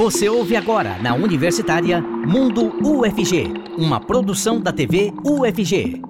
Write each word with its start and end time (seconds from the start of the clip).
Você 0.00 0.30
ouve 0.30 0.56
agora 0.56 0.96
na 1.02 1.12
Universitária 1.12 2.00
Mundo 2.00 2.72
UFG, 2.82 3.52
uma 3.76 4.00
produção 4.00 4.58
da 4.58 4.72
TV 4.72 5.12
UFG. 5.22 6.00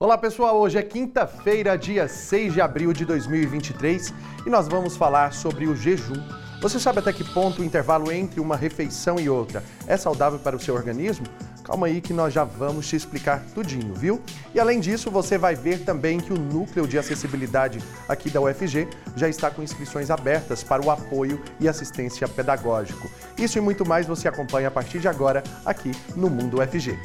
Olá 0.00 0.16
pessoal, 0.16 0.58
hoje 0.58 0.78
é 0.78 0.82
quinta-feira, 0.82 1.76
dia 1.76 2.08
6 2.08 2.54
de 2.54 2.62
abril 2.62 2.90
de 2.94 3.04
2023 3.04 4.14
e 4.46 4.48
nós 4.48 4.66
vamos 4.66 4.96
falar 4.96 5.34
sobre 5.34 5.66
o 5.66 5.76
jejum. 5.76 6.26
Você 6.62 6.80
sabe 6.80 7.00
até 7.00 7.12
que 7.12 7.22
ponto 7.22 7.60
o 7.60 7.64
intervalo 7.66 8.10
entre 8.10 8.40
uma 8.40 8.56
refeição 8.56 9.20
e 9.20 9.28
outra 9.28 9.62
é 9.86 9.94
saudável 9.98 10.38
para 10.38 10.56
o 10.56 10.58
seu 10.58 10.74
organismo? 10.74 11.26
Calma 11.64 11.86
aí 11.86 12.02
que 12.02 12.12
nós 12.12 12.34
já 12.34 12.44
vamos 12.44 12.86
te 12.86 12.94
explicar 12.94 13.42
tudinho, 13.54 13.94
viu? 13.94 14.20
E 14.54 14.60
além 14.60 14.80
disso, 14.80 15.10
você 15.10 15.38
vai 15.38 15.54
ver 15.54 15.82
também 15.82 16.20
que 16.20 16.30
o 16.30 16.38
núcleo 16.38 16.86
de 16.86 16.98
acessibilidade 16.98 17.82
aqui 18.06 18.28
da 18.28 18.38
UFG 18.38 18.86
já 19.16 19.30
está 19.30 19.50
com 19.50 19.62
inscrições 19.62 20.10
abertas 20.10 20.62
para 20.62 20.84
o 20.84 20.90
apoio 20.90 21.42
e 21.58 21.66
assistência 21.66 22.28
pedagógico. 22.28 23.10
Isso 23.38 23.56
e 23.56 23.62
muito 23.62 23.86
mais 23.86 24.06
você 24.06 24.28
acompanha 24.28 24.68
a 24.68 24.70
partir 24.70 24.98
de 24.98 25.08
agora 25.08 25.42
aqui 25.64 25.90
no 26.14 26.28
Mundo 26.28 26.60
UFG. 26.60 26.98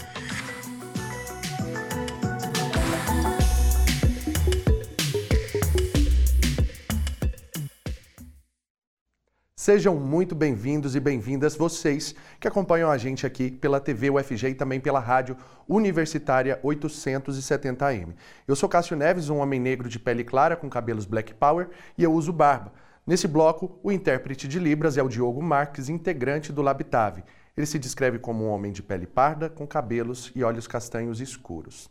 Sejam 9.60 9.94
muito 9.94 10.34
bem-vindos 10.36 10.96
e 10.96 11.02
bem-vindas 11.02 11.54
vocês 11.54 12.16
que 12.40 12.48
acompanham 12.48 12.90
a 12.90 12.98
gente 12.98 13.26
aqui 13.26 13.52
pela 13.52 13.82
TV 13.82 14.10
UFG 14.10 14.52
e 14.52 14.56
também 14.56 14.80
pela 14.80 15.02
rádio 15.02 15.36
Universitária 15.68 16.58
870M. 16.64 18.16
Eu 18.48 18.56
sou 18.56 18.70
Cássio 18.70 18.96
Neves, 18.96 19.30
um 19.30 19.40
homem 19.40 19.60
negro 19.60 19.90
de 19.90 20.00
pele 20.00 20.24
clara 20.24 20.56
com 20.56 20.70
cabelos 20.70 21.06
black 21.06 21.34
power 21.34 21.68
e 21.98 22.04
eu 22.06 22.14
uso 22.14 22.32
barba. 22.32 22.72
Nesse 23.06 23.28
bloco, 23.28 23.78
o 23.84 23.92
intérprete 23.92 24.48
de 24.48 24.60
Libras 24.60 24.98
é 24.98 25.04
o 25.04 25.10
Diogo 25.10 25.44
Marques, 25.44 25.90
integrante 25.90 26.54
do 26.54 26.62
Labitave. 26.62 27.26
Ele 27.58 27.68
se 27.68 27.78
descreve 27.78 28.18
como 28.18 28.46
um 28.46 28.52
homem 28.52 28.72
de 28.72 28.82
pele 28.82 29.06
parda, 29.06 29.50
com 29.50 29.68
cabelos 29.68 30.32
e 30.34 30.42
olhos 30.42 30.68
castanhos 30.68 31.20
escuros. 31.20 31.90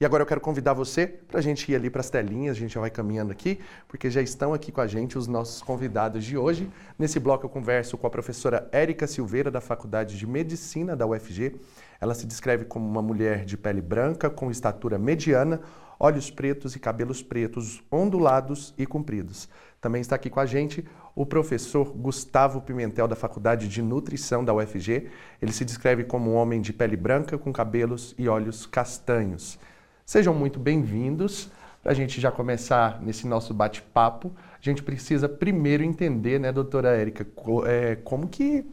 E 0.00 0.04
agora 0.04 0.22
eu 0.22 0.26
quero 0.26 0.40
convidar 0.40 0.72
você 0.72 1.06
para 1.06 1.38
a 1.38 1.42
gente 1.42 1.70
ir 1.70 1.76
ali 1.76 1.88
para 1.88 2.00
as 2.00 2.10
telinhas, 2.10 2.56
a 2.56 2.60
gente 2.60 2.74
já 2.74 2.80
vai 2.80 2.90
caminhando 2.90 3.30
aqui, 3.30 3.60
porque 3.86 4.10
já 4.10 4.20
estão 4.20 4.52
aqui 4.52 4.72
com 4.72 4.80
a 4.80 4.88
gente 4.88 5.16
os 5.16 5.28
nossos 5.28 5.62
convidados 5.62 6.24
de 6.24 6.36
hoje. 6.36 6.68
Nesse 6.98 7.20
bloco 7.20 7.46
eu 7.46 7.48
converso 7.48 7.96
com 7.96 8.04
a 8.04 8.10
professora 8.10 8.68
Érica 8.72 9.06
Silveira, 9.06 9.52
da 9.52 9.60
Faculdade 9.60 10.18
de 10.18 10.26
Medicina 10.26 10.96
da 10.96 11.06
UFG. 11.06 11.60
Ela 12.00 12.12
se 12.12 12.26
descreve 12.26 12.64
como 12.64 12.84
uma 12.84 13.00
mulher 13.00 13.44
de 13.44 13.56
pele 13.56 13.80
branca, 13.80 14.28
com 14.28 14.50
estatura 14.50 14.98
mediana, 14.98 15.60
olhos 15.98 16.28
pretos 16.28 16.74
e 16.74 16.80
cabelos 16.80 17.22
pretos, 17.22 17.80
ondulados 17.88 18.74
e 18.76 18.84
compridos. 18.84 19.48
Também 19.80 20.00
está 20.00 20.16
aqui 20.16 20.28
com 20.28 20.40
a 20.40 20.46
gente 20.46 20.84
o 21.14 21.24
professor 21.24 21.92
Gustavo 21.92 22.60
Pimentel, 22.60 23.06
da 23.06 23.14
Faculdade 23.14 23.68
de 23.68 23.80
Nutrição 23.80 24.44
da 24.44 24.52
UFG. 24.52 25.08
Ele 25.40 25.52
se 25.52 25.64
descreve 25.64 26.02
como 26.02 26.32
um 26.32 26.34
homem 26.34 26.60
de 26.60 26.72
pele 26.72 26.96
branca, 26.96 27.38
com 27.38 27.52
cabelos 27.52 28.12
e 28.18 28.28
olhos 28.28 28.66
castanhos. 28.66 29.56
Sejam 30.04 30.34
muito 30.34 30.58
bem-vindos. 30.58 31.48
Para 31.82 31.92
a 31.92 31.94
gente 31.94 32.20
já 32.20 32.30
começar 32.30 33.02
nesse 33.02 33.26
nosso 33.26 33.54
bate-papo, 33.54 34.34
a 34.36 34.60
gente 34.60 34.82
precisa 34.82 35.28
primeiro 35.28 35.82
entender, 35.82 36.38
né, 36.38 36.52
doutora 36.52 36.90
Érica, 36.90 37.26
é, 37.66 37.96
como 37.96 38.28
que 38.28 38.66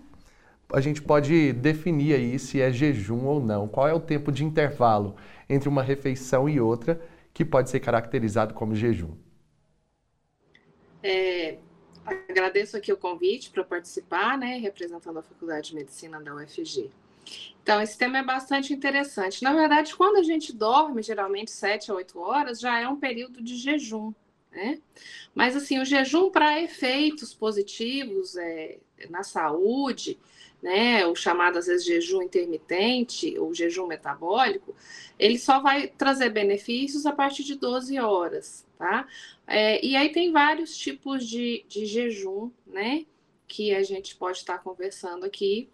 a 0.74 0.82
gente 0.82 1.02
pode 1.02 1.54
definir 1.54 2.16
aí 2.16 2.38
se 2.38 2.62
é 2.62 2.72
jejum 2.72 3.26
ou 3.26 3.42
não? 3.42 3.68
Qual 3.68 3.88
é 3.88 3.94
o 3.94 4.00
tempo 4.00 4.32
de 4.32 4.44
intervalo 4.44 5.16
entre 5.50 5.70
uma 5.70 5.82
refeição 5.82 6.50
e 6.50 6.60
outra 6.60 7.02
que 7.34 7.46
pode 7.46 7.70
ser 7.70 7.80
caracterizado 7.80 8.54
como 8.54 8.76
jejum? 8.76 9.12
É, 11.02 11.58
agradeço 12.30 12.76
aqui 12.76 12.92
o 12.92 12.98
convite 12.98 13.52
para 13.52 13.64
participar, 13.64 14.38
né, 14.38 14.58
representando 14.58 15.20
a 15.20 15.22
Faculdade 15.24 15.70
de 15.70 15.76
Medicina 15.76 16.22
da 16.22 16.36
UFG. 16.36 16.92
Então, 17.64 17.82
esse 17.82 17.98
tema 17.98 18.18
é 18.18 18.24
bastante 18.24 18.74
interessante. 18.74 19.44
Na 19.44 19.54
verdade, 19.54 19.96
quando 19.96 20.18
a 20.18 20.24
gente 20.24 20.52
dorme, 20.54 21.04
geralmente 21.04 21.52
7 21.52 21.92
a 21.92 21.96
8 21.96 22.20
horas, 22.20 22.60
já 22.60 22.80
é 22.80 22.88
um 22.88 22.96
período 22.96 23.42
de 23.42 23.56
jejum. 23.56 24.14
Né? 24.52 24.82
Mas, 25.34 25.56
assim, 25.56 25.80
o 25.80 25.86
jejum 25.86 26.30
para 26.32 26.62
efeitos 26.62 27.34
positivos 27.34 28.36
é, 28.36 28.80
na 29.10 29.24
saúde, 29.24 30.20
né, 30.62 31.06
o 31.08 31.16
chamado 31.16 31.58
às 31.58 31.66
vezes 31.66 31.86
jejum 31.86 32.22
intermitente 32.22 33.38
ou 33.40 33.54
jejum 33.54 33.88
metabólico, 33.88 34.76
ele 35.18 35.40
só 35.40 35.60
vai 35.60 35.88
trazer 35.88 36.30
benefícios 36.30 37.06
a 37.06 37.12
partir 37.12 37.44
de 37.44 37.56
12 37.56 37.98
horas, 38.00 38.66
tá? 38.78 39.08
É, 39.48 39.84
e 39.84 39.96
aí 39.96 40.12
tem 40.12 40.32
vários 40.32 40.78
tipos 40.78 41.28
de, 41.28 41.66
de 41.68 41.86
jejum, 41.86 42.52
né, 42.68 43.06
que 43.48 43.74
a 43.74 43.82
gente 43.82 44.16
pode 44.16 44.38
estar 44.38 44.60
conversando 44.60 45.26
aqui 45.26 45.68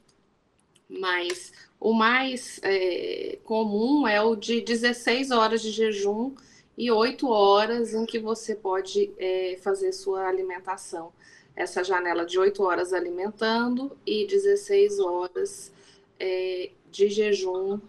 mas 0.90 1.52
o 1.80 1.94
mais 1.94 2.60
é, 2.64 3.38
comum 3.44 4.08
é 4.08 4.22
o 4.22 4.36
de 4.36 4.62
16 4.62 5.32
horas 5.32 5.62
de 5.62 5.72
jejum 5.72 6.34
e 6.78 6.92
8 6.92 7.28
horas 7.28 7.94
em 7.94 8.06
que 8.06 8.20
você 8.20 8.56
pode 8.56 9.12
é, 9.18 9.58
fazer 9.62 9.92
sua 9.92 10.28
alimentação. 10.28 11.12
Essa 11.56 11.84
janela 11.84 12.26
de 12.26 12.38
8 12.38 12.62
horas 12.64 12.94
alimentando 12.94 13.98
e 14.06 14.26
16 14.28 15.00
horas 15.00 15.72
é, 16.20 16.72
de 16.92 17.10
jejum 17.10 17.80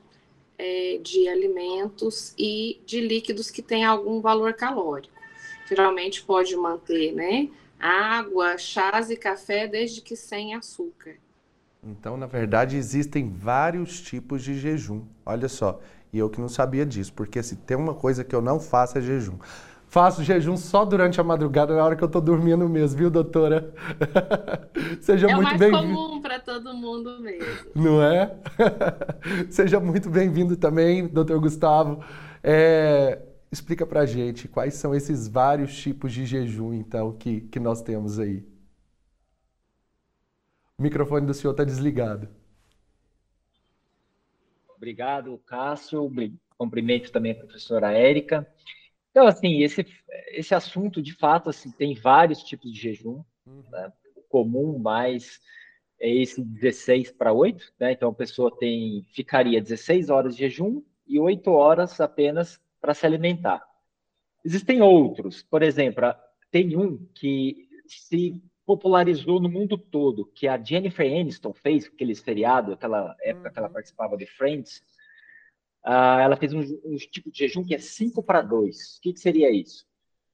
é, 0.57 0.99
de 1.03 1.29
alimentos 1.29 2.35
e 2.37 2.81
de 2.85 3.01
líquidos 3.01 3.51
que 3.51 3.63
têm 3.63 3.85
algum 3.85 4.21
valor 4.21 4.55
calórico. 4.55 5.15
Geralmente 5.69 6.23
pode 6.23 6.57
manter 6.57 7.13
né, 7.13 7.49
água, 7.79 8.57
chás 8.57 9.11
e 9.11 9.17
café, 9.17 9.67
desde 9.67 10.01
que 10.01 10.17
sem 10.17 10.55
açúcar. 10.55 11.17
Então, 11.91 12.19
na 12.19 12.27
verdade, 12.27 12.77
existem 12.77 13.31
vários 13.31 14.01
tipos 14.03 14.43
de 14.43 14.55
jejum. 14.55 15.03
Olha 15.25 15.49
só, 15.49 15.81
e 16.13 16.19
eu 16.19 16.29
que 16.29 16.41
não 16.41 16.49
sabia 16.49 16.85
disso, 16.85 17.13
porque 17.15 17.43
se 17.43 17.57
tem 17.57 17.77
uma 17.77 17.95
coisa 17.95 18.23
que 18.23 18.35
eu 18.35 18.43
não 18.43 18.61
faço 18.61 18.99
é 18.99 19.01
jejum. 19.01 19.39
Faço 19.87 20.23
jejum 20.23 20.55
só 20.55 20.85
durante 20.85 21.19
a 21.19 21.25
madrugada, 21.25 21.75
na 21.75 21.83
hora 21.83 21.97
que 21.97 22.05
eu 22.05 22.09
tô 22.09 22.21
dormindo 22.21 22.69
mesmo, 22.69 22.99
viu, 22.99 23.11
doutora? 23.11 23.73
Seja 25.01 25.31
é 25.31 25.35
muito 25.35 25.57
bem-vindo. 25.57 25.79
É 25.79 25.83
mais 25.83 25.97
comum 25.97 26.21
para 26.21 26.39
todo 26.41 26.75
mundo 26.75 27.19
mesmo. 27.21 27.71
Não 27.75 28.03
é? 28.03 28.37
Seja 29.49 29.81
muito 29.81 30.11
bem-vindo 30.11 30.59
também, 30.59 31.07
doutor 31.07 31.41
Gustavo. 31.41 32.05
É, 32.45 33.19
explica 33.51 33.87
pra 33.87 34.05
gente 34.05 34.47
quais 34.47 34.75
são 34.75 34.95
esses 34.95 35.27
vários 35.27 35.75
tipos 35.75 36.13
de 36.13 36.27
jejum, 36.27 36.75
então, 36.75 37.13
que, 37.13 37.41
que 37.41 37.59
nós 37.59 37.81
temos 37.81 38.19
aí. 38.19 38.45
O 40.79 40.83
microfone 40.83 41.27
do 41.27 41.35
senhor 41.35 41.51
está 41.51 41.65
desligado. 41.65 42.29
Obrigado, 44.77 45.37
Cássio. 45.39 46.09
Cumprimento 46.57 47.11
também 47.11 47.33
a 47.33 47.35
professora 47.35 47.91
Érica. 47.93 48.47
Então, 49.11 49.27
assim, 49.27 49.63
esse, 49.63 49.85
esse 50.29 50.55
assunto, 50.55 51.03
de 51.03 51.13
fato, 51.13 51.51
assim, 51.51 51.73
tem 51.73 51.97
vários 51.97 52.45
tipos 52.45 52.73
de 52.73 52.79
jejum. 52.79 53.25
Uhum. 53.45 53.65
Né? 53.69 53.93
O 54.15 54.23
comum 54.23 54.79
mais 54.79 55.41
é 55.99 56.09
esse 56.09 56.41
16 56.45 57.11
para 57.11 57.33
8, 57.33 57.73
né? 57.81 57.91
Então, 57.91 58.11
a 58.11 58.15
pessoa 58.15 58.57
tem, 58.57 59.05
ficaria 59.13 59.61
16 59.61 60.11
horas 60.11 60.37
de 60.37 60.43
jejum 60.43 60.81
e 61.09 61.19
8 61.19 61.51
horas 61.51 62.01
apenas 62.01 62.61
para 62.81 62.95
se 62.95 63.05
alimentar. 63.05 63.67
Existem 64.45 64.81
outros, 64.81 65.43
por 65.43 65.65
exemplo, 65.65 66.15
tem 66.53 66.77
um 66.77 67.05
que 67.15 67.69
se 67.89 68.41
popularizou 68.69 69.41
no 69.41 69.49
mundo 69.49 69.79
todo, 69.79 70.27
que 70.27 70.47
a 70.47 70.63
Jennifer 70.63 71.07
Aniston 71.07 71.55
fez, 71.55 71.87
aquele 71.87 72.15
seriado, 72.15 72.75
aquela 72.75 73.17
época 73.23 73.49
uhum. 73.49 73.53
que 73.55 73.59
ela 73.59 73.69
uhum. 73.69 73.73
participava 73.73 74.15
de 74.15 74.27
Friends, 74.27 74.83
uh, 75.87 76.21
ela 76.21 76.37
fez 76.37 76.53
um, 76.53 76.61
um, 76.85 76.97
tipo 76.99 77.33
de 77.33 77.39
jejum 77.39 77.65
que 77.65 77.75
é 77.75 77.79
5 77.79 78.23
para 78.23 78.43
2. 78.43 78.99
O 78.99 79.01
que, 79.01 79.15
que, 79.15 79.21
seria 79.21 79.51
isso? 79.51 79.87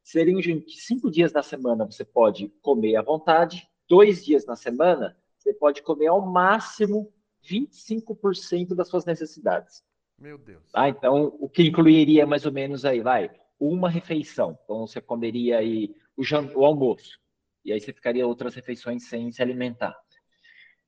Seria 0.02 0.36
um 0.36 0.42
jejum 0.42 0.60
que 0.60 0.72
5 0.72 1.12
dias 1.12 1.32
na 1.32 1.44
semana 1.44 1.86
você 1.86 2.04
pode 2.04 2.48
comer 2.60 2.96
à 2.96 3.02
vontade, 3.02 3.68
dois 3.88 4.24
dias 4.24 4.44
na 4.44 4.56
semana 4.56 5.16
você 5.38 5.54
pode 5.54 5.80
comer 5.80 6.08
ao 6.08 6.20
máximo 6.20 7.14
25% 7.48 8.74
das 8.74 8.88
suas 8.88 9.04
necessidades. 9.04 9.84
Meu 10.18 10.38
Deus. 10.38 10.64
Ah, 10.74 10.88
então, 10.88 11.36
o 11.38 11.48
que 11.48 11.62
incluiria 11.62 12.26
mais 12.26 12.44
ou 12.44 12.50
menos 12.50 12.84
aí, 12.84 13.00
vai, 13.00 13.30
uma 13.60 13.88
refeição. 13.88 14.58
Então, 14.64 14.88
você 14.88 15.00
comeria 15.00 15.58
aí 15.58 15.94
o, 16.16 16.22
o 16.56 16.64
almoço, 16.64 17.20
e 17.64 17.72
aí 17.72 17.80
você 17.80 17.92
ficaria 17.92 18.26
outras 18.26 18.54
refeições 18.54 19.08
sem 19.08 19.30
se 19.32 19.42
alimentar. 19.42 19.96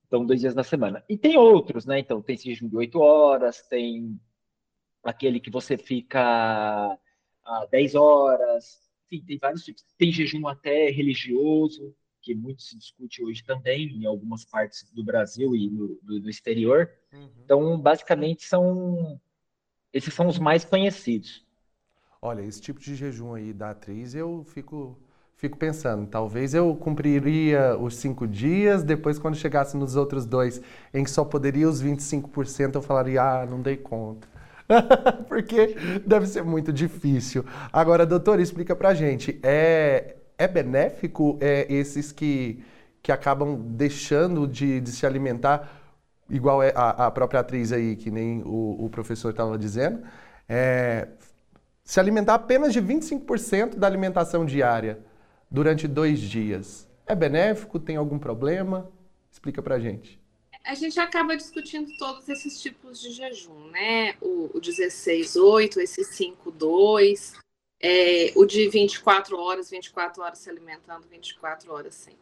Então, 0.07 0.25
dois 0.25 0.41
dias 0.41 0.55
na 0.55 0.63
semana. 0.63 1.05
E 1.09 1.17
tem 1.17 1.37
outros, 1.37 1.85
né? 1.85 1.99
Então, 1.99 2.23
tem 2.23 2.37
jejum 2.37 2.69
de 2.69 2.77
oito 2.77 3.01
horas, 3.01 3.63
tem 3.63 4.21
aquele 5.03 5.41
que 5.41 5.51
você 5.51 5.77
fica 5.77 6.99
a 7.45 7.67
10 7.71 7.95
horas, 7.95 8.91
enfim, 9.07 9.25
tem 9.25 9.39
vários 9.39 9.65
tipos. 9.65 9.85
Tem 9.97 10.13
jejum 10.13 10.47
até 10.47 10.91
religioso, 10.91 11.95
que 12.23 12.35
muito 12.35 12.63
se 12.63 12.77
discute 12.77 13.23
hoje 13.23 13.45
também 13.45 13.89
em 13.89 14.05
algumas 14.05 14.45
partes 14.45 14.91
do 14.93 15.05
Brasil 15.05 15.55
e 15.55 15.69
do, 15.71 15.99
do, 16.03 16.21
do 16.21 16.31
exterior. 16.31 16.91
Uhum. 17.13 17.31
Então, 17.45 17.81
basicamente, 17.81 18.45
são 18.45 19.21
esses 19.93 20.13
são 20.13 20.27
os 20.27 20.39
mais 20.39 20.65
conhecidos. 20.65 21.47
Olha, 22.21 22.43
esse 22.43 22.61
tipo 22.61 22.81
de 22.81 22.95
jejum 22.95 23.35
aí 23.35 23.53
da 23.53 23.71
atriz, 23.71 24.15
eu 24.15 24.45
fico, 24.45 24.99
fico 25.37 25.57
pensando, 25.59 26.07
talvez 26.07 26.55
eu 26.55 26.75
cumpriria 26.75 27.77
os 27.79 27.97
cinco 27.97 28.27
dias, 28.27 28.83
depois 28.83 29.19
quando 29.19 29.37
chegasse 29.37 29.77
nos 29.77 29.95
outros 29.95 30.25
dois, 30.25 30.61
em 30.95 31.05
que 31.05 31.11
só 31.11 31.25
poderia 31.25 31.69
os 31.69 31.83
25%, 31.83 32.75
eu 32.75 32.83
falaria, 32.83 33.23
ah, 33.23 33.47
não 33.47 33.61
dei 33.61 33.77
conta. 33.77 34.27
Porque 35.29 35.77
deve 36.05 36.27
ser 36.27 36.43
muito 36.43 36.73
difícil. 36.73 37.45
Agora, 37.73 38.07
doutor, 38.07 38.41
explica 38.41 38.75
pra 38.75 38.95
gente, 38.95 39.39
é, 39.43 40.17
é 40.39 40.49
benéfico 40.49 41.39
é, 41.41 41.67
esses 41.73 42.11
que, 42.11 42.65
que 43.03 43.13
acabam 43.13 43.61
deixando 43.61 44.47
de, 44.47 44.81
de 44.81 44.91
se 44.91 45.05
alimentar, 45.05 45.71
igual 46.31 46.63
é 46.63 46.73
a, 46.75 47.07
a, 47.07 47.11
própria 47.11 47.41
atriz 47.41 47.73
aí, 47.73 47.95
que 47.95 48.11
nem 48.11 48.43
o, 48.43 48.87
o 48.87 48.89
professor 48.89 49.31
estava 49.31 49.59
dizendo, 49.59 50.03
é, 50.49 51.09
se 51.85 52.01
alimentar 52.01 52.35
apenas 52.35 52.73
de 52.73 52.81
25% 52.81 53.77
da 53.77 53.87
alimentação 53.87 54.45
diária 54.45 54.99
durante 55.57 55.89
dois 55.89 56.21
dias. 56.21 56.87
É 57.07 57.15
benéfico? 57.15 57.81
Tem 57.81 57.97
algum 57.97 58.19
problema? 58.19 58.93
Explica 59.33 59.63
pra 59.63 59.79
gente. 59.79 60.21
A 60.63 60.75
gente 60.75 61.01
acaba 61.01 61.35
discutindo 61.35 61.89
todos 61.99 62.29
esses 62.29 62.61
tipos 62.61 63.01
de 63.01 63.11
jejum, 63.11 63.71
né? 63.71 64.17
O, 64.21 64.51
o 64.55 64.61
16-8, 64.61 65.79
esse 65.79 66.03
5-2, 66.03 67.39
é, 67.81 68.33
o 68.37 68.45
de 68.45 68.69
24 68.69 69.39
horas, 69.39 69.71
24 69.71 70.23
horas 70.23 70.41
se 70.41 70.51
alimentando, 70.51 71.09
24 71.09 71.73
horas 71.73 71.95
sem. 71.95 72.15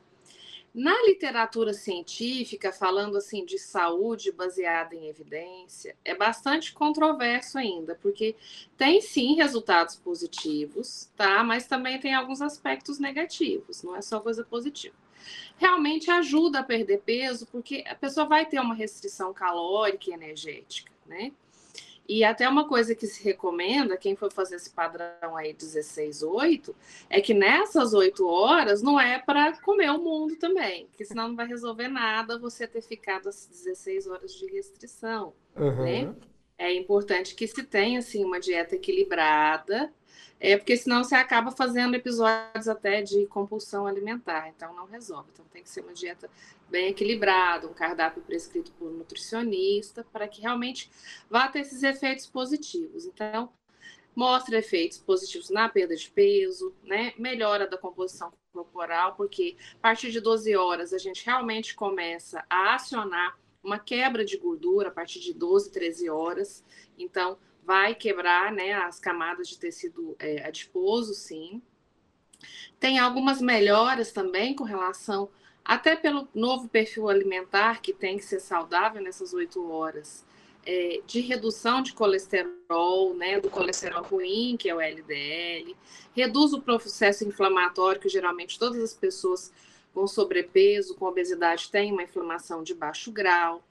Na 0.75 1.05
literatura 1.05 1.73
científica, 1.73 2.73
falando 2.73 3.17
assim 3.17 3.44
de 3.44 3.61
saúde 3.61 4.32
baseada 4.32 4.93
em 4.97 5.06
evidência, 5.06 5.97
é 6.05 6.17
bastante 6.17 6.73
controverso 6.73 7.56
ainda, 7.59 7.94
porque 8.03 8.35
tem 8.76 9.00
sim 9.00 9.37
resultados 9.37 9.94
positivos, 9.94 11.09
tá? 11.17 11.44
Mas 11.44 11.69
também 11.69 12.00
tem 12.00 12.12
alguns 12.12 12.43
aspectos 12.43 12.99
negativos, 12.99 13.85
não 13.85 13.94
é 13.94 14.03
só 14.03 14.19
coisa 14.19 14.43
positiva. 14.43 14.97
Realmente 15.56 16.11
ajuda 16.11 16.59
a 16.59 16.65
perder 16.65 17.03
peso, 17.03 17.47
porque 17.47 17.85
a 17.87 17.94
pessoa 17.94 18.27
vai 18.27 18.44
ter 18.44 18.59
uma 18.59 18.75
restrição 18.75 19.32
calórica 19.32 20.11
e 20.11 20.12
energética, 20.12 20.91
né? 21.06 21.31
E 22.06 22.23
até 22.23 22.47
uma 22.49 22.69
coisa 22.69 22.95
que 22.95 23.06
se 23.06 23.25
recomenda, 23.25 23.97
quem 23.97 24.15
for 24.15 24.31
fazer 24.31 24.56
esse 24.56 24.71
padrão 24.71 25.37
aí 25.37 25.55
16, 25.55 26.23
8, 26.23 26.77
é 27.09 27.21
que 27.21 27.33
nessas 27.33 27.95
8 27.95 28.27
horas 28.27 28.83
não 28.83 29.01
é 29.01 29.19
para 29.19 29.59
comer 29.61 29.91
o 29.91 29.99
mundo 29.99 30.37
também, 30.37 30.87
porque 30.87 31.05
senão 31.05 31.29
não 31.29 31.37
vai 31.37 31.47
resolver 31.47 31.89
nada 31.89 32.39
você 32.39 32.67
ter 32.67 32.83
ficado 32.83 33.29
as 33.29 33.47
16 33.47 34.06
horas 34.06 34.35
de 34.35 34.47
restrição, 34.47 35.33
uhum. 35.56 35.85
né? 35.85 36.15
É 36.56 36.73
importante 36.73 37.35
que 37.35 37.47
se 37.47 37.62
tenha, 37.65 37.99
assim, 37.99 38.25
uma 38.25 38.39
dieta 38.39 38.77
equilibrada, 38.77 39.93
é 40.39 40.56
porque 40.56 40.77
senão 40.77 41.03
você 41.03 41.15
acaba 41.15 41.51
fazendo 41.51 41.95
episódios 41.95 42.69
até 42.69 43.03
de 43.03 43.27
compulsão 43.27 43.87
alimentar, 43.87 44.49
então 44.49 44.75
não 44.75 44.87
resolve. 44.87 45.31
Então 45.33 45.45
tem 45.47 45.62
que 45.62 45.71
ser 45.71 45.81
uma 45.81 45.95
dieta 45.95 46.31
bem 46.69 46.89
equilibrada, 46.89 47.67
um 47.67 47.73
cardápio 47.73 48.23
prescrito 48.23 48.73
por 48.73 48.89
um 48.89 48.99
nutricionista, 48.99 50.06
para 50.12 50.29
que 50.29 50.43
realmente 50.43 50.91
vá 51.31 51.49
ter 51.49 51.61
esses 51.61 51.83
efeitos 51.83 52.27
positivos. 52.27 53.06
Então, 53.06 53.51
mostra 54.15 54.59
efeitos 54.59 54.99
positivos 54.99 55.51
na 55.51 55.69
perda 55.69 55.97
de 55.97 56.11
peso, 56.11 56.75
né? 56.83 57.15
Melhora 57.19 57.67
da 57.67 57.77
composição 57.77 58.33
corporal, 58.53 59.15
porque 59.17 59.56
a 59.75 59.79
partir 59.79 60.11
de 60.11 60.21
12 60.21 60.55
horas 60.56 60.93
a 60.93 60.99
gente 60.99 61.25
realmente 61.25 61.75
começa 61.75 62.45
a 62.49 62.75
acionar 62.75 63.37
uma 63.64 63.78
quebra 63.78 64.25
de 64.25 64.37
gordura 64.37 64.88
a 64.88 64.93
partir 64.93 65.20
de 65.20 65.32
12, 65.32 65.72
13 65.72 66.11
horas. 66.11 66.62
Então, 66.99 67.38
vai 67.64 67.94
quebrar 67.94 68.52
né, 68.52 68.75
as 68.75 69.00
camadas 69.00 69.49
de 69.49 69.58
tecido 69.58 70.14
é, 70.19 70.46
adiposo, 70.46 71.14
sim. 71.14 71.62
Tem 72.78 72.99
algumas 72.99 73.40
melhoras 73.40 74.12
também 74.12 74.55
com 74.55 74.64
relação, 74.64 75.31
até 75.64 75.96
pelo 75.96 76.28
novo 76.34 76.69
perfil 76.69 77.08
alimentar, 77.08 77.81
que 77.81 77.93
tem 77.93 78.19
que 78.19 78.25
ser 78.25 78.40
saudável 78.40 79.02
nessas 79.02 79.32
oito 79.32 79.67
horas, 79.70 80.26
é, 80.67 81.00
de 81.06 81.20
redução 81.20 81.82
de 81.82 81.94
colesterol, 81.94 83.14
né, 83.14 83.40
do 83.40 83.49
colesterol 83.49 84.02
ruim, 84.02 84.56
que 84.58 84.69
é 84.69 84.75
o 84.75 84.81
LDL, 84.81 85.75
reduz 86.14 86.52
o 86.52 86.60
processo 86.60 87.26
inflamatório, 87.26 88.00
que 88.00 88.08
geralmente 88.08 88.58
todas 88.58 88.82
as 88.82 88.94
pessoas 88.94 89.52
com 89.94 90.06
sobrepeso, 90.06 90.96
com 90.96 91.06
obesidade, 91.06 91.70
têm 91.70 91.93
uma 91.93 92.02
inflamação 92.02 92.62
de 92.62 92.75
baixo 92.75 93.12
grau 93.12 93.62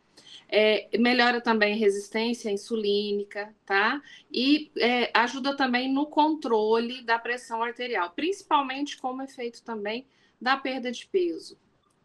é, 0.56 0.88
melhora 0.98 1.42
também 1.42 1.76
resistência 1.78 2.52
insulínica, 2.52 3.54
tá? 3.66 4.02
E 4.32 4.72
é, 4.78 5.10
ajuda 5.14 5.56
também 5.56 5.92
no 5.92 6.06
controle 6.06 7.02
da 7.02 7.18
pressão 7.18 7.64
arterial, 7.64 8.12
principalmente 8.12 8.98
como 8.98 9.24
efeito 9.24 9.64
também 9.64 10.06
da 10.40 10.56
perda 10.56 10.92
de 10.92 11.08
peso. 11.08 11.58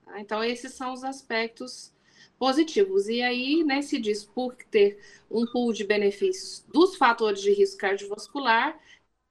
Tá? 0.05 0.19
Então, 0.21 0.43
esses 0.43 0.73
são 0.73 0.95
os 0.95 1.05
aspectos 1.05 1.93
positivos. 2.39 3.09
E 3.09 3.21
aí, 3.21 3.63
né, 3.65 3.83
se 3.83 4.01
diz 4.01 4.25
por 4.25 4.55
ter 4.71 4.99
um 5.31 5.45
pool 5.45 5.73
de 5.73 5.85
benefícios 5.85 6.65
dos 6.73 6.97
fatores 6.97 7.43
de 7.43 7.53
risco 7.53 7.79
cardiovascular, 7.79 8.81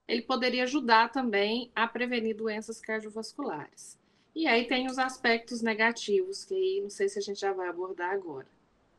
ele 0.08 0.22
poderia 0.22 0.64
ajudar 0.64 1.12
também 1.12 1.72
a 1.76 1.88
prevenir 1.88 2.36
doenças 2.36 2.80
cardiovasculares. 2.80 3.98
E 4.38 4.46
aí 4.46 4.66
tem 4.66 4.86
os 4.86 5.00
aspectos 5.00 5.64
negativos, 5.64 6.46
que 6.46 6.54
aí 6.54 6.80
não 6.80 6.92
sei 6.92 7.10
se 7.10 7.18
a 7.18 7.22
gente 7.24 7.40
já 7.40 7.52
vai 7.52 7.68
abordar 7.68 8.12
agora. 8.12 8.46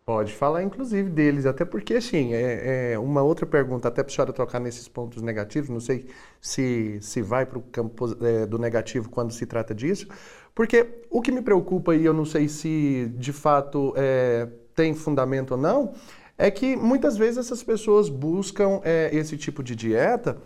Pode 0.04 0.32
falar, 0.32 0.64
inclusive, 0.64 1.08
deles, 1.08 1.46
até 1.46 1.64
porque, 1.64 1.94
assim, 1.94 2.34
é, 2.34 2.94
é 2.94 2.98
uma 2.98 3.22
outra 3.22 3.46
pergunta, 3.46 3.86
até 3.86 4.02
para 4.02 4.10
a 4.10 4.14
senhora 4.16 4.32
trocar 4.32 4.58
nesses 4.58 4.88
pontos 4.88 5.22
negativos, 5.22 5.70
não 5.70 5.78
sei 5.78 6.06
se, 6.40 6.98
se 7.00 7.22
vai 7.22 7.46
para 7.46 7.56
o 7.56 7.62
campo 7.62 8.06
é, 8.20 8.46
do 8.46 8.58
negativo 8.58 9.08
quando 9.08 9.30
se 9.30 9.46
trata 9.46 9.72
disso, 9.72 10.08
porque 10.56 11.04
o 11.08 11.22
que 11.22 11.30
me 11.30 11.40
preocupa, 11.40 11.94
e 11.94 12.04
eu 12.04 12.12
não 12.12 12.24
sei 12.24 12.48
se 12.48 13.08
de 13.16 13.32
fato 13.32 13.94
é, 13.96 14.48
tem 14.74 14.92
fundamento 14.92 15.52
ou 15.52 15.56
não, 15.56 15.94
é 16.36 16.50
que 16.50 16.74
muitas 16.74 17.16
vezes 17.16 17.38
essas 17.38 17.62
pessoas 17.62 18.08
buscam 18.08 18.80
é, 18.82 19.08
esse 19.12 19.36
tipo 19.36 19.62
de 19.62 19.76
dieta 19.76 20.36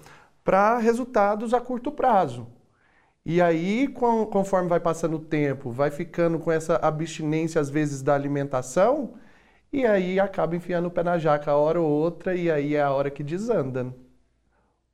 para 0.44 0.76
resultados 0.76 1.54
a 1.54 1.60
curto 1.62 1.90
prazo. 1.90 2.46
E 3.24 3.40
aí, 3.40 3.88
com, 3.88 4.26
conforme 4.26 4.68
vai 4.68 4.80
passando 4.80 5.16
o 5.16 5.20
tempo, 5.24 5.70
vai 5.70 5.90
ficando 5.90 6.38
com 6.38 6.50
essa 6.50 6.76
abstinência, 6.76 7.60
às 7.60 7.70
vezes, 7.70 8.02
da 8.02 8.14
alimentação 8.14 9.14
e 9.72 9.86
aí 9.86 10.20
acaba 10.20 10.54
enfiando 10.54 10.88
o 10.88 10.90
pé 10.90 11.02
na 11.02 11.18
jaca 11.18 11.50
a 11.50 11.56
hora 11.56 11.80
ou 11.80 11.88
outra, 11.90 12.34
e 12.36 12.50
aí 12.50 12.74
é 12.74 12.82
a 12.82 12.92
hora 12.92 13.10
que 13.10 13.22
desanda. 13.24 13.94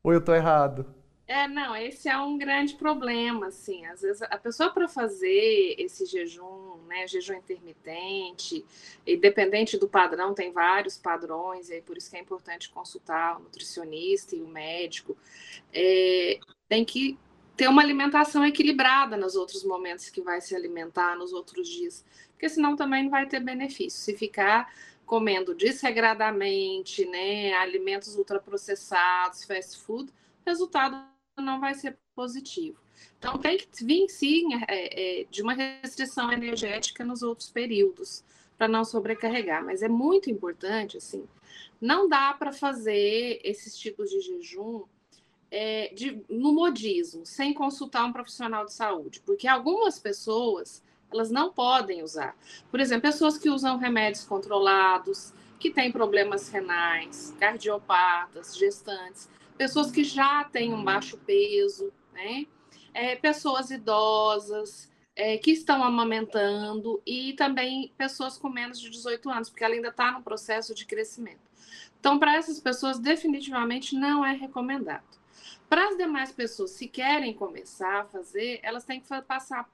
Ou 0.05 0.12
eu 0.12 0.25
tô 0.25 0.33
errado? 0.33 0.95
É, 1.26 1.49
não, 1.49 1.76
esse 1.76 2.09
é 2.09 2.17
um 2.17 2.38
grande 2.38 2.75
problema, 2.76 3.49
assim. 3.49 3.85
Às 3.87 4.02
vezes 4.02 4.23
a 4.23 4.38
pessoa 4.38 4.71
para 4.71 4.88
fazer 4.88 5.75
esse 5.79 6.07
jejum, 6.07 6.76
né, 6.87 7.07
jejum 7.09 7.35
intermitente, 7.35 8.64
independente 9.07 9.76
do 9.76 9.88
padrão, 9.88 10.33
tem 10.33 10.52
vários 10.52 10.97
padrões, 10.97 11.69
e 11.69 11.75
aí 11.75 11.83
por 11.83 11.97
isso 11.99 12.09
que 12.09 12.17
é 12.17 12.21
importante 12.21 12.71
consultar 12.71 13.37
o 13.37 13.43
nutricionista 13.43 14.37
e 14.37 14.41
o 14.41 14.47
médico. 14.47 15.17
É, 15.73 16.38
tem 16.69 16.85
que 16.85 17.19
ter 17.59 17.69
uma 17.69 17.83
alimentação 17.83 18.43
equilibrada 18.47 19.19
nos 19.19 19.37
outros 19.37 19.62
momentos 19.65 20.09
que 20.09 20.23
vai 20.23 20.41
se 20.41 20.57
alimentar, 20.57 21.15
nos 21.15 21.35
outros 21.35 21.69
dias 21.69 22.03
porque 22.38 22.49
senão 22.49 22.77
também 22.77 23.03
não 23.03 23.11
vai 23.11 23.27
ter 23.27 23.41
benefício. 23.41 23.99
Se 23.99 24.17
ficar 24.17 24.73
comendo 25.05 25.57
desregradamente, 25.57 27.05
né, 27.05 27.53
alimentos 27.55 28.15
ultraprocessados, 28.15 29.45
fast 29.45 29.77
food, 29.81 30.09
o 30.09 30.49
resultado 30.49 30.97
não 31.37 31.59
vai 31.59 31.75
ser 31.75 31.99
positivo. 32.15 32.79
Então 33.19 33.37
tem 33.38 33.59
que 33.59 33.85
vir 33.85 34.09
sim 34.09 34.55
é, 34.69 35.23
é, 35.23 35.25
de 35.25 35.43
uma 35.43 35.53
restrição 35.53 36.33
energética 36.33 37.05
nos 37.05 37.23
outros 37.23 37.50
períodos 37.50 38.25
para 38.57 38.69
não 38.69 38.85
sobrecarregar, 38.85 39.65
mas 39.65 39.83
é 39.83 39.88
muito 39.88 40.31
importante 40.31 40.97
assim. 40.97 41.27
Não 41.81 42.09
dá 42.09 42.33
para 42.35 42.53
fazer 42.53 43.41
esses 43.43 43.77
tipos 43.77 44.11
de 44.11 44.21
jejum 44.21 44.85
é, 45.50 45.93
de, 45.95 46.23
no 46.28 46.52
modismo, 46.52 47.25
sem 47.25 47.52
consultar 47.52 48.05
um 48.05 48.12
profissional 48.12 48.64
de 48.64 48.73
saúde, 48.73 49.21
porque 49.25 49.49
algumas 49.49 49.99
pessoas 49.99 50.83
elas 51.11 51.31
não 51.31 51.52
podem 51.52 52.02
usar. 52.02 52.37
Por 52.71 52.81
exemplo, 52.81 53.02
pessoas 53.02 53.38
que 53.38 53.49
usam 53.49 53.78
remédios 53.78 54.25
controlados, 54.25 55.33
que 55.59 55.71
têm 55.71 55.90
problemas 55.90 56.49
renais, 56.49 57.35
cardiopatas, 57.40 58.57
gestantes, 58.57 59.28
pessoas 59.57 59.90
que 59.90 60.05
já 60.05 60.45
têm 60.45 60.73
um 60.73 60.85
baixo 60.85 61.17
peso, 61.19 61.93
né? 62.12 62.47
É, 62.95 63.17
pessoas 63.17 63.71
idosas, 63.71 64.90
é, 65.19 65.37
que 65.37 65.50
estão 65.50 65.83
amamentando 65.83 67.02
e 67.05 67.33
também 67.33 67.93
pessoas 67.99 68.38
com 68.38 68.49
menos 68.49 68.78
de 68.81 68.88
18 68.88 69.28
anos, 69.28 69.50
porque 69.50 69.64
ela 69.64 69.75
ainda 69.75 69.88
está 69.88 70.12
no 70.12 70.23
processo 70.23 70.75
de 70.75 70.87
crescimento. 70.87 71.48
Então, 72.00 72.19
para 72.19 72.37
essas 72.37 72.61
pessoas, 72.61 72.99
definitivamente 72.99 73.97
não 73.97 74.25
é 74.25 74.33
recomendado. 74.33 75.19
Para 75.69 75.88
as 75.88 75.97
demais 75.97 76.33
pessoas, 76.33 76.71
se 76.71 76.88
querem 76.88 77.35
começar 77.35 78.00
a 78.00 78.05
fazer, 78.05 78.61
elas 78.62 78.85
têm 78.85 79.00
que 79.00 79.23
passar 79.23 79.69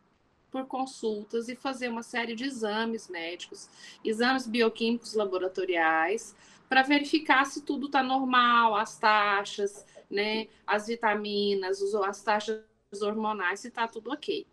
por 0.51 0.67
consultas 0.67 1.49
e 1.49 1.55
fazer 1.55 1.89
uma 1.89 2.03
série 2.03 2.35
de 2.35 2.45
exames 2.45 3.09
médicos, 3.09 3.69
exames 4.05 4.47
bioquímicos 4.47 5.15
laboratoriais, 5.15 6.35
para 6.69 6.83
verificar 6.83 7.45
se 7.45 7.63
tudo 7.63 7.87
está 7.87 8.03
normal, 8.03 8.75
as 8.75 8.97
taxas, 8.97 9.85
né, 10.11 10.49
as 10.67 10.87
vitaminas, 10.87 11.81
as 11.83 12.23
taxas 12.23 12.63
hormonais, 13.03 13.61
se 13.61 13.69
está 13.69 13.87
tudo 13.87 14.11
ok. 14.11 14.47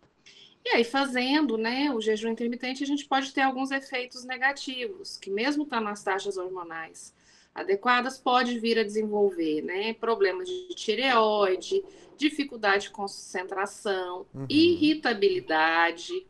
E 0.64 0.68
aí, 0.70 0.84
fazendo 0.84 1.56
né, 1.56 1.90
o 1.92 2.00
jejum 2.00 2.30
intermitente, 2.30 2.84
a 2.84 2.86
gente 2.86 3.04
pode 3.06 3.32
ter 3.32 3.40
alguns 3.40 3.72
efeitos 3.72 4.24
negativos, 4.24 5.16
que 5.16 5.30
mesmo 5.30 5.64
estando 5.64 5.84
tá 5.84 5.90
nas 5.90 6.04
taxas 6.04 6.36
hormonais 6.36 7.12
adequadas, 7.54 8.18
pode 8.18 8.58
vir 8.58 8.78
a 8.78 8.84
desenvolver 8.84 9.62
né, 9.62 9.92
problemas 9.94 10.48
de 10.48 10.68
tireoide, 10.74 11.82
dificuldade 12.16 12.84
de 12.84 12.90
concentração, 12.90 14.26
uhum. 14.34 14.46
irritabilidade, 14.48 16.26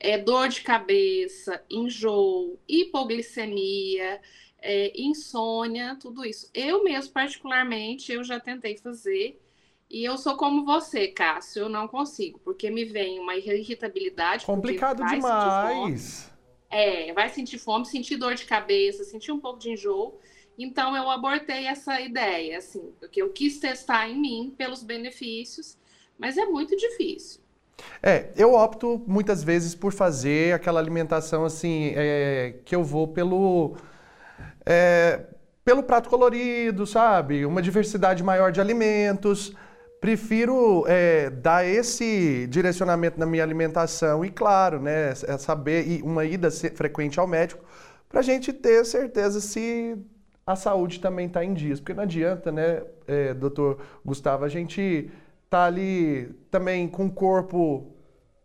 é, 0.00 0.18
dor 0.18 0.48
de 0.48 0.62
cabeça, 0.62 1.62
enjoo, 1.70 2.58
hipoglicemia, 2.68 4.20
é, 4.60 4.92
insônia, 5.00 5.96
tudo 6.00 6.24
isso. 6.24 6.50
Eu 6.52 6.82
mesmo, 6.82 7.12
particularmente, 7.12 8.12
eu 8.12 8.24
já 8.24 8.40
tentei 8.40 8.76
fazer 8.76 9.40
e 9.90 10.04
eu 10.04 10.16
sou 10.16 10.36
como 10.36 10.64
você, 10.64 11.08
Cássio, 11.08 11.60
eu 11.60 11.68
não 11.68 11.86
consigo, 11.86 12.40
porque 12.40 12.70
me 12.70 12.84
vem 12.84 13.20
uma 13.20 13.36
irritabilidade. 13.36 14.44
Complicado 14.44 15.04
demais. 15.06 16.32
É, 16.70 17.12
vai 17.12 17.28
sentir 17.28 17.58
fome, 17.58 17.86
sentir 17.86 18.16
dor 18.16 18.34
de 18.34 18.44
cabeça, 18.44 19.04
sentir 19.04 19.30
um 19.30 19.38
pouco 19.38 19.60
de 19.60 19.70
enjoo. 19.70 20.18
Então 20.58 20.96
eu 20.96 21.10
abortei 21.10 21.66
essa 21.66 22.00
ideia, 22.00 22.58
assim, 22.58 22.92
porque 23.00 23.20
eu 23.20 23.30
quis 23.30 23.58
testar 23.58 24.08
em 24.08 24.20
mim 24.20 24.54
pelos 24.56 24.82
benefícios, 24.82 25.76
mas 26.18 26.36
é 26.36 26.46
muito 26.46 26.76
difícil. 26.76 27.40
É, 28.02 28.30
eu 28.36 28.54
opto 28.54 29.02
muitas 29.06 29.42
vezes 29.42 29.74
por 29.74 29.92
fazer 29.92 30.54
aquela 30.54 30.78
alimentação 30.78 31.44
assim, 31.44 31.92
é, 31.96 32.54
que 32.64 32.74
eu 32.74 32.84
vou 32.84 33.08
pelo. 33.08 33.76
É, 34.64 35.26
pelo 35.64 35.82
prato 35.82 36.10
colorido, 36.10 36.86
sabe? 36.86 37.46
Uma 37.46 37.62
diversidade 37.62 38.22
maior 38.22 38.52
de 38.52 38.60
alimentos 38.60 39.54
prefiro 40.04 40.84
é, 40.86 41.30
dar 41.30 41.66
esse 41.66 42.46
direcionamento 42.48 43.18
na 43.18 43.24
minha 43.24 43.42
alimentação 43.42 44.22
e, 44.22 44.30
claro, 44.30 44.78
né, 44.78 45.14
é 45.26 45.38
saber 45.38 46.02
uma 46.02 46.26
ida 46.26 46.50
frequente 46.50 47.18
ao 47.18 47.26
médico 47.26 47.64
para 48.06 48.20
a 48.20 48.22
gente 48.22 48.52
ter 48.52 48.84
certeza 48.84 49.40
se 49.40 49.96
a 50.46 50.56
saúde 50.56 51.00
também 51.00 51.26
está 51.26 51.44
em 51.44 51.54
dias. 51.54 51.80
Porque 51.80 51.94
não 51.94 52.02
adianta, 52.02 52.52
né, 52.52 52.82
é, 53.06 53.34
doutor 53.34 53.80
Gustavo, 54.04 54.44
a 54.44 54.48
gente 54.48 55.10
tá 55.48 55.64
ali 55.64 56.26
também 56.50 56.88
com 56.88 57.06
o 57.06 57.12
corpo 57.12 57.94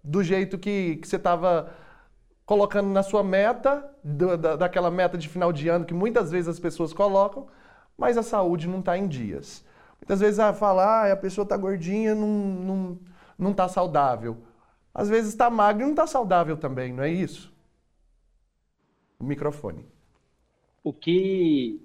do 0.04 0.24
jeito 0.24 0.58
que, 0.58 0.98
que 0.98 1.08
você 1.08 1.18
estava 1.18 1.72
colocando 2.46 2.90
na 2.90 3.04
sua 3.04 3.24
meta, 3.24 3.88
do, 4.04 4.38
da, 4.38 4.56
daquela 4.56 4.90
meta 4.90 5.18
de 5.18 5.30
final 5.30 5.52
de 5.54 5.68
ano 5.70 5.86
que 5.86 5.94
muitas 5.94 6.32
vezes 6.32 6.48
as 6.48 6.60
pessoas 6.60 6.94
colocam, 6.94 7.48
mas 7.98 8.18
a 8.18 8.24
saúde 8.24 8.68
não 8.68 8.80
está 8.80 8.98
em 8.98 9.08
dias. 9.08 9.64
Muitas 10.00 10.20
vezes 10.20 10.40
ah, 10.40 10.54
falar, 10.54 11.10
ah, 11.10 11.14
a 11.14 11.18
pessoa 11.18 11.44
está 11.44 11.58
gordinha, 11.58 12.16
não, 12.16 12.28
não, 12.28 13.00
não 13.38 13.54
tá 13.54 13.68
saudável. 13.68 14.38
Às 14.94 15.10
vezes 15.10 15.30
está 15.30 15.50
magro 15.50 15.84
e 15.84 15.86
não 15.86 15.92
está 15.92 16.08
saudável 16.08 16.58
também, 16.58 16.94
não 16.94 17.04
é 17.04 17.10
isso? 17.10 17.54
O 19.20 19.24
microfone. 19.24 19.86
O 20.84 20.94
que 20.94 21.80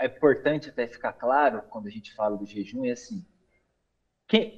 é 0.00 0.06
importante 0.06 0.70
até 0.70 0.86
ficar 0.86 1.12
claro 1.12 1.62
quando 1.68 1.86
a 1.86 1.90
gente 1.90 2.14
fala 2.14 2.36
do 2.36 2.46
jejum 2.46 2.84
é 2.84 2.92
assim: 2.92 3.24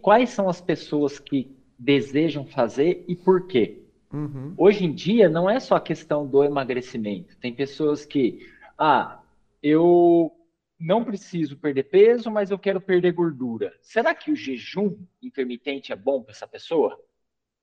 quais 0.00 0.30
são 0.30 0.48
as 0.48 0.60
pessoas 0.60 1.18
que 1.18 1.56
desejam 1.78 2.46
fazer 2.46 3.04
e 3.08 3.16
por 3.16 3.46
quê? 3.46 3.82
Uhum. 4.12 4.54
Hoje 4.56 4.84
em 4.84 4.94
dia 4.94 5.28
não 5.28 5.48
é 5.48 5.58
só 5.58 5.76
a 5.76 5.80
questão 5.80 6.26
do 6.26 6.44
emagrecimento. 6.44 7.36
Tem 7.38 7.54
pessoas 7.54 8.04
que, 8.04 8.46
ah, 8.78 9.20
eu 9.62 10.30
não 10.78 11.04
preciso 11.04 11.56
perder 11.56 11.84
peso, 11.84 12.30
mas 12.30 12.50
eu 12.50 12.58
quero 12.58 12.80
perder 12.80 13.12
gordura. 13.12 13.72
Será 13.80 14.14
que 14.14 14.30
o 14.30 14.36
jejum 14.36 14.96
intermitente 15.22 15.92
é 15.92 15.96
bom 15.96 16.22
para 16.22 16.32
essa 16.32 16.46
pessoa? 16.46 17.00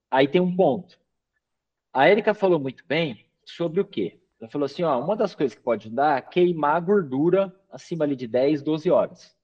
Aí 0.09 0.27
tem 0.27 0.41
um 0.41 0.55
ponto. 0.55 0.99
A 1.93 2.09
Erika 2.09 2.33
falou 2.33 2.59
muito 2.59 2.83
bem 2.87 3.25
sobre 3.45 3.79
o 3.79 3.85
quê? 3.85 4.18
Ela 4.39 4.49
falou 4.49 4.65
assim, 4.65 4.83
ó, 4.83 5.03
uma 5.03 5.15
das 5.15 5.35
coisas 5.35 5.55
que 5.55 5.61
pode 5.61 5.89
dar 5.89 6.17
é 6.17 6.21
queimar 6.21 6.81
gordura 6.81 7.53
acima 7.69 8.05
ali 8.05 8.15
de 8.15 8.27
10, 8.27 8.61
12 8.61 8.89
horas. 8.89 9.37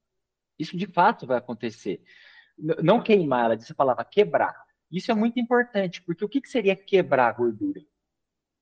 Isso 0.58 0.76
de 0.76 0.86
fato 0.86 1.26
vai 1.26 1.36
acontecer. 1.36 2.02
Não 2.58 3.02
queimar, 3.02 3.44
ela 3.44 3.56
disse 3.56 3.72
a 3.72 3.74
palavra 3.74 4.04
quebrar. 4.04 4.56
Isso 4.90 5.10
é 5.10 5.14
muito 5.14 5.38
importante, 5.38 6.00
porque 6.02 6.24
o 6.24 6.28
que, 6.28 6.40
que 6.40 6.48
seria 6.48 6.74
quebrar 6.74 7.28
a 7.28 7.32
gordura? 7.32 7.82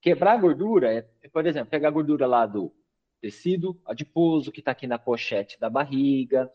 Quebrar 0.00 0.32
a 0.32 0.36
gordura 0.36 0.92
é, 0.92 1.28
por 1.28 1.46
exemplo, 1.46 1.70
pegar 1.70 1.88
a 1.88 1.92
gordura 1.92 2.26
lá 2.26 2.46
do 2.46 2.74
tecido 3.20 3.80
adiposo 3.86 4.52
que 4.52 4.60
está 4.60 4.72
aqui 4.72 4.86
na 4.86 4.98
pochete 4.98 5.58
da 5.58 5.70
barriga, 5.70 6.50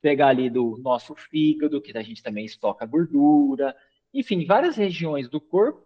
pegar 0.00 0.28
ali 0.28 0.48
do 0.48 0.78
nosso 0.78 1.14
fígado, 1.14 1.80
que 1.80 1.96
a 1.96 2.02
gente 2.02 2.22
também 2.22 2.44
estoca 2.44 2.86
gordura, 2.86 3.76
enfim, 4.14 4.46
várias 4.46 4.76
regiões 4.76 5.28
do 5.28 5.40
corpo. 5.40 5.85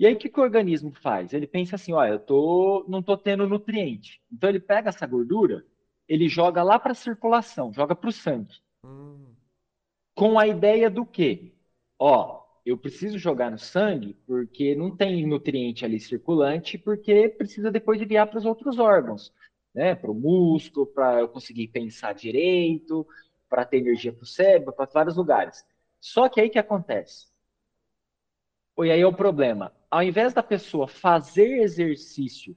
E 0.00 0.06
aí, 0.06 0.14
o 0.14 0.18
que, 0.18 0.30
que 0.30 0.40
o 0.40 0.42
organismo 0.42 0.90
faz? 0.90 1.34
Ele 1.34 1.46
pensa 1.46 1.76
assim: 1.76 1.92
olha, 1.92 2.12
eu 2.12 2.18
tô, 2.18 2.84
não 2.88 3.00
estou 3.00 3.16
tendo 3.16 3.46
nutriente. 3.46 4.20
Então, 4.32 4.48
ele 4.48 4.58
pega 4.58 4.88
essa 4.88 5.06
gordura, 5.06 5.64
ele 6.08 6.28
joga 6.28 6.62
lá 6.62 6.78
para 6.78 6.92
a 6.92 6.94
circulação, 6.94 7.72
joga 7.72 7.94
para 7.94 8.08
o 8.08 8.12
sangue. 8.12 8.56
Hum. 8.84 9.34
Com 10.14 10.38
a 10.38 10.46
ideia 10.46 10.88
do 10.88 11.04
quê? 11.04 11.52
Ó, 11.98 12.42
eu 12.64 12.78
preciso 12.78 13.18
jogar 13.18 13.50
no 13.50 13.58
sangue 13.58 14.14
porque 14.26 14.74
não 14.74 14.96
tem 14.96 15.26
nutriente 15.26 15.84
ali 15.84 16.00
circulante, 16.00 16.78
porque 16.78 17.28
precisa 17.28 17.70
depois 17.70 18.00
enviar 18.00 18.26
para 18.26 18.38
os 18.38 18.46
outros 18.46 18.78
órgãos 18.78 19.32
né, 19.74 19.94
para 19.94 20.10
o 20.10 20.14
músculo, 20.14 20.86
para 20.86 21.20
eu 21.20 21.28
conseguir 21.28 21.68
pensar 21.68 22.12
direito, 22.14 23.06
para 23.48 23.64
ter 23.64 23.78
energia 23.78 24.12
para 24.12 24.22
o 24.22 24.26
cérebro, 24.26 24.72
para 24.72 24.86
vários 24.86 25.16
lugares. 25.16 25.64
Só 26.00 26.28
que 26.28 26.40
aí 26.40 26.48
que 26.48 26.58
acontece? 26.58 27.29
E 28.84 28.90
aí 28.90 29.00
é 29.00 29.06
o 29.06 29.12
problema. 29.12 29.72
Ao 29.90 30.02
invés 30.02 30.32
da 30.32 30.42
pessoa 30.42 30.86
fazer 30.86 31.62
exercício 31.62 32.56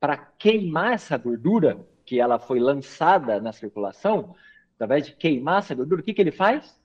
para 0.00 0.16
queimar 0.16 0.94
essa 0.94 1.16
gordura, 1.16 1.86
que 2.04 2.20
ela 2.20 2.38
foi 2.38 2.60
lançada 2.60 3.40
na 3.40 3.52
circulação, 3.52 4.34
através 4.74 5.06
de 5.06 5.16
queimar 5.16 5.60
essa 5.60 5.74
gordura, 5.74 6.00
o 6.00 6.04
que, 6.04 6.12
que 6.12 6.20
ele 6.20 6.32
faz? 6.32 6.78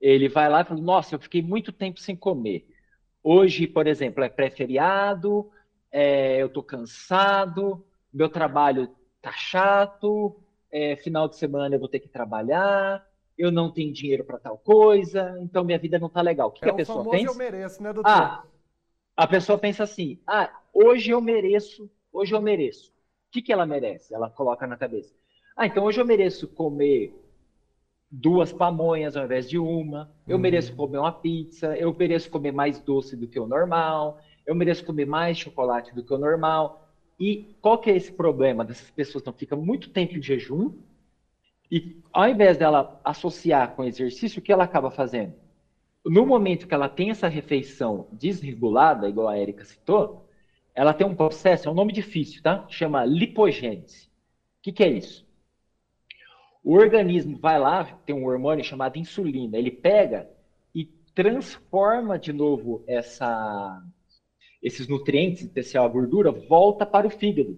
Ele 0.00 0.28
vai 0.28 0.48
lá 0.48 0.62
e 0.62 0.64
fala: 0.64 0.80
Nossa, 0.80 1.14
eu 1.14 1.18
fiquei 1.18 1.42
muito 1.42 1.72
tempo 1.72 2.00
sem 2.00 2.16
comer. 2.16 2.66
Hoje, 3.22 3.66
por 3.66 3.86
exemplo, 3.86 4.22
é 4.22 4.28
pré-feriado, 4.28 5.50
é, 5.90 6.40
eu 6.40 6.46
estou 6.46 6.62
cansado, 6.62 7.84
meu 8.12 8.28
trabalho 8.28 8.94
tá 9.20 9.32
chato, 9.32 10.40
é, 10.70 10.96
final 10.96 11.28
de 11.28 11.36
semana 11.36 11.74
eu 11.74 11.80
vou 11.80 11.88
ter 11.88 12.00
que 12.00 12.08
trabalhar, 12.08 13.04
eu 13.38 13.50
não 13.50 13.70
tenho 13.70 13.92
dinheiro 13.92 14.24
para 14.24 14.38
tal 14.38 14.56
coisa, 14.58 15.36
então 15.40 15.64
minha 15.64 15.78
vida 15.78 15.98
não 15.98 16.08
tá 16.08 16.20
legal. 16.20 16.48
O 16.48 16.50
que, 16.50 16.64
é 16.64 16.68
que 16.68 16.70
a 16.70 16.74
pessoa 16.74 17.08
pensa? 17.08 17.26
eu 17.26 17.34
mereço, 17.34 17.82
né, 17.82 17.92
doutor? 17.92 18.10
Ah, 18.10 18.44
a 19.16 19.26
pessoa 19.26 19.58
pensa 19.58 19.82
assim: 19.84 20.18
ah, 20.26 20.50
hoje 20.72 21.10
eu 21.10 21.20
mereço, 21.20 21.90
hoje 22.12 22.34
eu 22.34 22.40
mereço. 22.40 22.90
O 22.90 23.32
que, 23.32 23.42
que 23.42 23.52
ela 23.52 23.66
merece? 23.66 24.14
Ela 24.14 24.30
coloca 24.30 24.66
na 24.66 24.76
cabeça. 24.76 25.14
Ah, 25.56 25.66
então 25.66 25.84
hoje 25.84 26.00
eu 26.00 26.04
mereço 26.04 26.48
comer 26.48 27.14
duas 28.10 28.52
pamonhas 28.52 29.16
ao 29.16 29.24
invés 29.24 29.48
de 29.48 29.58
uma, 29.58 30.10
eu 30.26 30.36
hum. 30.36 30.40
mereço 30.40 30.74
comer 30.74 30.98
uma 30.98 31.12
pizza, 31.12 31.76
eu 31.76 31.92
mereço 31.94 32.30
comer 32.30 32.52
mais 32.52 32.78
doce 32.78 33.16
do 33.16 33.26
que 33.26 33.38
o 33.38 33.46
normal, 33.46 34.18
eu 34.46 34.54
mereço 34.54 34.84
comer 34.84 35.06
mais 35.06 35.36
chocolate 35.36 35.94
do 35.94 36.02
que 36.02 36.14
o 36.14 36.18
normal. 36.18 36.82
E 37.18 37.54
qual 37.60 37.78
que 37.78 37.90
é 37.90 37.96
esse 37.96 38.12
problema 38.12 38.64
dessas 38.64 38.90
pessoas? 38.90 39.22
Então, 39.22 39.32
fica 39.32 39.56
muito 39.56 39.90
tempo 39.90 40.16
em 40.16 40.22
jejum 40.22 40.72
e 41.70 42.00
ao 42.12 42.28
invés 42.28 42.56
dela 42.56 43.00
associar 43.04 43.74
com 43.74 43.84
exercício, 43.84 44.40
o 44.40 44.42
que 44.42 44.52
ela 44.52 44.64
acaba 44.64 44.90
fazendo? 44.90 45.34
No 46.04 46.24
momento 46.24 46.68
que 46.68 46.74
ela 46.74 46.88
tem 46.88 47.10
essa 47.10 47.26
refeição 47.26 48.06
desregulada, 48.12 49.08
igual 49.08 49.28
a 49.28 49.38
Erika 49.38 49.64
citou, 49.64 50.28
ela 50.74 50.94
tem 50.94 51.06
um 51.06 51.16
processo, 51.16 51.68
é 51.68 51.72
um 51.72 51.74
nome 51.74 51.92
difícil, 51.92 52.42
tá? 52.42 52.64
Chama 52.68 53.04
lipogênese. 53.04 54.06
O 54.06 54.62
que, 54.62 54.72
que 54.72 54.84
é 54.84 54.88
isso? 54.88 55.26
O 56.62 56.74
organismo 56.74 57.38
vai 57.38 57.58
lá, 57.58 57.84
tem 58.04 58.14
um 58.14 58.26
hormônio 58.26 58.64
chamado 58.64 58.98
insulina, 58.98 59.56
ele 59.56 59.70
pega 59.70 60.28
e 60.74 60.84
transforma 61.14 62.18
de 62.18 62.32
novo 62.32 62.84
essa 62.86 63.82
esses 64.62 64.88
nutrientes, 64.88 65.42
em 65.42 65.46
especial 65.46 65.84
a 65.84 65.88
gordura, 65.88 66.32
volta 66.32 66.84
para 66.84 67.06
o 67.06 67.10
fígado. 67.10 67.56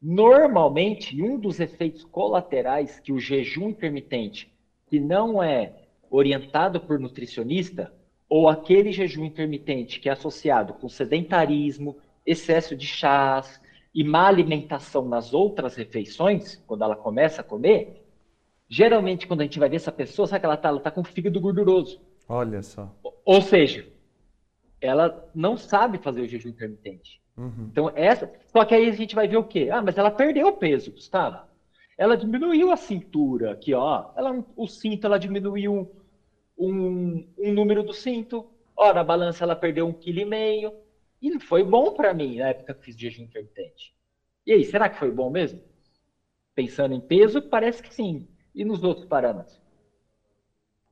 Normalmente, 0.00 1.20
um 1.22 1.38
dos 1.38 1.58
efeitos 1.60 2.04
colaterais 2.04 3.00
que 3.00 3.12
o 3.12 3.18
jejum 3.18 3.70
intermitente, 3.70 4.52
que 4.86 5.00
não 5.00 5.42
é 5.42 5.74
orientado 6.10 6.80
por 6.80 6.98
nutricionista, 6.98 7.92
ou 8.28 8.48
aquele 8.48 8.92
jejum 8.92 9.24
intermitente 9.24 10.00
que 10.00 10.08
é 10.08 10.12
associado 10.12 10.74
com 10.74 10.88
sedentarismo, 10.88 11.96
excesso 12.24 12.76
de 12.76 12.86
chás 12.86 13.60
e 13.94 14.04
má 14.04 14.26
alimentação 14.26 15.08
nas 15.08 15.32
outras 15.32 15.74
refeições, 15.74 16.56
quando 16.66 16.84
ela 16.84 16.96
começa 16.96 17.40
a 17.40 17.44
comer, 17.44 18.06
Geralmente, 18.68 19.26
quando 19.26 19.40
a 19.40 19.44
gente 19.44 19.58
vai 19.58 19.68
ver 19.68 19.76
essa 19.76 19.92
pessoa, 19.92 20.26
sabe 20.26 20.40
que 20.40 20.46
ela 20.46 20.54
está? 20.56 20.68
Ela 20.68 20.78
está 20.78 20.90
com 20.90 21.04
fígado 21.04 21.40
gorduroso. 21.40 22.00
Olha 22.28 22.62
só. 22.62 22.92
Ou 23.24 23.40
seja, 23.40 23.86
ela 24.80 25.30
não 25.34 25.56
sabe 25.56 25.98
fazer 25.98 26.22
o 26.22 26.28
jejum 26.28 26.48
intermitente. 26.48 27.20
Uhum. 27.36 27.68
Então, 27.70 27.90
essa. 27.94 28.30
Só 28.46 28.64
que 28.64 28.74
aí 28.74 28.88
a 28.88 28.92
gente 28.92 29.14
vai 29.14 29.28
ver 29.28 29.36
o 29.36 29.44
quê? 29.44 29.68
Ah, 29.70 29.82
mas 29.82 29.98
ela 29.98 30.10
perdeu 30.10 30.52
peso, 30.52 30.90
Gustavo. 30.92 31.38
Ela 31.98 32.16
diminuiu 32.16 32.70
a 32.70 32.76
cintura 32.76 33.52
aqui, 33.52 33.74
ó. 33.74 34.12
Ela, 34.16 34.44
o 34.56 34.66
cinto, 34.66 35.06
ela 35.06 35.18
diminuiu 35.18 35.90
um, 36.58 37.26
um 37.38 37.52
número 37.52 37.82
do 37.82 37.92
cinto. 37.92 38.46
Ora, 38.76 39.00
a 39.00 39.04
balança 39.04 39.44
ela 39.44 39.56
perdeu 39.56 39.86
um 39.86 39.92
quilo 39.92 40.20
e 40.20 40.24
meio. 40.24 40.72
E 41.20 41.38
foi 41.40 41.62
bom 41.62 41.92
para 41.92 42.12
mim 42.14 42.38
na 42.38 42.48
época 42.48 42.74
que 42.74 42.84
fiz 42.84 42.96
jejum 42.98 43.24
intermitente. 43.24 43.94
E 44.46 44.52
aí, 44.52 44.64
será 44.64 44.88
que 44.88 44.98
foi 44.98 45.10
bom 45.10 45.30
mesmo? 45.30 45.60
Pensando 46.54 46.94
em 46.94 47.00
peso, 47.00 47.40
parece 47.42 47.82
que 47.82 47.92
sim. 47.94 48.26
E 48.54 48.64
nos 48.64 48.82
outros 48.82 49.06
parâmetros? 49.06 49.65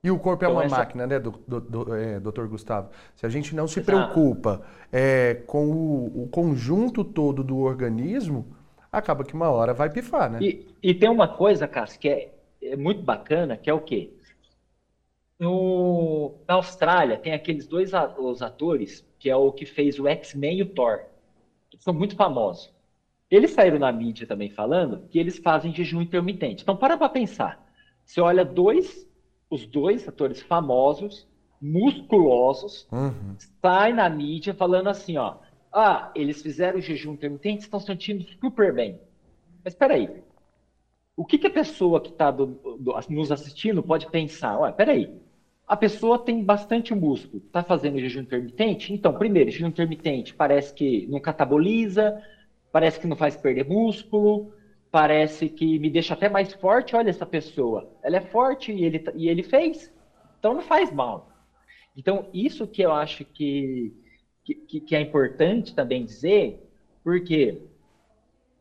E 0.05 0.11
o 0.11 0.19
corpo 0.19 0.45
é 0.45 0.47
uma 0.47 0.65
essa... 0.65 0.77
máquina, 0.77 1.07
né, 1.07 1.17
do, 1.17 1.31
do, 1.31 1.59
do 1.59 1.95
é, 1.95 2.19
doutor 2.19 2.47
Gustavo? 2.47 2.91
Se 3.15 3.25
a 3.25 3.29
gente 3.29 3.55
não 3.55 3.67
se 3.67 3.81
preocupa 3.81 4.63
é, 4.91 5.33
com 5.47 5.71
o, 5.71 6.25
o, 6.25 6.27
conjunto 6.27 7.03
todo 7.03 7.43
do 7.43 7.57
organismo, 7.57 8.55
acaba 8.91 9.23
que 9.23 9.33
uma 9.33 9.49
hora 9.49 9.73
vai 9.73 9.89
pifar, 9.89 10.29
né? 10.29 10.37
E, 10.43 10.67
e 10.83 10.93
tem 10.93 11.09
uma 11.09 11.27
coisa, 11.27 11.67
Cássio, 11.67 11.99
que 11.99 12.07
é, 12.07 12.31
é, 12.61 12.75
muito 12.75 13.01
bacana, 13.01 13.57
que 13.57 13.67
é 13.67 13.73
o 13.73 13.81
quê? 13.81 14.13
No, 15.39 16.35
na 16.47 16.53
Austrália, 16.53 17.17
tem 17.17 17.33
aqueles 17.33 17.65
dois 17.65 17.89
os 18.19 18.43
atores, 18.43 19.03
que 19.17 19.27
é 19.27 19.35
o 19.35 19.51
que 19.51 19.65
fez 19.65 19.99
o 19.99 20.07
X-Men 20.07 20.59
e 20.59 20.61
o 20.61 20.67
Thor. 20.67 20.99
Eles 21.73 21.83
são 21.83 21.95
muito 21.95 22.15
famosos. 22.15 22.71
Eles 23.27 23.49
saíram 23.49 23.79
na 23.79 23.91
mídia 23.91 24.27
também 24.27 24.51
falando 24.51 25.07
que 25.09 25.17
eles 25.17 25.39
fazem 25.39 25.73
jejum 25.73 25.99
intermitente. 25.99 26.61
Então, 26.61 26.77
para 26.77 26.95
para 26.95 27.09
pensar. 27.09 27.65
Você 28.05 28.21
olha 28.21 28.45
dois 28.45 29.03
os 29.49 29.65
dois 29.65 30.07
atores 30.07 30.41
famosos, 30.41 31.27
musculosos, 31.61 32.87
uhum. 32.91 33.35
sai 33.61 33.93
na 33.93 34.09
mídia 34.09 34.53
falando 34.53 34.89
assim, 34.89 35.17
ó, 35.17 35.37
ah, 35.71 36.11
eles 36.15 36.41
fizeram 36.41 36.79
o 36.79 36.81
jejum 36.81 37.13
intermitente, 37.13 37.63
estão 37.63 37.79
sentindo 37.79 38.25
super 38.39 38.73
bem. 38.73 38.99
Mas 39.63 39.73
espera 39.73 39.95
aí, 39.95 40.09
o 41.17 41.25
que, 41.25 41.37
que 41.37 41.47
a 41.47 41.51
pessoa 41.51 42.01
que 42.01 42.09
está 42.09 42.33
nos 43.09 43.31
assistindo 43.31 43.81
pode 43.81 44.09
pensar? 44.09 44.59
Ué, 44.59 44.71
peraí, 44.71 45.13
a 45.67 45.75
pessoa 45.75 46.19
tem 46.19 46.43
bastante 46.43 46.93
músculo, 46.93 47.41
está 47.45 47.63
fazendo 47.63 47.99
jejum 47.99 48.21
intermitente? 48.21 48.93
Então, 48.93 49.13
primeiro, 49.13 49.49
jejum 49.49 49.67
intermitente 49.67 50.33
parece 50.33 50.73
que 50.73 51.07
não 51.07 51.19
cataboliza, 51.19 52.21
parece 52.71 52.99
que 52.99 53.07
não 53.07 53.15
faz 53.15 53.35
perder 53.35 53.67
músculo, 53.67 54.53
parece 54.95 55.49
que 55.49 55.77
me 55.77 55.89
deixa 55.89 56.13
até 56.13 56.29
mais 56.29 56.53
forte. 56.53 56.95
Olha 56.95 57.09
essa 57.09 57.25
pessoa, 57.25 57.91
ela 58.01 58.15
é 58.15 58.21
forte 58.21 58.71
e 58.71 58.85
ele, 58.85 59.03
e 59.13 59.27
ele 59.27 59.43
fez, 59.43 59.93
então 60.39 60.53
não 60.53 60.61
faz 60.61 60.89
mal. 60.89 61.29
Então, 61.97 62.29
isso 62.33 62.65
que 62.65 62.81
eu 62.81 62.93
acho 62.93 63.25
que, 63.25 63.93
que, 64.41 64.79
que 64.79 64.95
é 64.95 65.01
importante 65.01 65.75
também 65.75 66.05
dizer, 66.05 66.65
porque 67.03 67.61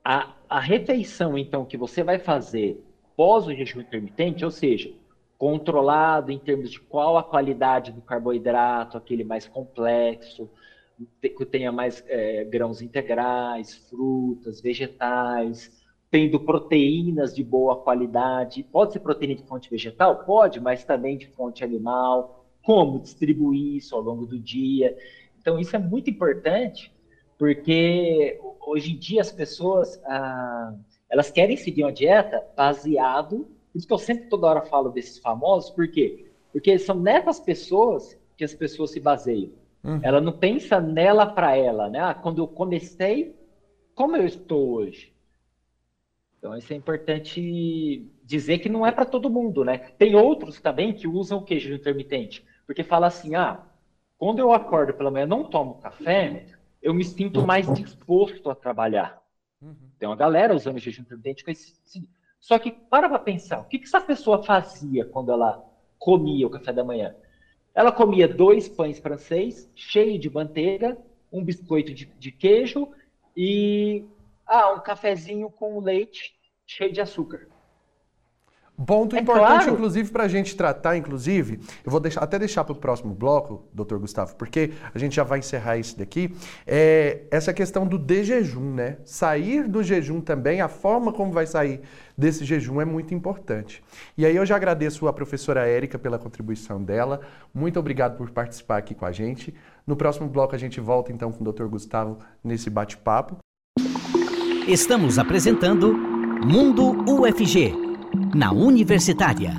a, 0.05 0.35
a 0.49 0.59
refeição, 0.59 1.39
então, 1.39 1.65
que 1.65 1.77
você 1.77 2.03
vai 2.03 2.19
fazer 2.19 2.83
pós 3.17 3.47
o 3.47 3.55
jejum 3.55 3.83
intermitente, 3.83 4.45
ou 4.45 4.51
seja, 4.51 4.93
controlado 5.39 6.33
em 6.33 6.39
termos 6.41 6.69
de 6.73 6.81
qual 6.81 7.17
a 7.17 7.23
qualidade 7.23 7.93
do 7.93 8.03
carboidrato, 8.03 8.99
aquele 8.99 9.23
mais 9.23 9.47
complexo, 9.47 10.51
que 11.21 11.47
tenha 11.47 11.71
mais 11.71 12.03
é, 12.09 12.43
grãos 12.43 12.83
integrais, 12.83 13.77
frutas, 13.89 14.61
vegetais, 14.61 15.84
tendo 16.15 16.39
proteínas 16.39 17.35
de 17.35 17.43
boa 17.43 17.75
qualidade. 17.75 18.63
Pode 18.63 18.93
ser 18.93 19.01
proteína 19.01 19.35
de 19.35 19.43
fonte 19.43 19.69
vegetal? 19.69 20.23
Pode, 20.25 20.61
mas 20.61 20.85
também 20.85 21.19
de 21.19 21.27
fonte 21.27 21.65
animal. 21.65 22.47
Como 22.63 23.01
distribuir 23.01 23.79
isso 23.79 23.97
ao 23.97 24.01
longo 24.01 24.25
do 24.25 24.39
dia. 24.39 24.97
Então, 25.41 25.59
isso 25.59 25.75
é 25.75 25.79
muito 25.81 26.09
importante, 26.09 26.95
porque 27.37 28.39
hoje 28.65 28.93
em 28.93 28.97
dia 28.97 29.23
as 29.23 29.33
pessoas 29.33 30.01
ah, 30.05 30.73
elas 31.11 31.33
querem 31.33 31.57
seguir 31.57 31.83
uma 31.83 31.93
dieta 31.93 32.41
baseado. 32.57 33.49
Por 33.73 33.79
isso 33.79 33.87
que 33.89 33.93
eu 33.93 33.99
sempre 33.99 34.29
toda 34.29 34.47
hora 34.47 34.63
falo 34.63 34.91
desses 34.91 35.19
famosos, 35.19 35.71
por 35.71 35.89
quê? 35.89 36.31
Porque 36.53 36.79
são 36.79 36.95
nessas 36.95 37.41
pessoas 37.41 38.17
que 38.37 38.45
as 38.45 38.55
pessoas 38.55 38.93
se 38.93 39.01
baseiam. 39.01 39.51
Uhum. 39.83 39.99
Ela 40.01 40.21
não 40.21 40.39
pensa 40.39 40.81
nela 40.81 41.27
para 41.27 41.57
ela, 41.57 41.91
né? 41.91 41.99
Ah, 41.99 42.15
quando 42.15 42.41
eu 42.41 42.47
comecei, 42.47 43.35
como 43.97 44.17
eu 44.17 44.25
estou 44.25 44.75
hoje? 44.75 45.13
Então, 46.45 46.55
isso 46.59 46.75
é 46.75 46.77
importante 46.77 48.07
dizer 48.23 48.59
que 48.59 48.69
não 48.69 48.87
é 48.87 48.93
para 48.93 49.07
todo 49.07 49.31
mundo, 49.31 49.65
né? 49.65 49.79
Tem 49.79 50.15
outros 50.15 50.61
também 50.61 50.93
que 50.93 51.09
usam 51.09 51.39
o 51.39 51.43
queijo 51.43 51.73
intermitente, 51.73 52.45
porque 52.67 52.85
fala 52.85 53.07
assim, 53.07 53.35
ah, 53.35 53.63
quando 54.19 54.41
eu 54.41 54.53
acordo 54.53 54.93
pela 54.93 55.11
manhã 55.11 55.25
não 55.25 55.49
tomo 55.49 55.81
café, 55.81 56.45
eu 56.83 56.93
me 56.93 57.03
sinto 57.03 57.47
mais 57.47 57.67
disposto 57.73 58.51
a 58.51 58.55
trabalhar. 58.55 59.23
Uhum. 59.63 59.75
Tem 59.99 60.07
uma 60.07 60.17
galera 60.17 60.55
usando 60.55 60.79
jejum 60.79 61.01
intermitente 61.01 61.43
com 61.43 61.51
esse... 61.51 61.79
Só 62.39 62.59
que 62.59 62.71
para 62.71 63.09
para 63.09 63.21
pensar, 63.21 63.61
o 63.61 63.65
que, 63.65 63.79
que 63.79 63.87
essa 63.87 64.03
pessoa 64.03 64.43
fazia 64.43 65.07
quando 65.07 65.33
ela 65.33 65.65
comia 65.99 66.47
o 66.47 66.51
café 66.51 66.75
da 66.75 66.85
manhã? 66.85 67.17
Ela 67.75 67.91
comia 67.91 68.29
dois 68.29 68.69
pães 68.69 68.99
francês, 68.99 69.73
cheio 69.75 70.19
de 70.19 70.29
manteiga, 70.29 70.99
um 71.33 71.43
biscoito 71.43 71.95
de, 71.95 72.05
de 72.05 72.31
queijo 72.31 72.91
e 73.35 74.05
ah, 74.47 74.75
um 74.75 74.81
cafezinho 74.81 75.49
com 75.51 75.81
leite 75.81 76.34
cheio 76.67 76.93
de 76.93 77.01
açúcar. 77.01 77.49
Ponto 78.87 79.15
é 79.15 79.21
importante, 79.21 79.47
claro. 79.47 79.71
inclusive, 79.71 80.11
para 80.11 80.25
a 80.25 80.29
gente 80.29 80.57
tratar, 80.57 80.97
inclusive, 80.97 81.61
eu 81.85 81.93
vou 81.93 82.01
deixar, 82.01 82.21
até 82.25 82.41
deixar 82.41 82.65
para 82.65 82.73
o 82.73 82.77
próximo 82.77 83.15
bloco, 83.15 83.69
doutor 83.73 84.01
Gustavo, 84.01 84.35
porque 84.35 84.73
a 84.93 84.99
gente 84.99 85.15
já 85.15 85.23
vai 85.23 85.39
encerrar 85.39 85.77
isso 85.77 85.97
daqui, 85.97 86.35
é 86.67 87.23
essa 87.31 87.53
questão 87.53 87.87
do 87.87 87.97
de 87.97 88.25
jejum, 88.25 88.75
né? 88.75 88.97
Sair 89.05 89.69
do 89.69 89.81
jejum 89.81 90.21
também, 90.21 90.61
a 90.61 90.67
forma 90.67 91.13
como 91.13 91.31
vai 91.31 91.47
sair 91.47 91.83
desse 92.19 92.45
jejum 92.45 92.81
é 92.81 92.85
muito 92.85 93.15
importante. 93.15 93.81
E 94.19 94.27
aí 94.27 94.35
eu 94.35 94.45
já 94.45 94.57
agradeço 94.57 95.07
a 95.07 95.13
professora 95.13 95.69
Érica 95.69 95.97
pela 95.97 96.19
contribuição 96.19 96.83
dela, 96.83 97.21
muito 97.55 97.79
obrigado 97.79 98.17
por 98.17 98.29
participar 98.31 98.79
aqui 98.79 98.93
com 98.93 99.07
a 99.07 99.13
gente. 99.13 99.55
No 99.87 99.95
próximo 99.95 100.29
bloco 100.29 100.53
a 100.53 100.59
gente 100.59 100.81
volta 100.81 101.13
então 101.13 101.31
com 101.31 101.43
o 101.43 101.45
doutor 101.45 101.69
Gustavo 101.69 102.19
nesse 102.43 102.69
bate-papo. 102.69 103.37
Estamos 104.67 105.19
apresentando 105.19 106.14
Mundo 106.43 107.05
UFG, 107.11 107.75
na 108.35 108.51
Universitária. 108.53 109.53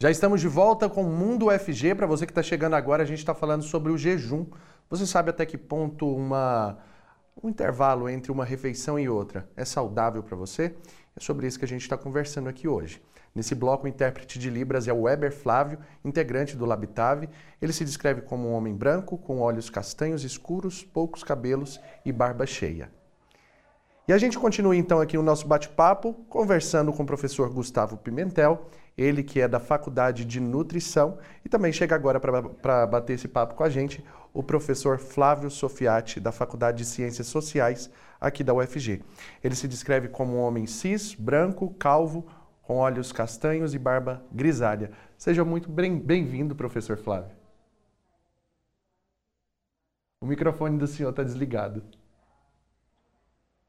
Já 0.00 0.10
estamos 0.10 0.40
de 0.40 0.48
volta 0.48 0.88
com 0.88 1.02
o 1.02 1.10
Mundo 1.10 1.46
UFG. 1.46 1.94
Para 1.94 2.06
você 2.06 2.26
que 2.26 2.32
está 2.32 2.42
chegando 2.42 2.74
agora, 2.74 3.02
a 3.02 3.06
gente 3.06 3.18
está 3.18 3.34
falando 3.34 3.62
sobre 3.62 3.92
o 3.92 3.98
jejum. 3.98 4.46
Você 4.88 5.06
sabe 5.06 5.30
até 5.30 5.44
que 5.44 5.58
ponto 5.58 6.08
uma, 6.08 6.78
um 7.42 7.48
intervalo 7.48 8.08
entre 8.08 8.30
uma 8.30 8.44
refeição 8.44 8.98
e 8.98 9.08
outra 9.08 9.48
é 9.56 9.64
saudável 9.64 10.22
para 10.22 10.36
você? 10.36 10.74
É 11.16 11.20
sobre 11.20 11.46
isso 11.46 11.58
que 11.58 11.64
a 11.64 11.68
gente 11.68 11.82
está 11.82 11.96
conversando 11.96 12.48
aqui 12.48 12.68
hoje. 12.68 13.02
Nesse 13.34 13.54
bloco, 13.54 13.84
o 13.84 13.88
intérprete 13.88 14.38
de 14.38 14.48
Libras 14.48 14.88
é 14.88 14.92
o 14.92 15.02
Weber 15.02 15.32
Flávio, 15.32 15.78
integrante 16.04 16.56
do 16.56 16.64
Labitave. 16.64 17.28
Ele 17.60 17.72
se 17.72 17.84
descreve 17.84 18.22
como 18.22 18.48
um 18.48 18.52
homem 18.52 18.74
branco, 18.74 19.18
com 19.18 19.40
olhos 19.40 19.68
castanhos 19.68 20.24
escuros, 20.24 20.82
poucos 20.82 21.22
cabelos 21.22 21.80
e 22.04 22.10
barba 22.10 22.46
cheia. 22.46 22.90
E 24.08 24.12
a 24.12 24.18
gente 24.18 24.38
continua 24.38 24.76
então 24.76 25.00
aqui 25.00 25.18
o 25.18 25.22
nosso 25.22 25.48
bate-papo, 25.48 26.14
conversando 26.28 26.92
com 26.92 27.02
o 27.02 27.06
professor 27.06 27.50
Gustavo 27.50 27.96
Pimentel, 27.96 28.70
ele 28.96 29.20
que 29.20 29.40
é 29.40 29.48
da 29.48 29.58
Faculdade 29.58 30.24
de 30.24 30.38
Nutrição, 30.38 31.18
e 31.44 31.48
também 31.48 31.72
chega 31.72 31.96
agora 31.96 32.20
para 32.20 32.86
bater 32.86 33.14
esse 33.14 33.26
papo 33.26 33.56
com 33.56 33.64
a 33.64 33.68
gente 33.68 34.04
o 34.32 34.44
professor 34.44 34.98
Flávio 34.98 35.50
Sofiati, 35.50 36.20
da 36.20 36.30
Faculdade 36.30 36.78
de 36.78 36.84
Ciências 36.84 37.26
Sociais, 37.26 37.90
aqui 38.20 38.44
da 38.44 38.54
UFG. 38.54 39.02
Ele 39.42 39.56
se 39.56 39.66
descreve 39.66 40.06
como 40.06 40.36
um 40.36 40.40
homem 40.40 40.66
cis, 40.66 41.12
branco, 41.12 41.74
calvo, 41.76 42.28
com 42.62 42.76
olhos 42.76 43.10
castanhos 43.10 43.74
e 43.74 43.78
barba 43.78 44.24
grisalha. 44.30 44.92
Seja 45.18 45.44
muito 45.44 45.68
bem-vindo, 45.68 46.54
professor 46.54 46.96
Flávio. 46.96 47.34
O 50.20 50.26
microfone 50.26 50.78
do 50.78 50.86
senhor 50.86 51.10
está 51.10 51.24
desligado. 51.24 51.82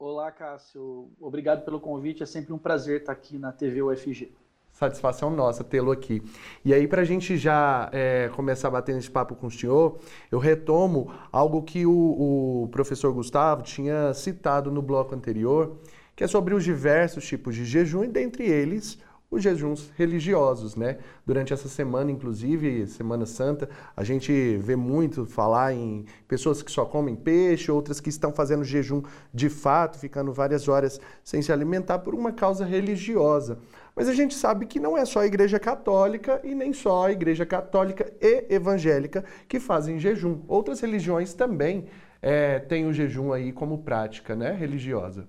Olá, 0.00 0.30
Cássio. 0.30 1.10
Obrigado 1.20 1.64
pelo 1.64 1.80
convite. 1.80 2.22
É 2.22 2.26
sempre 2.26 2.52
um 2.52 2.58
prazer 2.58 3.00
estar 3.00 3.10
aqui 3.10 3.36
na 3.36 3.50
TV 3.50 3.82
UFG. 3.82 4.30
Satisfação 4.70 5.28
nossa 5.28 5.64
tê-lo 5.64 5.90
aqui. 5.90 6.22
E 6.64 6.72
aí, 6.72 6.86
para 6.86 7.02
a 7.02 7.04
gente 7.04 7.36
já 7.36 7.90
é, 7.92 8.30
começar 8.36 8.68
a 8.68 8.70
bater 8.70 8.94
nesse 8.94 9.10
papo 9.10 9.34
com 9.34 9.48
o 9.48 9.50
senhor, 9.50 9.98
eu 10.30 10.38
retomo 10.38 11.12
algo 11.32 11.64
que 11.64 11.84
o, 11.84 12.62
o 12.62 12.68
professor 12.68 13.12
Gustavo 13.12 13.64
tinha 13.64 14.14
citado 14.14 14.70
no 14.70 14.80
bloco 14.80 15.16
anterior, 15.16 15.78
que 16.14 16.22
é 16.22 16.28
sobre 16.28 16.54
os 16.54 16.62
diversos 16.62 17.26
tipos 17.26 17.56
de 17.56 17.64
jejum, 17.64 18.04
e 18.04 18.08
dentre 18.08 18.44
eles 18.44 19.02
os 19.30 19.42
jejuns 19.42 19.90
religiosos, 19.96 20.74
né? 20.74 20.98
Durante 21.26 21.52
essa 21.52 21.68
semana, 21.68 22.10
inclusive, 22.10 22.86
Semana 22.86 23.26
Santa, 23.26 23.68
a 23.94 24.02
gente 24.02 24.56
vê 24.56 24.74
muito 24.74 25.26
falar 25.26 25.74
em 25.74 26.06
pessoas 26.26 26.62
que 26.62 26.70
só 26.70 26.86
comem 26.86 27.14
peixe, 27.14 27.70
outras 27.70 28.00
que 28.00 28.08
estão 28.08 28.32
fazendo 28.32 28.64
jejum 28.64 29.02
de 29.32 29.50
fato, 29.50 29.98
ficando 29.98 30.32
várias 30.32 30.66
horas 30.66 30.98
sem 31.22 31.42
se 31.42 31.52
alimentar 31.52 31.98
por 31.98 32.14
uma 32.14 32.32
causa 32.32 32.64
religiosa. 32.64 33.58
Mas 33.94 34.08
a 34.08 34.14
gente 34.14 34.34
sabe 34.34 34.64
que 34.64 34.80
não 34.80 34.96
é 34.96 35.04
só 35.04 35.20
a 35.20 35.26
Igreja 35.26 35.58
Católica 35.58 36.40
e 36.42 36.54
nem 36.54 36.72
só 36.72 37.06
a 37.06 37.12
Igreja 37.12 37.44
Católica 37.44 38.10
e 38.20 38.46
Evangélica 38.48 39.24
que 39.46 39.60
fazem 39.60 39.98
jejum. 39.98 40.40
Outras 40.48 40.80
religiões 40.80 41.34
também 41.34 41.86
é, 42.22 42.60
têm 42.60 42.86
o 42.86 42.92
jejum 42.92 43.32
aí 43.32 43.52
como 43.52 43.78
prática 43.78 44.34
né, 44.34 44.52
religiosa. 44.52 45.28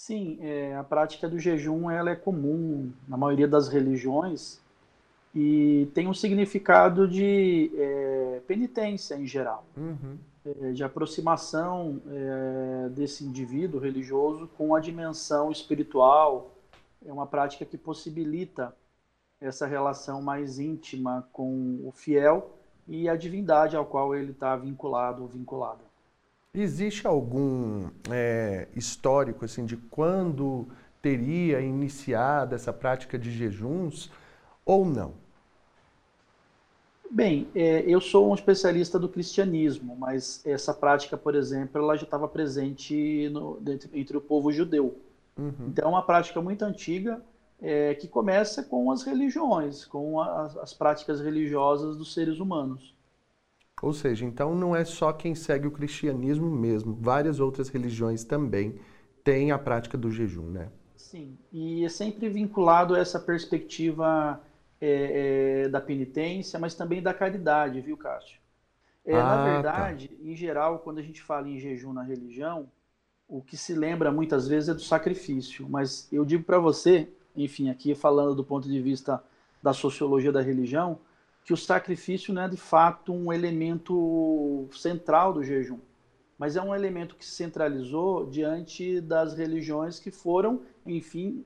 Sim, 0.00 0.38
é, 0.40 0.74
a 0.74 0.82
prática 0.82 1.28
do 1.28 1.38
jejum 1.38 1.90
ela 1.90 2.08
é 2.08 2.16
comum 2.16 2.90
na 3.06 3.18
maioria 3.18 3.46
das 3.46 3.68
religiões 3.68 4.58
e 5.34 5.90
tem 5.92 6.08
um 6.08 6.14
significado 6.14 7.06
de 7.06 7.70
é, 7.76 8.40
penitência 8.46 9.14
em 9.14 9.26
geral, 9.26 9.62
uhum. 9.76 10.16
é, 10.46 10.72
de 10.72 10.82
aproximação 10.82 12.00
é, 12.08 12.88
desse 12.88 13.26
indivíduo 13.26 13.78
religioso 13.78 14.48
com 14.56 14.74
a 14.74 14.80
dimensão 14.80 15.52
espiritual. 15.52 16.56
É 17.04 17.12
uma 17.12 17.26
prática 17.26 17.66
que 17.66 17.76
possibilita 17.76 18.74
essa 19.38 19.66
relação 19.66 20.22
mais 20.22 20.58
íntima 20.58 21.28
com 21.30 21.78
o 21.84 21.92
fiel 21.92 22.56
e 22.88 23.06
a 23.06 23.14
divindade 23.16 23.76
ao 23.76 23.84
qual 23.84 24.14
ele 24.14 24.30
está 24.30 24.56
vinculado 24.56 25.20
ou 25.20 25.28
vinculada. 25.28 25.89
Existe 26.52 27.06
algum 27.06 27.88
é, 28.10 28.66
histórico 28.74 29.44
assim 29.44 29.64
de 29.64 29.76
quando 29.76 30.66
teria 31.00 31.60
iniciado 31.60 32.56
essa 32.56 32.72
prática 32.72 33.16
de 33.16 33.30
jejuns 33.30 34.10
ou 34.64 34.84
não? 34.84 35.14
Bem, 37.08 37.48
é, 37.54 37.82
eu 37.86 38.00
sou 38.00 38.30
um 38.30 38.34
especialista 38.34 38.98
do 38.98 39.08
cristianismo, 39.08 39.96
mas 39.96 40.44
essa 40.44 40.74
prática, 40.74 41.16
por 41.16 41.36
exemplo, 41.36 41.80
ela 41.80 41.96
já 41.96 42.04
estava 42.04 42.26
presente 42.26 43.28
no, 43.30 43.60
entre, 43.66 43.90
entre, 44.00 44.16
o 44.16 44.20
povo 44.20 44.52
judeu. 44.52 44.96
Uhum. 45.36 45.68
Então, 45.68 45.86
é 45.86 45.88
uma 45.88 46.02
prática 46.02 46.40
muito 46.40 46.64
antiga 46.64 47.22
é, 47.62 47.94
que 47.94 48.08
começa 48.08 48.62
com 48.62 48.90
as 48.90 49.04
religiões, 49.04 49.84
com 49.84 50.20
as, 50.20 50.56
as 50.56 50.74
práticas 50.74 51.20
religiosas 51.20 51.96
dos 51.96 52.12
seres 52.12 52.40
humanos. 52.40 52.94
Ou 53.82 53.92
seja, 53.92 54.24
então 54.24 54.54
não 54.54 54.76
é 54.76 54.84
só 54.84 55.12
quem 55.12 55.34
segue 55.34 55.66
o 55.66 55.70
cristianismo 55.70 56.50
mesmo, 56.50 56.94
várias 57.00 57.40
outras 57.40 57.68
religiões 57.68 58.24
também 58.24 58.78
têm 59.24 59.52
a 59.52 59.58
prática 59.58 59.96
do 59.96 60.10
jejum, 60.10 60.46
né? 60.46 60.68
Sim, 60.96 61.38
e 61.50 61.84
é 61.84 61.88
sempre 61.88 62.28
vinculado 62.28 62.94
a 62.94 62.98
essa 62.98 63.18
perspectiva 63.18 64.40
é, 64.80 65.64
é, 65.64 65.68
da 65.68 65.80
penitência, 65.80 66.58
mas 66.58 66.74
também 66.74 67.02
da 67.02 67.14
caridade, 67.14 67.80
viu, 67.80 67.96
Cássio? 67.96 68.38
É, 69.04 69.14
ah, 69.14 69.24
na 69.24 69.36
tá. 69.36 69.44
verdade, 69.44 70.08
tá. 70.08 70.14
em 70.22 70.36
geral, 70.36 70.78
quando 70.80 70.98
a 70.98 71.02
gente 71.02 71.22
fala 71.22 71.48
em 71.48 71.58
jejum 71.58 71.92
na 71.92 72.02
religião, 72.02 72.68
o 73.26 73.40
que 73.40 73.56
se 73.56 73.74
lembra 73.74 74.10
muitas 74.10 74.46
vezes 74.46 74.68
é 74.68 74.74
do 74.74 74.80
sacrifício, 74.80 75.66
mas 75.68 76.08
eu 76.12 76.24
digo 76.24 76.44
para 76.44 76.58
você, 76.58 77.08
enfim, 77.36 77.70
aqui 77.70 77.94
falando 77.94 78.34
do 78.34 78.44
ponto 78.44 78.68
de 78.68 78.80
vista 78.80 79.22
da 79.62 79.72
sociologia 79.72 80.32
da 80.32 80.40
religião, 80.40 80.98
que 81.50 81.54
o 81.54 81.56
sacrifício 81.56 82.32
não 82.32 82.42
é 82.42 82.48
de 82.48 82.56
fato 82.56 83.12
um 83.12 83.32
elemento 83.32 84.68
central 84.70 85.32
do 85.32 85.42
jejum, 85.42 85.80
mas 86.38 86.54
é 86.54 86.62
um 86.62 86.72
elemento 86.72 87.16
que 87.16 87.26
se 87.26 87.32
centralizou 87.32 88.24
diante 88.30 89.00
das 89.00 89.34
religiões 89.34 89.98
que 89.98 90.12
foram, 90.12 90.62
enfim, 90.86 91.44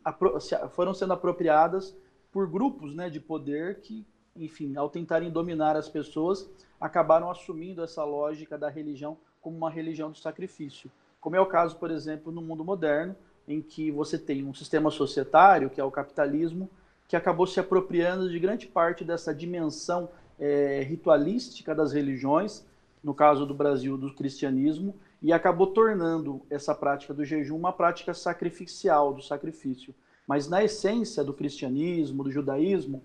foram 0.73 0.93
sendo 0.93 1.14
apropriadas 1.14 1.97
por 2.31 2.47
grupos 2.47 2.95
né, 2.95 3.09
de 3.09 3.19
poder 3.19 3.81
que, 3.81 4.05
enfim, 4.37 4.77
ao 4.77 4.90
tentarem 4.90 5.31
dominar 5.31 5.75
as 5.75 5.88
pessoas, 5.88 6.51
acabaram 6.79 7.31
assumindo 7.31 7.83
essa 7.83 8.05
lógica 8.05 8.59
da 8.59 8.69
religião 8.69 9.17
como 9.40 9.57
uma 9.57 9.71
religião 9.71 10.11
do 10.11 10.19
sacrifício. 10.19 10.90
Como 11.19 11.35
é 11.35 11.40
o 11.40 11.47
caso, 11.47 11.77
por 11.77 11.90
exemplo, 11.90 12.31
no 12.31 12.43
mundo 12.43 12.62
moderno, 12.62 13.17
em 13.49 13.62
que 13.62 13.90
você 13.90 14.19
tem 14.19 14.45
um 14.45 14.53
sistema 14.53 14.90
societário, 14.90 15.71
que 15.71 15.81
é 15.81 15.85
o 15.85 15.90
capitalismo, 15.90 16.69
que 17.14 17.16
acabou 17.16 17.46
se 17.46 17.61
apropriando 17.61 18.29
de 18.29 18.40
grande 18.40 18.66
parte 18.66 19.05
dessa 19.05 19.33
dimensão 19.33 20.09
é, 20.37 20.85
ritualística 20.85 21.72
das 21.72 21.92
religiões, 21.92 22.66
no 23.05 23.14
caso 23.14 23.46
do 23.46 23.55
Brasil, 23.55 23.96
do 23.96 24.12
cristianismo, 24.12 24.96
e 25.22 25.33
acabou 25.33 25.68
tornando 25.68 26.42
essa 26.50 26.74
prática 26.74 27.14
do 27.14 27.24
jejum 27.24 27.57
uma 27.57 27.72
prática 27.72 28.12
sacrificial, 28.12 29.14
do 29.14 29.22
sacrifício. 29.22 29.94
Mas 30.27 30.48
na 30.48 30.64
essência 30.64 31.22
do 31.22 31.33
cristianismo, 31.33 32.24
do 32.24 32.33
judaísmo, 32.33 33.00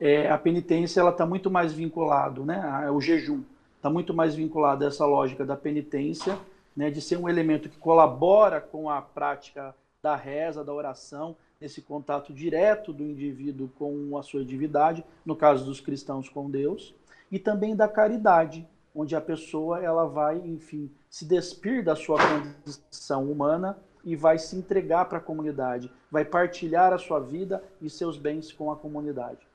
é, 0.00 0.28
a 0.28 0.36
penitência 0.36 0.98
ela 0.98 1.10
está 1.10 1.24
muito 1.24 1.48
mais 1.48 1.72
vinculado, 1.72 2.44
né, 2.44 2.90
o 2.90 3.00
jejum 3.00 3.44
está 3.76 3.88
muito 3.88 4.12
mais 4.12 4.34
vinculado 4.34 4.84
a 4.84 4.88
essa 4.88 5.06
lógica 5.06 5.46
da 5.46 5.56
penitência, 5.56 6.36
né, 6.76 6.90
de 6.90 7.00
ser 7.00 7.18
um 7.18 7.28
elemento 7.28 7.68
que 7.68 7.78
colabora 7.78 8.60
com 8.60 8.90
a 8.90 9.00
prática 9.00 9.72
da 10.02 10.16
reza, 10.16 10.64
da 10.64 10.74
oração, 10.74 11.36
esse 11.64 11.80
contato 11.80 12.32
direto 12.32 12.92
do 12.92 13.02
indivíduo 13.02 13.70
com 13.78 14.16
a 14.18 14.22
sua 14.22 14.44
divindade, 14.44 15.04
no 15.24 15.34
caso 15.34 15.64
dos 15.64 15.80
cristãos 15.80 16.28
com 16.28 16.50
Deus, 16.50 16.94
e 17.30 17.38
também 17.38 17.74
da 17.74 17.88
caridade, 17.88 18.68
onde 18.94 19.16
a 19.16 19.20
pessoa 19.20 19.82
ela 19.82 20.06
vai, 20.06 20.38
enfim, 20.38 20.90
se 21.08 21.24
despir 21.24 21.82
da 21.82 21.96
sua 21.96 22.18
condição 22.18 23.30
humana 23.30 23.78
e 24.04 24.14
vai 24.14 24.38
se 24.38 24.54
entregar 24.54 25.06
para 25.06 25.18
a 25.18 25.20
comunidade, 25.20 25.90
vai 26.10 26.24
partilhar 26.24 26.92
a 26.92 26.98
sua 26.98 27.18
vida 27.18 27.64
e 27.80 27.88
seus 27.88 28.18
bens 28.18 28.52
com 28.52 28.70
a 28.70 28.76
comunidade. 28.76 29.46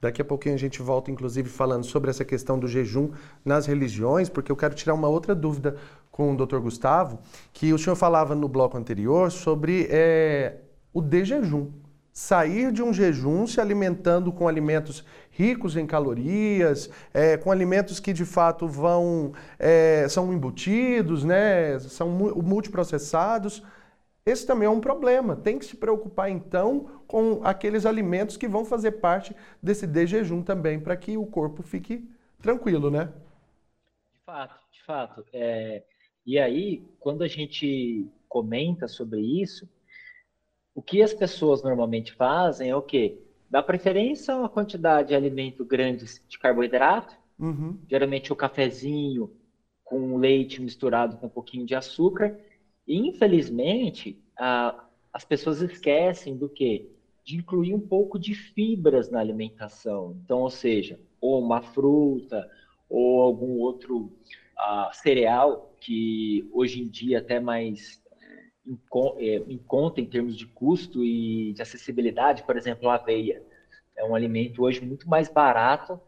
Daqui 0.00 0.22
a 0.22 0.24
pouquinho 0.24 0.54
a 0.54 0.58
gente 0.58 0.80
volta, 0.80 1.10
inclusive, 1.10 1.48
falando 1.48 1.84
sobre 1.84 2.08
essa 2.08 2.24
questão 2.24 2.58
do 2.58 2.68
jejum 2.68 3.10
nas 3.44 3.66
religiões, 3.66 4.28
porque 4.28 4.50
eu 4.50 4.56
quero 4.56 4.74
tirar 4.74 4.94
uma 4.94 5.08
outra 5.08 5.34
dúvida 5.34 5.76
com 6.10 6.32
o 6.32 6.36
Dr. 6.36 6.58
Gustavo, 6.58 7.18
que 7.52 7.72
o 7.72 7.78
senhor 7.78 7.96
falava 7.96 8.34
no 8.34 8.48
bloco 8.48 8.76
anterior 8.76 9.30
sobre 9.30 9.88
é, 9.90 10.56
o 10.92 11.00
de 11.00 11.24
jejum. 11.24 11.70
Sair 12.12 12.72
de 12.72 12.82
um 12.82 12.92
jejum 12.92 13.46
se 13.46 13.60
alimentando 13.60 14.32
com 14.32 14.48
alimentos 14.48 15.04
ricos 15.30 15.76
em 15.76 15.86
calorias, 15.86 16.90
é, 17.14 17.36
com 17.36 17.52
alimentos 17.52 18.00
que 18.00 18.12
de 18.12 18.24
fato 18.24 18.66
vão 18.66 19.32
é, 19.58 20.08
são 20.08 20.32
embutidos, 20.32 21.24
né, 21.24 21.78
são 21.78 22.08
multiprocessados. 22.10 23.62
Esse 24.26 24.44
também 24.46 24.66
é 24.66 24.70
um 24.70 24.80
problema. 24.80 25.36
Tem 25.36 25.58
que 25.58 25.64
se 25.64 25.76
preocupar 25.76 26.28
então 26.30 27.02
com 27.06 27.40
aqueles 27.44 27.86
alimentos 27.86 28.36
que 28.36 28.48
vão 28.48 28.64
fazer 28.64 28.92
parte 28.92 29.34
desse 29.62 29.86
de 29.86 30.06
jejum 30.06 30.42
também, 30.42 30.78
para 30.78 30.96
que 30.96 31.16
o 31.16 31.24
corpo 31.24 31.62
fique 31.62 32.06
tranquilo, 32.42 32.90
né? 32.90 33.12
De 34.12 34.20
fato, 34.26 34.60
de 34.70 34.82
fato. 34.84 35.24
É... 35.32 35.82
E 36.26 36.38
aí, 36.38 36.84
quando 37.00 37.22
a 37.22 37.28
gente 37.28 38.06
comenta 38.28 38.86
sobre 38.86 39.20
isso, 39.20 39.66
o 40.78 40.82
que 40.82 41.02
as 41.02 41.12
pessoas 41.12 41.60
normalmente 41.60 42.12
fazem 42.12 42.70
é 42.70 42.76
o 42.76 42.80
quê? 42.80 43.18
Dá 43.50 43.60
preferência 43.60 44.32
a 44.32 44.38
uma 44.38 44.48
quantidade 44.48 45.08
de 45.08 45.14
alimento 45.16 45.64
grande 45.64 46.04
de 46.28 46.38
carboidrato, 46.38 47.16
uhum. 47.36 47.76
geralmente 47.90 48.32
o 48.32 48.36
cafezinho 48.36 49.28
com 49.82 50.16
leite 50.16 50.62
misturado 50.62 51.16
com 51.16 51.26
um 51.26 51.30
pouquinho 51.30 51.66
de 51.66 51.74
açúcar. 51.74 52.38
E, 52.86 52.96
infelizmente, 52.96 54.22
a, 54.38 54.84
as 55.12 55.24
pessoas 55.24 55.60
esquecem 55.62 56.36
do 56.36 56.48
quê? 56.48 56.88
De 57.24 57.36
incluir 57.36 57.74
um 57.74 57.80
pouco 57.80 58.16
de 58.16 58.32
fibras 58.32 59.10
na 59.10 59.18
alimentação. 59.18 60.16
Então, 60.24 60.42
ou 60.42 60.50
seja, 60.50 61.00
ou 61.20 61.42
uma 61.42 61.60
fruta, 61.60 62.48
ou 62.88 63.20
algum 63.20 63.58
outro 63.58 64.12
uh, 64.56 64.92
cereal 64.92 65.74
que 65.80 66.48
hoje 66.52 66.80
em 66.80 66.88
dia 66.88 67.18
até 67.18 67.40
mais 67.40 68.00
em, 68.68 68.78
é, 69.18 69.36
em 69.48 69.58
conta 69.58 70.00
em 70.00 70.06
termos 70.06 70.36
de 70.36 70.46
custo 70.46 71.02
e 71.02 71.54
de 71.54 71.62
acessibilidade, 71.62 72.42
por 72.42 72.56
exemplo, 72.56 72.88
a 72.88 72.96
aveia. 72.96 73.42
É 73.96 74.04
um 74.04 74.14
alimento 74.14 74.62
hoje 74.62 74.84
muito 74.84 75.08
mais 75.08 75.28
barato 75.28 76.00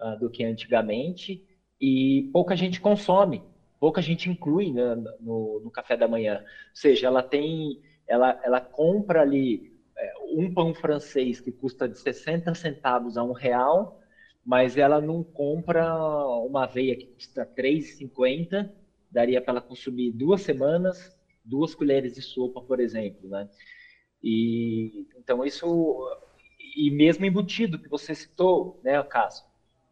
uh, 0.00 0.18
do 0.18 0.28
que 0.28 0.44
antigamente 0.44 1.46
e 1.80 2.28
pouca 2.32 2.56
gente 2.56 2.80
consome, 2.80 3.42
pouca 3.78 4.02
gente 4.02 4.28
inclui 4.28 4.72
né, 4.72 4.96
no, 5.20 5.60
no, 5.60 5.70
café 5.70 5.96
da 5.96 6.08
manhã. 6.08 6.40
Ou 6.40 6.46
seja, 6.74 7.06
ela 7.06 7.22
tem, 7.22 7.80
ela, 8.06 8.38
ela 8.42 8.60
compra 8.60 9.22
ali 9.22 9.72
é, 9.96 10.12
um 10.34 10.52
pão 10.52 10.74
francês 10.74 11.40
que 11.40 11.52
custa 11.52 11.88
de 11.88 11.98
60 11.98 12.54
centavos 12.54 13.16
a 13.16 13.22
um 13.22 13.32
real, 13.32 13.98
mas 14.44 14.76
ela 14.76 15.00
não 15.00 15.22
compra 15.22 15.94
uma 16.44 16.64
aveia 16.64 16.96
que 16.96 17.06
custa 17.06 17.46
3,50, 17.46 18.70
daria 19.10 19.40
para 19.40 19.52
ela 19.52 19.60
consumir 19.60 20.10
duas 20.12 20.42
semanas 20.42 21.18
duas 21.44 21.74
colheres 21.74 22.14
de 22.14 22.22
sopa, 22.22 22.60
por 22.60 22.80
exemplo, 22.80 23.28
né? 23.28 23.48
E 24.22 25.06
então 25.16 25.44
isso 25.44 25.98
e 26.76 26.90
mesmo 26.90 27.24
embutido 27.24 27.78
que 27.78 27.88
você 27.88 28.14
citou, 28.14 28.80
né, 28.84 29.02
caso 29.02 29.44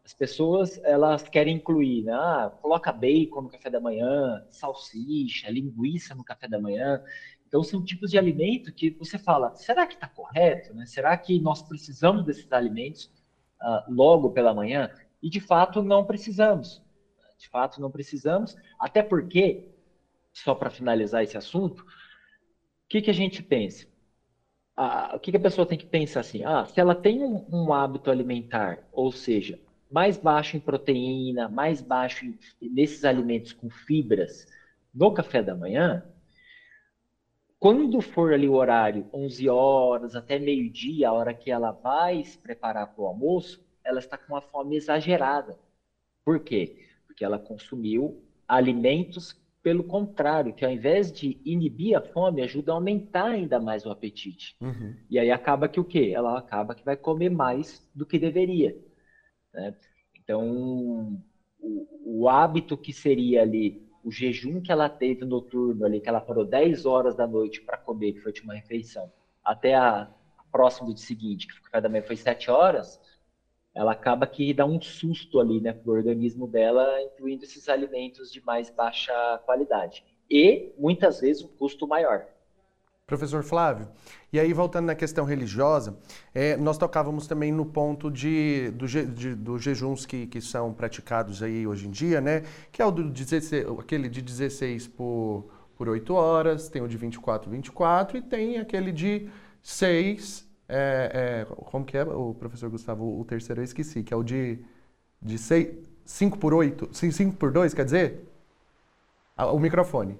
as 0.09 0.13
pessoas 0.15 0.79
elas 0.83 1.29
querem 1.29 1.57
incluir, 1.57 2.03
né? 2.03 2.13
Ah, 2.13 2.51
coloca 2.63 2.91
bacon 2.91 3.41
no 3.41 3.49
café 3.49 3.69
da 3.69 3.79
manhã, 3.79 4.43
salsicha, 4.49 5.51
linguiça 5.51 6.15
no 6.15 6.23
café 6.23 6.47
da 6.47 6.59
manhã. 6.59 6.99
Então 7.47 7.61
são 7.63 7.83
tipos 7.83 8.09
de 8.09 8.17
alimento 8.17 8.73
que 8.73 8.89
você 8.89 9.19
fala, 9.19 9.53
será 9.55 9.85
que 9.85 9.93
está 9.93 10.07
correto? 10.07 10.73
Né? 10.73 10.87
Será 10.87 11.15
que 11.15 11.39
nós 11.39 11.61
precisamos 11.61 12.25
desses 12.25 12.51
alimentos 12.51 13.05
uh, 13.61 13.93
logo 13.93 14.31
pela 14.31 14.51
manhã? 14.51 14.89
E 15.21 15.29
de 15.29 15.39
fato 15.39 15.83
não 15.83 16.03
precisamos. 16.03 16.81
De 17.37 17.47
fato 17.47 17.79
não 17.79 17.91
precisamos, 17.91 18.55
até 18.79 19.03
porque 19.03 19.67
só 20.33 20.55
para 20.55 20.69
finalizar 20.69 21.23
esse 21.23 21.37
assunto, 21.37 21.81
o 21.81 21.85
que, 22.87 23.01
que 23.01 23.09
a 23.09 23.13
gente 23.13 23.43
pensa? 23.43 23.87
a, 24.79 25.17
o 25.17 25.19
que, 25.19 25.31
que, 25.31 25.37
a 25.37 25.41
pessoa 25.41 25.67
tem 25.67 25.77
que 25.77 25.85
pensar 25.85 26.21
assim? 26.21 26.45
Ah, 26.45 26.65
se 26.65 26.79
ela 26.79 26.95
tem 26.95 27.21
um, 27.21 27.45
um, 27.51 27.73
hábito 27.73 28.09
alimentar, 28.09 28.87
ou 28.93 29.11
seja, 29.11 29.59
mais 29.91 30.17
baixo 30.17 30.55
em 30.55 30.59
proteína, 30.61 31.49
mais 31.49 31.81
baixo 31.81 32.25
em, 32.25 32.39
nesses 32.61 33.03
alimentos 33.03 33.51
com 33.51 33.69
fibras 33.69 34.47
no 34.93 35.13
café 35.13 35.43
da 35.43 35.53
manhã, 35.53 36.05
quando 37.59 37.99
for 37.99 38.33
ali 38.33 38.47
o 38.47 38.53
horário, 38.53 39.09
11 39.13 39.49
horas 39.49 40.15
até 40.15 40.39
meio-dia, 40.39 41.09
a 41.09 41.13
hora 41.13 41.33
que 41.33 41.51
ela 41.51 41.71
vai 41.71 42.23
se 42.23 42.37
preparar 42.37 42.87
para 42.87 43.03
o 43.03 43.05
almoço, 43.05 43.61
ela 43.83 43.99
está 43.99 44.17
com 44.17 44.33
uma 44.33 44.41
fome 44.41 44.77
exagerada. 44.77 45.59
Por 46.23 46.39
quê? 46.39 46.87
Porque 47.05 47.25
ela 47.25 47.37
consumiu 47.37 48.23
alimentos 48.47 49.35
pelo 49.69 49.83
contrário, 49.83 50.51
que 50.51 50.65
ao 50.65 50.71
invés 50.71 51.11
de 51.11 51.39
inibir 51.45 51.95
a 51.95 52.01
fome, 52.01 52.41
ajuda 52.41 52.71
a 52.71 52.75
aumentar 52.75 53.27
ainda 53.27 53.59
mais 53.59 53.85
o 53.85 53.91
apetite. 53.91 54.57
Uhum. 54.59 54.95
E 55.07 55.19
aí 55.19 55.29
acaba 55.29 55.69
que 55.69 55.79
o 55.79 55.83
quê? 55.83 56.11
Ela 56.11 56.39
acaba 56.39 56.73
que 56.73 56.83
vai 56.83 56.97
comer 56.97 57.29
mais 57.29 57.87
do 57.93 58.03
que 58.03 58.17
deveria. 58.17 58.75
Né? 59.53 59.75
Então, 60.17 61.21
o, 61.59 61.87
o, 62.03 62.27
hábito 62.27 62.75
que 62.75 62.91
seria 62.91 63.43
ali, 63.43 63.87
o 64.03 64.11
jejum 64.11 64.59
que 64.59 64.71
ela 64.71 64.89
teve 64.89 65.23
noturno 65.23 65.85
ali, 65.85 66.01
que 66.01 66.09
ela 66.09 66.19
parou 66.19 66.43
10 66.43 66.87
horas 66.87 67.15
da 67.15 67.27
noite 67.27 67.61
para 67.61 67.77
comer, 67.77 68.13
que 68.13 68.21
foi 68.21 68.31
a 68.31 68.33
última 68.33 68.55
refeição, 68.55 69.13
até 69.45 69.75
a, 69.75 70.09
próximo 70.51 70.91
do 70.91 70.99
seguinte, 70.99 71.45
que 71.45 71.61
café 71.61 71.79
da 71.79 71.89
manhã 71.89 72.01
foi 72.01 72.15
7 72.15 72.49
horas, 72.49 72.99
ela 73.73 73.91
acaba 73.91 74.25
que 74.27 74.53
dá 74.53 74.65
um 74.65 74.81
susto 74.81 75.39
ali, 75.39 75.61
né, 75.61 75.73
pro 75.73 75.93
organismo 75.93 76.47
dela, 76.47 77.01
incluindo 77.03 77.43
esses 77.43 77.69
alimentos 77.69 78.31
de 78.31 78.43
mais 78.43 78.69
baixa 78.69 79.13
qualidade. 79.45 80.03
E, 80.29 80.73
muitas 80.77 81.21
vezes, 81.21 81.43
um 81.43 81.47
custo 81.47 81.87
maior. 81.87 82.25
Professor 83.09 83.41
Flávio, 83.41 83.87
e 84.31 84.39
aí 84.39 84.53
voltando 84.53 84.85
na 84.85 84.93
questão 84.93 85.25
religiosa, 85.25 85.97
é, 86.31 86.55
nós 86.55 86.77
tocávamos 86.77 87.25
também 87.25 87.51
no 87.51 87.65
ponto 87.65 88.11
de, 88.11 88.69
do, 88.71 88.85
de, 88.85 89.33
dos 89.33 89.63
jejuns 89.63 90.05
que, 90.05 90.27
que 90.27 90.39
são 90.39 90.71
praticados 90.71 91.41
aí 91.41 91.65
hoje 91.65 91.87
em 91.87 91.89
dia, 91.91 92.21
né? 92.21 92.43
Que 92.71 92.83
é 92.83 92.85
o 92.85 92.91
do 92.91 93.09
16, 93.09 93.65
aquele 93.79 94.07
de 94.07 94.21
16 94.21 94.87
por, 94.89 95.49
por 95.75 95.89
8 95.89 96.13
horas, 96.13 96.69
tem 96.69 96.83
o 96.83 96.87
de 96.87 96.97
24, 96.97 97.49
24 97.49 98.17
e 98.19 98.21
tem 98.21 98.59
aquele 98.59 98.91
de 98.91 99.27
6 99.63 100.47
é, 100.69 101.45
é, 101.49 101.55
como 101.65 101.83
que 101.83 101.97
é, 101.97 102.03
o 102.03 102.33
professor 102.35 102.69
Gustavo, 102.69 103.19
o 103.19 103.25
terceiro 103.25 103.59
eu 103.59 103.65
esqueci, 103.65 104.03
que 104.03 104.13
é 104.13 104.17
o 104.17 104.23
de, 104.23 104.59
de 105.19 105.37
5 106.05 106.37
por 106.37 106.53
8, 106.53 106.89
5 106.91 107.35
por 107.35 107.51
2, 107.51 107.73
quer 107.73 107.85
dizer? 107.85 108.29
O 109.35 109.57
microfone. 109.57 110.19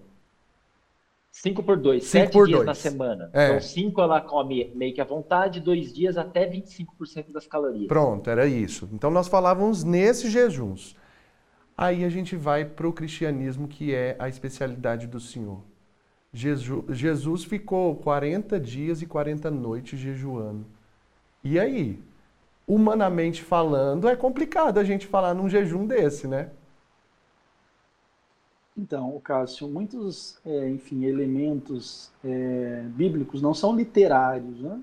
5 1.32 1.62
por 1.62 1.78
2, 1.78 2.04
7 2.04 2.32
dias 2.32 2.50
dois. 2.50 2.66
na 2.66 2.74
semana. 2.74 3.30
É. 3.32 3.50
Então, 3.50 3.62
5 3.62 4.02
ela 4.02 4.20
come 4.20 4.72
meio 4.74 4.94
que 4.94 5.00
à 5.00 5.04
vontade, 5.06 5.60
2 5.60 5.94
dias 5.94 6.18
até 6.18 6.50
25% 6.50 7.32
das 7.32 7.46
calorias. 7.46 7.88
Pronto, 7.88 8.30
era 8.30 8.48
isso. 8.48 8.90
Então 8.92 9.12
nós 9.12 9.28
falávamos 9.28 9.84
nesses 9.84 10.32
jejuns. 10.32 10.98
Aí 11.78 12.04
a 12.04 12.10
gente 12.10 12.36
vai 12.36 12.66
para 12.66 12.88
o 12.88 12.92
cristianismo, 12.92 13.68
que 13.68 13.94
é 13.94 14.16
a 14.20 14.28
especialidade 14.28 15.06
do 15.08 15.20
Senhor. 15.20 15.62
Jesus 16.34 17.44
ficou 17.44 17.96
40 17.96 18.60
dias 18.60 19.02
e 19.02 19.06
40 19.06 19.50
noites 19.50 20.00
jejuando. 20.00 20.66
E 21.44 21.60
aí? 21.60 22.00
Humanamente 22.68 23.42
falando, 23.42 24.08
é 24.08 24.16
complicado 24.16 24.78
a 24.78 24.84
gente 24.84 25.08
falar 25.08 25.34
num 25.34 25.50
jejum 25.50 25.88
desse, 25.88 26.28
né? 26.28 26.52
Então, 28.78 29.20
Cássio, 29.22 29.68
muitos, 29.68 30.38
é, 30.46 30.70
enfim, 30.70 31.04
elementos 31.04 32.12
é, 32.24 32.84
bíblicos 32.90 33.42
não 33.42 33.54
são 33.54 33.76
literários, 33.76 34.62
né? 34.62 34.80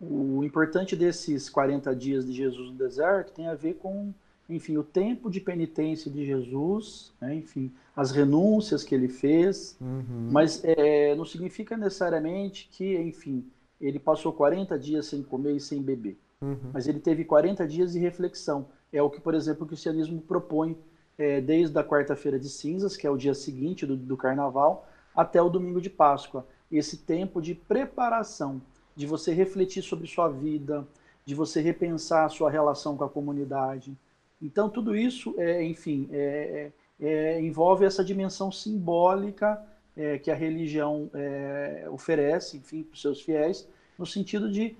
O 0.00 0.42
importante 0.42 0.96
desses 0.96 1.50
40 1.50 1.94
dias 1.94 2.24
de 2.24 2.32
Jesus 2.32 2.70
no 2.70 2.76
deserto 2.76 3.32
tem 3.32 3.46
a 3.46 3.54
ver 3.54 3.74
com 3.74 4.12
enfim, 4.50 4.76
o 4.76 4.82
tempo 4.82 5.30
de 5.30 5.40
penitência 5.40 6.10
de 6.10 6.24
Jesus, 6.24 7.12
né? 7.20 7.34
enfim, 7.34 7.72
as 7.94 8.10
renúncias 8.10 8.82
que 8.82 8.94
ele 8.94 9.08
fez, 9.08 9.76
uhum. 9.80 10.28
mas 10.30 10.62
é, 10.64 11.14
não 11.14 11.24
significa 11.24 11.76
necessariamente 11.76 12.68
que, 12.72 12.96
enfim, 12.98 13.44
ele 13.80 13.98
passou 13.98 14.32
40 14.32 14.78
dias 14.78 15.06
sem 15.06 15.22
comer 15.22 15.56
e 15.56 15.60
sem 15.60 15.80
beber, 15.80 16.18
uhum. 16.40 16.70
mas 16.72 16.86
ele 16.86 17.00
teve 17.00 17.24
40 17.24 17.66
dias 17.66 17.92
de 17.92 17.98
reflexão. 17.98 18.66
É 18.92 19.02
o 19.02 19.08
que, 19.08 19.20
por 19.20 19.34
exemplo, 19.34 19.64
o 19.64 19.66
cristianismo 19.66 20.20
propõe 20.20 20.76
é, 21.16 21.40
desde 21.40 21.78
a 21.78 21.84
quarta-feira 21.84 22.38
de 22.38 22.48
cinzas, 22.48 22.96
que 22.96 23.06
é 23.06 23.10
o 23.10 23.16
dia 23.16 23.34
seguinte 23.34 23.86
do, 23.86 23.96
do 23.96 24.16
carnaval, 24.16 24.88
até 25.14 25.40
o 25.40 25.48
domingo 25.48 25.80
de 25.80 25.90
Páscoa. 25.90 26.46
Esse 26.70 26.98
tempo 26.98 27.40
de 27.40 27.54
preparação, 27.54 28.60
de 28.96 29.06
você 29.06 29.32
refletir 29.32 29.82
sobre 29.82 30.06
sua 30.06 30.28
vida, 30.28 30.86
de 31.24 31.34
você 31.34 31.60
repensar 31.60 32.24
a 32.24 32.28
sua 32.28 32.50
relação 32.50 32.96
com 32.96 33.04
a 33.04 33.08
comunidade, 33.08 33.96
então, 34.42 34.70
tudo 34.70 34.96
isso, 34.96 35.34
é, 35.36 35.62
enfim, 35.62 36.08
é, 36.10 36.72
é, 37.00 37.06
é, 37.06 37.40
envolve 37.40 37.84
essa 37.84 38.02
dimensão 38.02 38.50
simbólica 38.50 39.62
é, 39.96 40.18
que 40.18 40.30
a 40.30 40.34
religião 40.34 41.10
é, 41.12 41.86
oferece, 41.90 42.56
enfim, 42.56 42.82
para 42.82 42.94
os 42.94 43.02
seus 43.02 43.20
fiéis, 43.20 43.68
no 43.98 44.06
sentido 44.06 44.50
de 44.50 44.76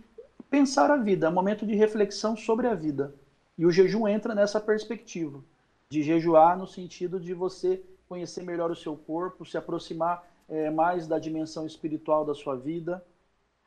pensar 0.48 0.90
a 0.90 0.96
vida, 0.96 1.28
um 1.28 1.32
momento 1.32 1.66
de 1.66 1.74
reflexão 1.74 2.34
sobre 2.36 2.66
a 2.66 2.74
vida. 2.74 3.14
E 3.58 3.66
o 3.66 3.70
jejum 3.70 4.08
entra 4.08 4.34
nessa 4.34 4.58
perspectiva, 4.58 5.44
de 5.90 6.02
jejuar 6.02 6.56
no 6.56 6.66
sentido 6.66 7.20
de 7.20 7.34
você 7.34 7.82
conhecer 8.08 8.42
melhor 8.42 8.70
o 8.70 8.76
seu 8.76 8.96
corpo, 8.96 9.44
se 9.44 9.58
aproximar 9.58 10.28
mais 10.74 11.06
da 11.06 11.16
dimensão 11.16 11.64
espiritual 11.64 12.24
da 12.24 12.34
sua 12.34 12.56
vida, 12.56 13.04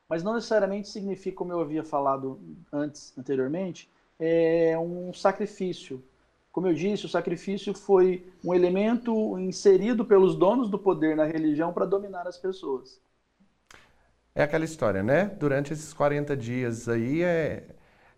mas 0.09 0.21
não 0.21 0.33
necessariamente 0.33 0.89
significa, 0.89 1.37
como 1.37 1.53
eu 1.53 1.61
havia 1.61 1.83
falado 1.83 2.37
antes, 2.73 3.17
anteriormente, 3.17 3.89
é 4.19 4.77
um 4.77 5.13
sacrifício. 5.13 6.03
Como 6.51 6.67
eu 6.67 6.73
disse, 6.73 7.05
o 7.05 7.09
sacrifício 7.09 7.73
foi 7.73 8.31
um 8.43 8.53
elemento 8.53 9.39
inserido 9.39 10.05
pelos 10.05 10.35
donos 10.35 10.69
do 10.69 10.77
poder 10.77 11.15
na 11.15 11.25
religião 11.25 11.73
para 11.73 11.85
dominar 11.85 12.27
as 12.27 12.37
pessoas. 12.37 13.01
É 14.35 14.43
aquela 14.43 14.65
história, 14.65 15.01
né? 15.03 15.25
Durante 15.25 15.73
esses 15.73 15.93
40 15.93 16.35
dias 16.37 16.87
aí, 16.87 17.23
é... 17.23 17.67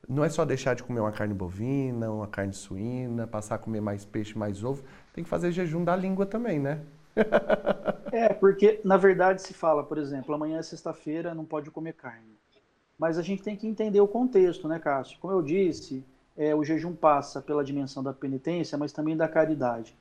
não 0.07 0.23
é 0.23 0.29
só 0.29 0.45
deixar 0.45 0.73
de 0.73 0.83
comer 0.83 0.99
uma 0.99 1.11
carne 1.11 1.33
bovina, 1.33 2.11
uma 2.11 2.27
carne 2.27 2.53
suína, 2.53 3.25
passar 3.25 3.55
a 3.55 3.57
comer 3.57 3.81
mais 3.81 4.05
peixe, 4.05 4.37
mais 4.37 4.63
ovo. 4.63 4.83
Tem 5.13 5.23
que 5.23 5.29
fazer 5.29 5.51
jejum 5.51 5.83
da 5.83 5.95
língua 5.95 6.25
também, 6.25 6.59
né? 6.59 6.81
é, 8.11 8.33
porque 8.33 8.81
na 8.83 8.97
verdade 8.97 9.41
se 9.41 9.53
fala, 9.53 9.83
por 9.83 9.97
exemplo, 9.97 10.35
amanhã 10.35 10.59
é 10.59 10.63
sexta-feira, 10.63 11.33
não 11.33 11.45
pode 11.45 11.71
comer 11.71 11.93
carne. 11.93 12.34
Mas 12.97 13.17
a 13.17 13.21
gente 13.21 13.43
tem 13.43 13.55
que 13.55 13.67
entender 13.67 13.99
o 13.99 14.07
contexto, 14.07 14.67
né, 14.67 14.79
Cássio? 14.79 15.19
Como 15.19 15.33
eu 15.33 15.41
disse, 15.41 16.03
é, 16.37 16.55
o 16.55 16.63
jejum 16.63 16.93
passa 16.93 17.41
pela 17.41 17.63
dimensão 17.63 18.01
da 18.01 18.13
penitência, 18.13 18.77
mas 18.77 18.91
também 18.91 19.15
da 19.15 19.27
caridade. 19.27 19.95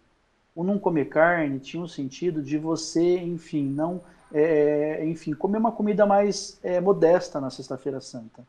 O 0.55 0.63
não 0.63 0.79
comer 0.79 1.07
carne 1.07 1.59
tinha 1.59 1.81
o 1.81 1.87
um 1.87 1.89
sentido 1.89 2.41
de 2.41 2.57
você, 2.57 3.19
enfim, 3.19 3.69
não, 3.69 4.01
é, 4.33 5.01
é, 5.01 5.07
enfim, 5.07 5.33
comer 5.33 5.59
uma 5.59 5.73
comida 5.73 6.07
mais 6.07 6.59
é, 6.63 6.81
modesta 6.81 7.41
na 7.41 7.51
Sexta-feira 7.51 8.01
Santa, 8.01 8.47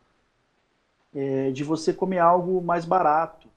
é, 1.14 1.50
de 1.52 1.64
você 1.64 1.92
comer 1.92 2.20
algo 2.20 2.62
mais 2.62 2.86
barato. 2.86 3.48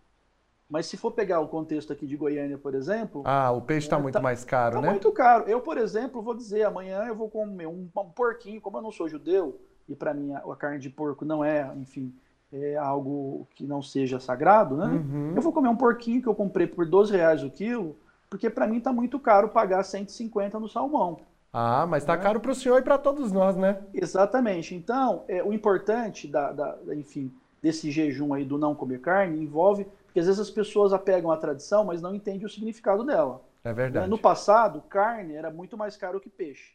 Mas 0.68 0.87
se 0.87 0.98
for 0.98 1.11
pegar 1.12 1.40
o 1.40 1.48
contexto 1.48 1.92
aqui 1.92 2.07
de 2.07 2.16
Goiânia, 2.16 2.59
por 2.59 2.74
exemplo. 2.74 3.22
Ah, 3.24 3.51
o 3.51 3.62
peixe 3.62 3.87
está 3.87 3.96
é, 3.96 4.03
muito 4.03 4.14
tá, 4.14 4.20
mais 4.20 4.44
caro, 4.44 4.77
tá 4.77 4.83
né? 4.83 4.90
muito 4.90 5.11
caro. 5.12 5.44
Eu, 5.48 5.61
por 5.61 5.79
exemplo, 5.79 6.20
vou 6.20 6.35
dizer, 6.35 6.64
amanhã 6.64 7.05
eu 7.05 7.14
vou 7.14 7.31
comer 7.31 7.66
um, 7.66 7.88
um 7.96 8.11
porquinho, 8.11 8.61
como 8.61 8.77
eu 8.77 8.83
não 8.83 8.92
sou 8.92 9.09
judeu, 9.09 9.59
e 9.88 9.94
para 9.94 10.12
mim 10.12 10.33
a, 10.33 10.38
a, 10.38 10.57
carne 10.57 10.79
de 10.79 10.90
porco 10.90 11.24
não 11.24 11.44
é, 11.44 11.70
enfim, 11.77 12.14
é 12.53 12.77
algo 12.77 13.46
que 13.55 13.66
não 13.66 13.83
seja 13.83 14.20
sagrado, 14.20 14.77
né? 14.77 14.87
Uhum. 14.87 15.33
Eu 15.35 15.42
vou 15.42 15.53
comer 15.53 15.68
um 15.68 15.77
porquinho 15.77 16.22
que 16.22 16.29
eu 16.29 16.35
comprei 16.35 16.66
por 16.66 16.87
12 16.87 17.16
reais 17.16 17.42
o 17.42 17.51
quilo, 17.51 17.96
porque 18.29 18.51
para 18.51 18.66
mim 18.66 18.79
está 18.79 18.92
muito 18.92 19.18
caro 19.18 19.48
pagar 19.48 19.83
150 19.83 20.59
no 20.59 20.68
salmão. 20.68 21.20
Ah, 21.53 21.87
mas 21.87 22.03
está 22.03 22.16
né? 22.16 22.22
caro 22.22 22.40
para 22.40 22.51
o 22.51 22.55
senhor 22.55 22.79
e 22.79 22.83
para 22.83 22.98
todos 22.98 23.33
nós, 23.33 23.57
né? 23.57 23.81
Exatamente. 23.94 24.74
Então, 24.74 25.24
é, 25.29 25.42
o 25.42 25.53
importante 25.53 26.29
da, 26.29 26.53
da, 26.53 26.79
enfim, 26.94 27.33
desse 27.62 27.90
jejum 27.90 28.35
aí 28.35 28.44
do 28.44 28.59
não 28.59 28.74
comer 28.74 29.01
carne 29.01 29.42
envolve 29.42 29.87
porque 30.18 30.20
às 30.20 30.27
vezes 30.27 30.40
as 30.40 30.51
pessoas 30.51 30.92
apegam 30.92 31.31
à 31.31 31.37
tradição, 31.37 31.85
mas 31.85 32.03
não 32.03 32.14
entendem 32.14 32.44
o 32.44 32.48
significado 32.48 33.05
dela. 33.05 33.42
É 33.62 33.72
verdade. 33.72 34.09
No 34.09 34.18
passado, 34.18 34.83
carne 34.88 35.35
era 35.35 35.51
muito 35.51 35.77
mais 35.77 35.96
caro 35.96 36.18
que 36.18 36.29
peixe. 36.29 36.72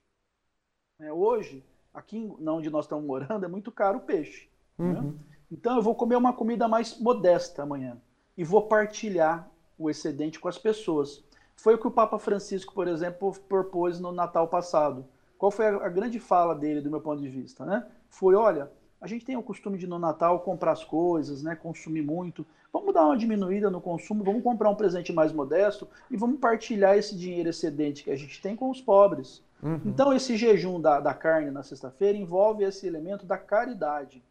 É, 1.00 1.12
hoje, 1.12 1.64
aqui 1.94 2.32
onde 2.46 2.70
nós 2.70 2.86
estamos 2.86 3.06
morando, 3.06 3.46
é 3.46 3.48
muito 3.48 3.72
caro 3.72 4.00
o 4.00 4.02
peixe. 4.02 4.50
Né? 4.78 4.86
Uhum. 4.86 5.02
Né? 5.02 5.14
Então 5.52 5.76
eu 5.76 5.82
vou 5.82 5.94
comer 5.94 6.16
uma 6.16 6.34
comida 6.34 6.68
mais 6.68 7.00
modesta 7.00 7.64
amanhã 7.64 7.98
e 8.36 8.44
vou 8.44 8.64
partilhar 8.64 9.50
o 9.78 9.90
excedente 9.90 10.40
com 10.40 10.48
as 10.48 10.58
pessoas. 10.58 11.24
Foi 11.56 11.76
o 11.76 11.78
que 11.78 11.88
o 11.88 11.92
Papa 11.92 12.18
Francisco, 12.18 12.74
por 12.74 12.88
exemplo, 12.88 13.32
propôs 13.48 14.00
no 14.00 14.12
Natal 14.12 14.48
passado. 14.48 15.06
Qual 15.38 15.52
foi 15.52 15.68
a, 15.68 15.90
grande 15.90 16.20
fala 16.20 16.56
dele, 16.56 16.82
do 16.82 16.90
meu 16.90 17.02
ponto 17.02 17.22
de 17.22 17.30
vista? 17.30 17.66
Né? 17.66 17.86
Foi: 18.10 18.34
olha, 18.34 18.72
A 19.00 19.08
gente 19.08 19.26
tem 19.26 19.36
o 19.36 19.44
costume 19.44 19.78
de 19.78 19.86
no 19.86 20.00
Natal 20.00 20.40
comprar 20.40 20.72
as 20.72 20.86
coisas, 20.86 21.44
né? 21.44 21.58
Consumir 21.58 22.02
muito. 22.02 22.46
Vamos 22.72 22.94
dar 22.94 23.06
uma 23.06 23.18
diminuída 23.18 23.70
no 23.70 23.82
consumo, 23.82 24.24
vamos 24.24 24.42
comprar 24.42 24.70
um 24.70 24.76
presente 24.76 25.12
mais 25.12 25.34
modesto 25.34 25.88
e 26.10 26.16
vamos 26.16 26.40
partilhar 26.40 26.98
esse 26.98 27.14
dinheiro 27.16 27.50
excedente 27.50 28.02
que 28.02 28.10
a 28.10 28.16
gente 28.16 28.42
tem 28.42 28.56
com 28.56 28.70
os 28.70 28.80
pobres. 28.80 29.44
Uhum. 29.64 29.82
Então, 29.86 30.14
esse 30.14 30.36
jejum 30.36 30.80
da, 30.80 31.00
da 31.00 31.14
carne 31.14 31.50
na 31.50 31.64
sexta-feira 31.64 32.18
envolve 32.18 32.64
esse 32.64 32.86
elemento 32.86 33.26
da 33.26 33.38
caridade. 33.38 34.24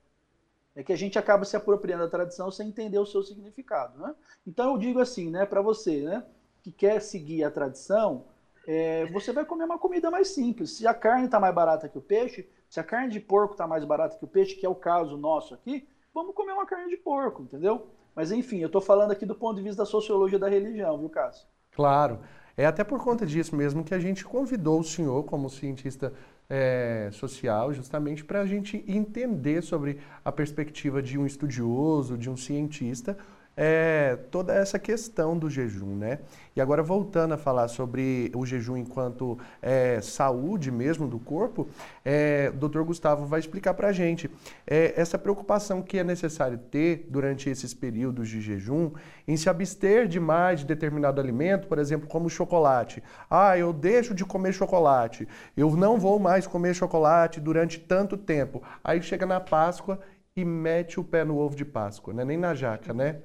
É 0.75 0.83
que 0.83 0.93
a 0.93 0.97
gente 0.97 1.19
acaba 1.19 1.45
se 1.45 1.57
apropriando 1.57 2.05
da 2.05 2.11
tradição 2.11 2.51
sem 2.51 2.69
entender 2.69 2.99
o 2.99 3.07
seu 3.07 3.23
significado. 3.23 3.99
Né? 3.99 4.15
Então, 4.47 4.73
eu 4.73 4.79
digo 4.79 5.01
assim, 5.01 5.31
né, 5.31 5.47
para 5.47 5.63
você, 5.63 6.03
né, 6.03 6.25
que 6.63 6.71
quer 6.71 7.01
seguir 7.01 7.45
a 7.45 7.51
tradição, 7.51 8.27
é, 8.67 9.07
você 9.07 9.33
vai 9.33 9.45
comer 9.45 9.65
uma 9.65 9.79
comida 9.79 10.11
mais 10.11 10.29
simples. 10.29 10.77
Se 10.77 10.87
a 10.87 10.95
carne 10.95 11.27
está 11.27 11.41
mais 11.41 11.55
barata 11.55 11.89
que 11.89 11.99
o 11.99 12.03
peixe, 12.03 12.49
se 12.69 12.79
a 12.79 12.85
carne 12.85 13.11
de 13.11 13.21
porco 13.21 13.55
está 13.55 13.67
mais 13.67 13.85
barata 13.85 14.17
que 14.17 14.25
o 14.25 14.29
peixe, 14.29 14.55
que 14.55 14.67
é 14.67 14.69
o 14.69 14.75
caso 14.75 15.17
nosso 15.17 15.55
aqui, 15.55 15.89
vamos 16.15 16.35
comer 16.35 16.53
uma 16.53 16.67
carne 16.67 16.91
de 16.91 16.97
porco, 16.97 17.43
entendeu? 17.43 17.87
Mas 18.15 18.31
enfim, 18.31 18.59
eu 18.59 18.67
estou 18.67 18.81
falando 18.81 19.11
aqui 19.11 19.25
do 19.25 19.35
ponto 19.35 19.57
de 19.57 19.63
vista 19.63 19.83
da 19.83 19.87
sociologia 19.87 20.39
da 20.39 20.49
religião, 20.49 20.99
viu, 20.99 21.09
Cássio? 21.09 21.47
Claro. 21.73 22.21
É 22.57 22.67
até 22.67 22.85
por 22.85 23.03
conta 23.03 23.25
disso 23.25 23.57
mesmo 23.57 23.83
que 23.83 23.95
a 23.95 23.99
gente 23.99 24.25
convidou 24.25 24.81
o 24.81 24.85
senhor 24.85 25.25
como 25.25 25.49
cientista 25.49 26.13
é, 26.49 27.09
social, 27.13 27.73
justamente 27.73 28.25
para 28.25 28.41
a 28.41 28.47
gente 28.47 28.85
entender 28.87 29.63
sobre 29.63 29.99
a 30.25 30.31
perspectiva 30.31 31.03
de 31.03 31.19
um 31.19 31.25
estudioso, 31.25 32.19
de 32.19 32.29
um 32.29 32.37
cientista, 32.37 33.17
é, 33.57 34.17
toda 34.31 34.55
essa 34.55 34.79
questão 34.79 35.37
do 35.37 35.51
jejum, 35.51 35.97
né? 35.97 36.21
E 36.55 36.61
agora 36.61 36.83
voltando 36.83 37.33
a 37.33 37.39
falar 37.39 37.69
sobre 37.69 38.31
o 38.35 38.45
jejum 38.45 38.77
enquanto 38.77 39.39
é, 39.61 40.01
saúde 40.01 40.71
mesmo 40.71 41.09
do 41.09 41.19
corpo, 41.19 41.67
é, 42.05 42.53
o 42.55 42.69
Dr. 42.69 42.83
Gustavo 42.83 43.25
vai 43.25 43.41
explicar 43.41 43.75
para 43.75 43.89
a 43.89 43.93
gente 43.93 44.31
é, 44.67 44.93
essa 44.97 45.19
preocupação 45.19 45.83
que 45.83 45.99
é 45.99 46.05
necessário 46.05 46.59
ter 46.59 47.07
durante 47.09 47.49
esses 47.49 47.73
períodos 47.73 48.29
de 48.29 48.41
jejum 48.41 48.93
em 49.27 49.37
se 49.37 49.49
abster 49.49 50.07
demais 50.07 50.61
de 50.61 50.67
determinado 50.67 51.21
alimento, 51.21 51.69
por 51.69 51.79
exemplo, 51.79 52.07
como 52.07 52.29
chocolate. 52.29 53.03
Ah, 53.31 53.57
eu 53.57 53.73
deixo 53.73 54.15
de 54.15 54.25
comer 54.25 54.53
chocolate, 54.53 55.27
eu 55.57 55.75
não 55.77 55.99
vou 55.99 56.19
mais 56.19 56.47
comer 56.47 56.75
chocolate 56.75 57.41
durante 57.41 57.79
tanto 57.79 58.17
tempo. 58.17 58.63
Aí 58.85 59.01
chega 59.03 59.25
na 59.25 59.41
Páscoa 59.41 59.99
e 60.37 60.45
mete 60.45 60.99
o 60.99 61.05
pé 61.05 61.25
no 61.25 61.39
ovo 61.39 61.55
de 61.55 61.65
Páscoa, 61.65 62.13
né? 62.13 62.25
nem 62.25 62.37
na 62.37 62.55
jaca, 62.55 62.93
né? 62.93 63.19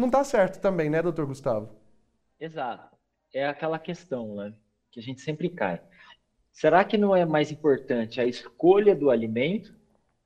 Não 0.00 0.08
dá 0.10 0.24
certo 0.24 0.60
também, 0.60 0.90
né, 0.90 1.02
doutor 1.02 1.26
Gustavo? 1.26 1.70
Exato. 2.38 2.96
É 3.32 3.46
aquela 3.46 3.78
questão, 3.78 4.34
né, 4.34 4.54
que 4.90 4.98
a 4.98 5.02
gente 5.02 5.20
sempre 5.20 5.48
cai. 5.48 5.80
Será 6.52 6.84
que 6.84 6.98
não 6.98 7.14
é 7.14 7.24
mais 7.24 7.52
importante 7.52 8.20
a 8.20 8.24
escolha 8.24 8.94
do 8.94 9.10
alimento, 9.10 9.72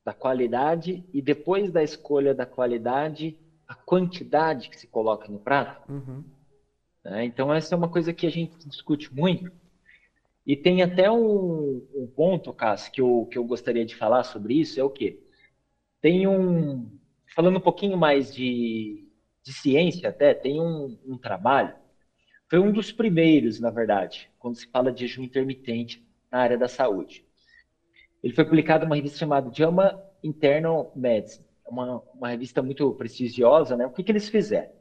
da 0.03 0.13
qualidade, 0.13 1.03
e 1.13 1.21
depois 1.21 1.71
da 1.71 1.83
escolha 1.83 2.33
da 2.33 2.45
qualidade, 2.45 3.37
a 3.67 3.75
quantidade 3.75 4.69
que 4.69 4.79
se 4.79 4.87
coloca 4.87 5.27
no 5.27 5.39
prato? 5.39 5.91
Uhum. 5.91 6.23
É, 7.03 7.23
então, 7.23 7.53
essa 7.53 7.75
é 7.75 7.77
uma 7.77 7.89
coisa 7.89 8.11
que 8.11 8.25
a 8.25 8.31
gente 8.31 8.67
discute 8.67 9.13
muito. 9.13 9.51
E 10.45 10.55
tem 10.55 10.81
até 10.81 11.09
um, 11.09 11.85
um 11.93 12.07
ponto, 12.15 12.53
Cássio, 12.53 12.91
que 12.91 13.01
eu, 13.01 13.27
que 13.31 13.37
eu 13.37 13.43
gostaria 13.43 13.85
de 13.85 13.95
falar 13.95 14.23
sobre 14.23 14.55
isso, 14.55 14.79
é 14.79 14.83
o 14.83 14.89
quê? 14.89 15.19
Tem 16.01 16.27
um... 16.27 16.89
Falando 17.35 17.57
um 17.57 17.61
pouquinho 17.61 17.97
mais 17.97 18.33
de, 18.33 19.04
de 19.45 19.53
ciência 19.53 20.09
até, 20.09 20.33
tem 20.33 20.59
um, 20.59 20.97
um 21.05 21.17
trabalho, 21.17 21.75
foi 22.49 22.57
um 22.57 22.71
dos 22.71 22.91
primeiros, 22.91 23.59
na 23.59 23.69
verdade, 23.69 24.29
quando 24.39 24.55
se 24.55 24.67
fala 24.67 24.91
de 24.91 25.05
jejum 25.05 25.23
intermitente 25.23 26.03
na 26.31 26.39
área 26.39 26.57
da 26.57 26.67
saúde. 26.67 27.23
Ele 28.23 28.33
foi 28.33 28.43
publicado 28.43 28.85
numa 28.85 28.95
revista 28.95 29.19
chamada 29.19 29.53
JAMA 29.53 30.03
Internal 30.23 30.91
Medicine, 30.95 31.45
uma, 31.67 32.01
uma 32.13 32.29
revista 32.29 32.61
muito 32.63 32.91
prestigiosa, 32.93 33.77
né? 33.77 33.85
O 33.85 33.91
que, 33.91 34.03
que 34.03 34.11
eles 34.11 34.27
fizeram? 34.29 34.71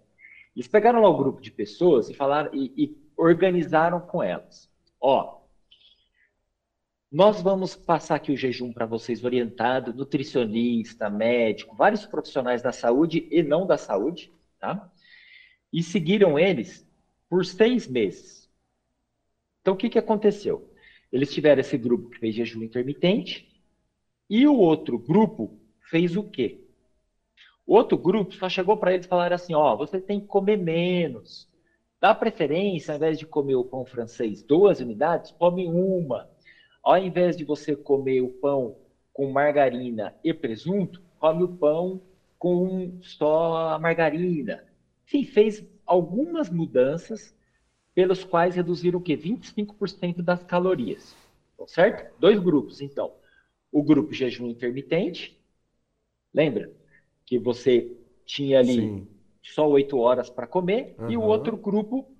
Eles 0.56 0.68
pegaram 0.68 1.00
lá 1.00 1.10
o 1.10 1.14
um 1.14 1.18
grupo 1.18 1.42
de 1.42 1.50
pessoas 1.50 2.08
e 2.08 2.14
falaram 2.14 2.50
e, 2.54 2.72
e 2.76 2.96
organizaram 3.16 4.00
com 4.00 4.22
elas. 4.22 4.70
Ó, 4.98 5.42
nós 7.12 7.42
vamos 7.42 7.76
passar 7.76 8.14
aqui 8.14 8.32
o 8.32 8.36
jejum 8.36 8.72
para 8.72 8.86
vocês 8.86 9.24
orientado, 9.24 9.92
nutricionista, 9.92 11.10
médico, 11.10 11.76
vários 11.76 12.06
profissionais 12.06 12.62
da 12.62 12.72
saúde 12.72 13.28
e 13.30 13.42
não 13.42 13.66
da 13.66 13.76
saúde, 13.76 14.32
Tá? 14.64 14.90
E 15.70 15.82
seguiram 15.82 16.38
eles 16.38 16.88
por 17.28 17.44
seis 17.44 17.86
meses. 17.86 18.50
Então, 19.60 19.74
o 19.74 19.76
que, 19.76 19.90
que 19.90 19.98
aconteceu? 19.98 20.72
Eles 21.12 21.30
tiveram 21.30 21.60
esse 21.60 21.76
grupo 21.76 22.08
que 22.08 22.18
fez 22.18 22.34
jejum 22.34 22.62
intermitente 22.62 23.46
e 24.30 24.46
o 24.46 24.56
outro 24.56 24.98
grupo 24.98 25.60
fez 25.90 26.16
o 26.16 26.22
quê? 26.22 26.64
O 27.66 27.74
outro 27.74 27.98
grupo 27.98 28.32
só 28.32 28.48
chegou 28.48 28.78
para 28.78 28.94
eles 28.94 29.04
e 29.04 29.08
falaram 29.08 29.34
assim: 29.34 29.54
ó, 29.54 29.76
você 29.76 30.00
tem 30.00 30.18
que 30.18 30.26
comer 30.26 30.56
menos. 30.56 31.46
Dá 32.00 32.14
preferência, 32.14 32.92
ao 32.92 32.96
invés 32.96 33.18
de 33.18 33.26
comer 33.26 33.56
o 33.56 33.64
pão 33.64 33.84
francês 33.84 34.42
duas 34.42 34.80
unidades, 34.80 35.30
come 35.32 35.66
uma. 35.66 36.26
Ao 36.82 36.96
invés 36.96 37.36
de 37.36 37.44
você 37.44 37.76
comer 37.76 38.22
o 38.22 38.30
pão 38.30 38.78
com 39.12 39.30
margarina 39.30 40.14
e 40.24 40.32
presunto, 40.32 41.02
come 41.18 41.42
o 41.42 41.48
pão 41.48 42.00
com 42.44 42.98
só 43.00 43.70
a 43.70 43.78
margarina. 43.78 44.62
Sim, 45.06 45.24
fez 45.24 45.64
algumas 45.86 46.50
mudanças 46.50 47.34
pelos 47.94 48.22
quais 48.22 48.54
reduziram 48.54 48.98
o 48.98 49.02
quê? 49.02 49.16
25% 49.16 50.20
das 50.20 50.44
calorias. 50.44 51.16
Então, 51.54 51.66
certo? 51.66 52.14
Dois 52.20 52.38
grupos, 52.38 52.82
então. 52.82 53.14
O 53.72 53.82
grupo 53.82 54.12
jejum 54.12 54.46
intermitente, 54.46 55.40
lembra? 56.34 56.70
Que 57.24 57.38
você 57.38 57.90
tinha 58.26 58.58
ali 58.58 58.74
Sim. 58.74 59.08
só 59.42 59.66
oito 59.66 59.96
horas 59.96 60.28
para 60.28 60.46
comer, 60.46 60.96
uhum. 60.98 61.10
e 61.10 61.16
o 61.16 61.22
outro 61.22 61.56
grupo 61.56 62.14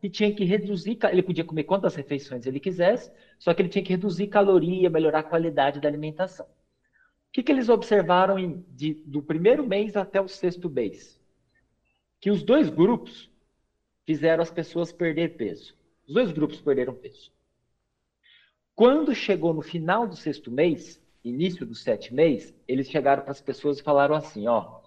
que 0.00 0.10
tinha 0.10 0.34
que 0.34 0.42
reduzir, 0.42 0.98
ele 1.08 1.22
podia 1.22 1.44
comer 1.44 1.62
quantas 1.62 1.94
refeições 1.94 2.46
ele 2.46 2.58
quisesse, 2.58 3.12
só 3.38 3.54
que 3.54 3.62
ele 3.62 3.68
tinha 3.68 3.84
que 3.84 3.92
reduzir 3.92 4.26
caloria, 4.26 4.90
melhorar 4.90 5.20
a 5.20 5.22
qualidade 5.22 5.78
da 5.78 5.86
alimentação. 5.86 6.48
O 7.28 7.32
que, 7.32 7.42
que 7.42 7.52
eles 7.52 7.68
observaram 7.68 8.38
em, 8.38 8.64
de, 8.70 8.94
do 8.94 9.22
primeiro 9.22 9.66
mês 9.66 9.96
até 9.96 10.20
o 10.20 10.28
sexto 10.28 10.68
mês? 10.68 11.20
Que 12.20 12.30
os 12.30 12.42
dois 12.42 12.70
grupos 12.70 13.30
fizeram 14.06 14.42
as 14.42 14.50
pessoas 14.50 14.90
perder 14.90 15.36
peso. 15.36 15.76
Os 16.06 16.14
dois 16.14 16.32
grupos 16.32 16.60
perderam 16.60 16.94
peso. 16.94 17.30
Quando 18.74 19.14
chegou 19.14 19.52
no 19.52 19.60
final 19.60 20.06
do 20.06 20.16
sexto 20.16 20.50
mês, 20.50 21.00
início 21.22 21.66
do 21.66 21.74
sétimo 21.74 22.16
mês, 22.16 22.54
eles 22.66 22.88
chegaram 22.88 23.22
para 23.22 23.32
as 23.32 23.40
pessoas 23.40 23.78
e 23.78 23.82
falaram 23.82 24.14
assim: 24.14 24.46
ó, 24.46 24.80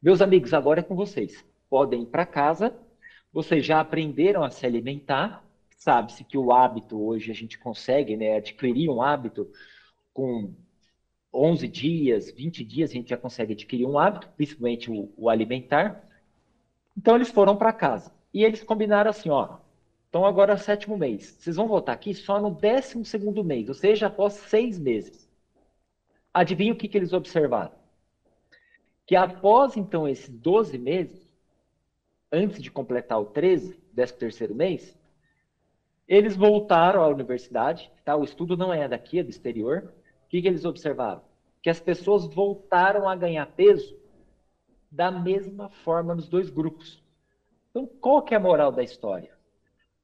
meus 0.00 0.20
amigos, 0.20 0.54
agora 0.54 0.80
é 0.80 0.82
com 0.82 0.94
vocês. 0.94 1.44
Podem 1.68 2.02
ir 2.02 2.06
para 2.06 2.26
casa, 2.26 2.76
vocês 3.32 3.64
já 3.64 3.80
aprenderam 3.80 4.44
a 4.44 4.50
se 4.50 4.64
alimentar. 4.66 5.44
Sabe-se 5.76 6.22
que 6.22 6.38
o 6.38 6.52
hábito 6.52 7.02
hoje 7.02 7.30
a 7.30 7.34
gente 7.34 7.58
consegue 7.58 8.16
né, 8.16 8.36
adquirir 8.36 8.88
um 8.88 9.02
hábito 9.02 9.50
com 10.12 10.54
11 11.32 11.66
dias, 11.68 12.30
20 12.30 12.64
dias, 12.64 12.90
a 12.90 12.94
gente 12.94 13.10
já 13.10 13.16
consegue 13.16 13.54
adquirir 13.54 13.86
um 13.86 13.98
hábito, 13.98 14.28
principalmente 14.36 14.90
o, 14.90 15.10
o 15.16 15.28
alimentar. 15.28 16.06
Então, 16.96 17.14
eles 17.14 17.30
foram 17.30 17.56
para 17.56 17.72
casa. 17.72 18.12
E 18.34 18.44
eles 18.44 18.62
combinaram 18.62 19.10
assim, 19.10 19.30
ó, 19.30 19.58
então 20.12 20.26
agora 20.26 20.52
é 20.52 20.56
o 20.56 20.58
sétimo 20.58 20.96
mês. 20.96 21.36
Vocês 21.38 21.56
vão 21.56 21.66
voltar 21.66 21.92
aqui 21.94 22.12
só 22.12 22.38
no 22.38 22.50
décimo 22.50 23.02
segundo 23.02 23.42
mês, 23.42 23.68
ou 23.68 23.74
seja, 23.74 24.08
após 24.08 24.34
seis 24.34 24.78
meses. 24.78 25.26
Adivinha 26.34 26.74
o 26.74 26.76
que, 26.76 26.86
que 26.86 26.98
eles 26.98 27.14
observaram? 27.14 27.72
Que 29.06 29.16
após, 29.16 29.74
então, 29.74 30.06
esses 30.06 30.28
12 30.28 30.76
meses, 30.76 31.34
antes 32.30 32.62
de 32.62 32.70
completar 32.70 33.20
o 33.20 33.24
13, 33.24 33.78
décimo 33.90 34.18
terceiro 34.18 34.54
mês, 34.54 34.94
eles 36.06 36.36
voltaram 36.36 37.02
à 37.02 37.08
universidade, 37.08 37.90
tá? 38.04 38.14
O 38.14 38.24
estudo 38.24 38.54
não 38.54 38.72
é 38.72 38.86
daqui, 38.86 39.18
é 39.18 39.22
do 39.22 39.30
exterior, 39.30 39.94
que, 40.32 40.40
que 40.40 40.48
eles 40.48 40.64
observaram? 40.64 41.20
Que 41.62 41.68
as 41.68 41.78
pessoas 41.78 42.24
voltaram 42.24 43.06
a 43.06 43.14
ganhar 43.14 43.44
peso 43.48 43.94
da 44.90 45.10
mesma 45.10 45.68
forma 45.68 46.14
nos 46.14 46.26
dois 46.26 46.48
grupos. 46.48 47.04
Então, 47.70 47.86
qual 47.86 48.22
que 48.22 48.32
é 48.32 48.38
a 48.38 48.40
moral 48.40 48.72
da 48.72 48.82
história? 48.82 49.36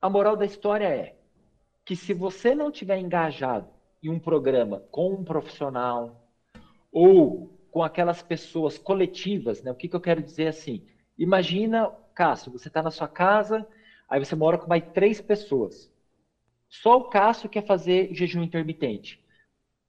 A 0.02 0.10
moral 0.10 0.36
da 0.36 0.44
história 0.44 0.84
é 0.84 1.16
que 1.82 1.96
se 1.96 2.12
você 2.12 2.54
não 2.54 2.70
tiver 2.70 2.98
engajado 2.98 3.70
em 4.02 4.10
um 4.10 4.18
programa 4.18 4.80
com 4.90 5.14
um 5.14 5.24
profissional 5.24 6.28
ou 6.92 7.58
com 7.70 7.82
aquelas 7.82 8.22
pessoas 8.22 8.76
coletivas, 8.76 9.62
né? 9.62 9.70
O 9.70 9.74
que, 9.74 9.88
que 9.88 9.96
eu 9.96 10.00
quero 10.00 10.22
dizer 10.22 10.48
assim? 10.48 10.86
Imagina, 11.16 11.90
Cássio, 12.14 12.52
você 12.52 12.68
está 12.68 12.82
na 12.82 12.90
sua 12.90 13.08
casa, 13.08 13.66
aí 14.08 14.22
você 14.22 14.36
mora 14.36 14.58
com 14.58 14.68
mais 14.68 14.84
três 14.92 15.22
pessoas. 15.22 15.90
Só 16.68 16.98
o 16.98 17.04
Cássio 17.08 17.48
quer 17.48 17.64
fazer 17.64 18.14
jejum 18.14 18.42
intermitente. 18.42 19.18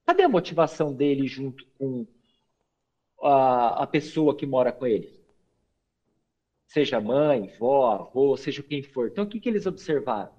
Cadê 0.06 0.22
a 0.22 0.28
motivação 0.28 0.94
dele 0.94 1.26
junto 1.26 1.66
com 1.78 2.06
a, 3.22 3.82
a 3.82 3.86
pessoa 3.86 4.36
que 4.36 4.46
mora 4.46 4.72
com 4.72 4.86
ele? 4.86 5.20
Seja 6.66 7.00
mãe, 7.00 7.52
vó, 7.58 7.92
avô, 7.92 8.36
seja 8.36 8.62
quem 8.62 8.82
for. 8.82 9.08
Então, 9.08 9.24
o 9.24 9.26
que, 9.26 9.40
que 9.40 9.48
eles 9.48 9.66
observaram? 9.66 10.32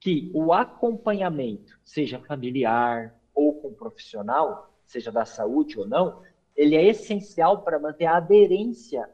Que 0.00 0.30
o 0.34 0.52
acompanhamento, 0.52 1.78
seja 1.84 2.18
familiar 2.18 3.14
ou 3.34 3.60
com 3.60 3.72
profissional, 3.74 4.74
seja 4.86 5.10
da 5.10 5.24
saúde 5.24 5.78
ou 5.78 5.86
não, 5.86 6.22
ele 6.56 6.76
é 6.76 6.84
essencial 6.86 7.62
para 7.62 7.78
manter 7.78 8.06
a 8.06 8.16
aderência 8.16 9.08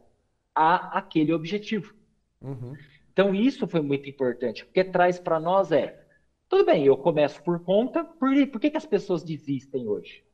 a 0.55 0.99
aquele 0.99 1.33
objetivo. 1.33 1.95
Uhum. 2.41 2.77
Então, 3.13 3.35
isso 3.35 3.67
foi 3.67 3.81
muito 3.81 4.09
importante, 4.09 4.65
porque 4.65 4.85
traz 4.85 5.19
para 5.19 5.41
nós 5.41 5.73
é, 5.73 6.00
tudo 6.51 6.65
bem, 6.67 6.85
eu 6.85 6.97
começo 6.97 7.41
por 7.45 7.61
conta, 7.61 8.05
por, 8.05 8.29
por 8.49 8.61
que, 8.61 8.71
que 8.71 8.77
as 8.77 8.85
pessoas 8.85 9.23
desistem 9.23 9.87
hoje? 9.87 10.25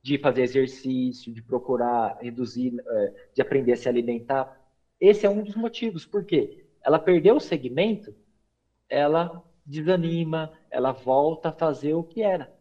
De 0.00 0.16
fazer 0.16 0.42
exercício, 0.42 1.34
de 1.34 1.42
procurar 1.42 2.16
reduzir, 2.20 2.72
é, 2.78 3.28
de 3.34 3.42
aprender 3.42 3.72
a 3.72 3.76
se 3.76 3.88
alimentar. 3.88 4.48
Esse 5.00 5.26
é 5.26 5.30
um 5.30 5.42
dos 5.42 5.56
motivos, 5.56 6.06
por 6.06 6.24
quê? 6.24 6.64
Ela 6.80 6.98
perdeu 6.98 7.36
o 7.36 7.40
segmento, 7.40 8.14
ela 8.88 9.44
desanima, 9.66 10.52
ela 10.70 10.92
volta 10.92 11.48
a 11.48 11.52
fazer 11.52 11.92
o 11.94 12.04
que 12.04 12.22
era. 12.22 12.56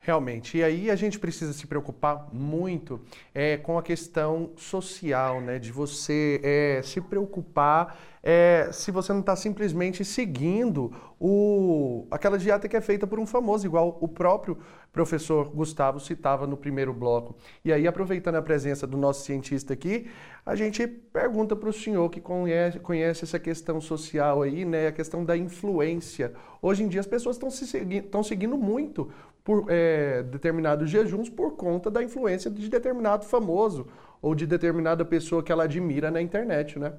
Realmente. 0.00 0.58
E 0.58 0.64
aí 0.64 0.90
a 0.90 0.96
gente 0.96 1.18
precisa 1.18 1.52
se 1.52 1.66
preocupar 1.66 2.28
muito 2.32 3.00
é, 3.34 3.56
com 3.56 3.76
a 3.76 3.82
questão 3.82 4.52
social, 4.56 5.40
né? 5.40 5.58
De 5.58 5.72
você 5.72 6.40
é, 6.42 6.82
se 6.82 7.00
preocupar 7.00 7.98
é, 8.22 8.68
se 8.72 8.90
você 8.90 9.12
não 9.12 9.20
está 9.20 9.34
simplesmente 9.36 10.04
seguindo 10.04 10.92
o, 11.20 12.06
aquela 12.10 12.38
dieta 12.38 12.68
que 12.68 12.76
é 12.76 12.80
feita 12.80 13.06
por 13.06 13.18
um 13.18 13.26
famoso, 13.26 13.66
igual 13.66 13.96
o 14.00 14.08
próprio 14.08 14.58
professor 14.92 15.48
Gustavo 15.50 16.00
citava 16.00 16.46
no 16.46 16.56
primeiro 16.56 16.92
bloco. 16.92 17.36
E 17.64 17.72
aí, 17.72 17.86
aproveitando 17.86 18.34
a 18.34 18.42
presença 18.42 18.86
do 18.86 18.96
nosso 18.96 19.24
cientista 19.24 19.72
aqui, 19.72 20.10
a 20.44 20.54
gente 20.54 20.86
pergunta 20.86 21.54
para 21.54 21.68
o 21.68 21.72
senhor 21.72 22.08
que 22.10 22.20
conhece, 22.20 22.78
conhece, 22.80 23.24
essa 23.24 23.38
questão 23.38 23.80
social 23.80 24.42
aí, 24.42 24.64
né? 24.64 24.88
A 24.88 24.92
questão 24.92 25.24
da 25.24 25.36
influência. 25.36 26.32
Hoje 26.60 26.82
em 26.82 26.88
dia 26.88 27.00
as 27.00 27.06
pessoas 27.06 27.36
estão 27.36 27.50
se 27.50 27.66
segui 27.66 28.04
seguindo 28.24 28.56
muito 28.58 29.10
por 29.48 29.64
é, 29.70 30.22
determinados 30.24 30.90
jejuns 30.90 31.30
por 31.30 31.52
conta 31.52 31.90
da 31.90 32.02
influência 32.02 32.50
de 32.50 32.68
determinado 32.68 33.24
famoso 33.24 33.86
ou 34.20 34.34
de 34.34 34.46
determinada 34.46 35.06
pessoa 35.06 35.42
que 35.42 35.50
ela 35.50 35.64
admira 35.64 36.10
na 36.10 36.20
internet, 36.20 36.78
né? 36.78 36.92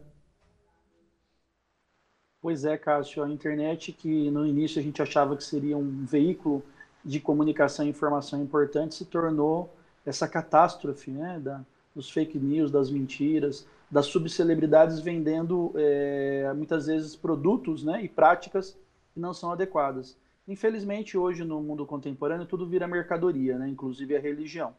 Pois 2.42 2.66
é, 2.66 2.76
Cássio, 2.76 3.24
a 3.24 3.30
internet 3.30 3.92
que 3.92 4.32
no 4.32 4.48
início 4.48 4.80
a 4.80 4.84
gente 4.84 5.00
achava 5.00 5.38
que 5.38 5.44
seria 5.44 5.78
um 5.78 6.04
veículo 6.04 6.64
de 7.06 7.20
comunicação 7.20 7.86
e 7.86 7.90
informação 7.90 8.42
importante 8.42 8.96
se 8.96 9.06
tornou 9.06 9.70
essa 10.04 10.28
catástrofe, 10.28 11.12
né, 11.12 11.40
da, 11.40 11.62
dos 11.96 12.10
fake 12.10 12.40
news, 12.40 12.72
das 12.72 12.90
mentiras, 12.90 13.68
das 13.92 14.08
subcelebridades 14.08 15.00
vendendo 15.00 15.72
é, 15.76 16.52
muitas 16.56 16.88
vezes 16.88 17.16
produtos, 17.16 17.84
né, 17.84 18.04
e 18.04 18.10
práticas 18.10 18.76
que 19.14 19.20
não 19.20 19.36
são 19.36 19.52
adequadas. 19.52 20.18
Infelizmente, 20.50 21.16
hoje 21.16 21.44
no 21.46 21.62
mundo 21.62 21.86
contemporâneo, 21.86 22.44
tudo 22.44 22.66
vira 22.66 22.88
mercadoria, 22.88 23.56
né? 23.60 23.70
inclusive 23.70 24.18
a 24.18 24.20
religião. 24.20 24.74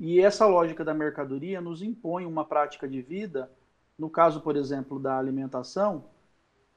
E 0.00 0.20
essa 0.20 0.44
lógica 0.44 0.84
da 0.84 0.92
mercadoria 0.92 1.60
nos 1.60 1.82
impõe 1.82 2.26
uma 2.26 2.44
prática 2.44 2.88
de 2.88 3.00
vida, 3.00 3.48
no 3.96 4.10
caso, 4.10 4.40
por 4.40 4.56
exemplo, 4.56 4.98
da 4.98 5.16
alimentação, 5.16 6.04